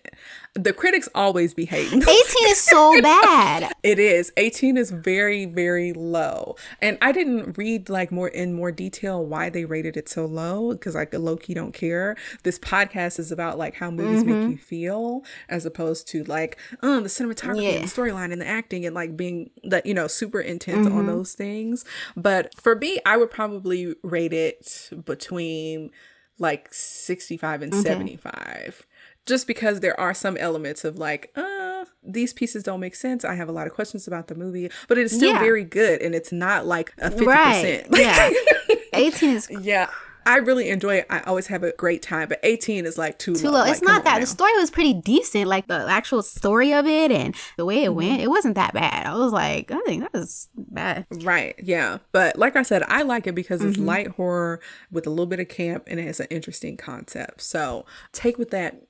[0.56, 2.02] The critics always be hating.
[2.02, 2.12] 18
[2.48, 3.72] is so bad.
[3.84, 4.34] it is.
[4.36, 6.56] 18 is very, very low.
[6.82, 10.72] And I didn't read like more in more detail why they rated it so low
[10.72, 12.18] because like low key don't care.
[12.44, 14.48] This podcast is about like how movies mm-hmm.
[14.48, 17.70] make you feel as opposed to like, oh, the cinematography yeah.
[17.70, 20.98] and the storyline and the acting and like being that, you know, super intense mm-hmm.
[20.98, 21.86] on those things.
[22.18, 25.92] But for me, I would probably rate it between
[26.40, 27.84] like 65 and okay.
[27.84, 28.86] 75
[29.26, 33.36] just because there are some elements of like uh these pieces don't make sense i
[33.36, 35.40] have a lot of questions about the movie but it is still yeah.
[35.40, 37.88] very good and it's not like a 50% right.
[37.92, 38.30] yeah
[38.94, 39.90] 18 is yeah
[40.30, 41.08] I really enjoy it.
[41.10, 43.54] I always have a great time, but 18 is like too, too low.
[43.54, 43.60] low.
[43.62, 44.14] Like, it's not that.
[44.14, 44.20] Now.
[44.20, 45.48] The story was pretty decent.
[45.48, 47.96] Like the actual story of it and the way it mm-hmm.
[47.96, 49.08] went, it wasn't that bad.
[49.08, 51.08] I was like, I think that was bad.
[51.24, 51.56] Right.
[51.58, 51.98] Yeah.
[52.12, 53.88] But like I said, I like it because it's mm-hmm.
[53.88, 54.62] light horror
[54.92, 57.42] with a little bit of camp and it has an interesting concept.
[57.42, 58.84] So take with that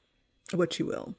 [0.54, 1.16] what you will.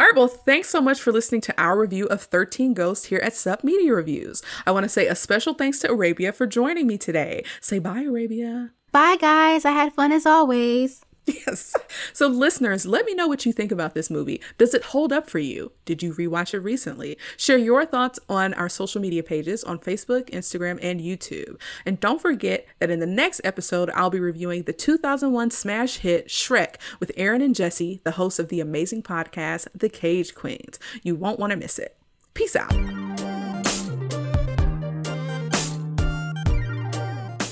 [0.00, 3.20] All right, well, thanks so much for listening to our review of 13 Ghosts here
[3.20, 4.42] at Sup Media Reviews.
[4.66, 7.44] I want to say a special thanks to Arabia for joining me today.
[7.60, 8.72] Say bye, Arabia.
[8.94, 9.64] Bye, guys.
[9.64, 11.04] I had fun as always.
[11.26, 11.74] Yes.
[12.12, 14.40] So, listeners, let me know what you think about this movie.
[14.58, 15.72] Does it hold up for you?
[15.86, 17.16] Did you rewatch it recently?
[17.36, 21.58] Share your thoughts on our social media pages on Facebook, Instagram, and YouTube.
[21.84, 26.28] And don't forget that in the next episode, I'll be reviewing the 2001 smash hit
[26.28, 30.78] Shrek with Aaron and Jesse, the hosts of the amazing podcast, The Cage Queens.
[31.02, 31.96] You won't want to miss it.
[32.34, 33.03] Peace out.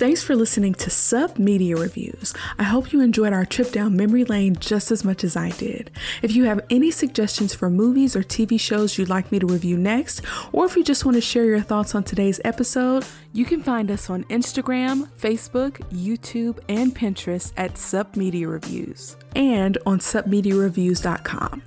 [0.02, 2.34] Thanks for listening to Sup Media Reviews.
[2.58, 5.92] I hope you enjoyed our trip down memory lane just as much as I did.
[6.22, 9.76] If you have any suggestions for movies or TV shows you'd like me to review
[9.76, 13.62] next, or if you just want to share your thoughts on today's episode, you can
[13.62, 21.62] find us on Instagram, Facebook, YouTube, and Pinterest at Sup Media Reviews, and on supmediareviews.com.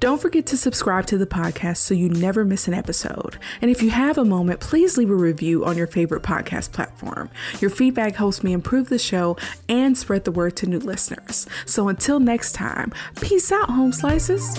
[0.00, 3.38] Don't forget to subscribe to the podcast so you never miss an episode.
[3.60, 7.30] And if you have a moment, please leave a review on your favorite podcast platform.
[7.60, 9.36] Your feedback helps me improve the show
[9.68, 11.46] and spread the word to new listeners.
[11.66, 14.58] So until next time, peace out, home slices.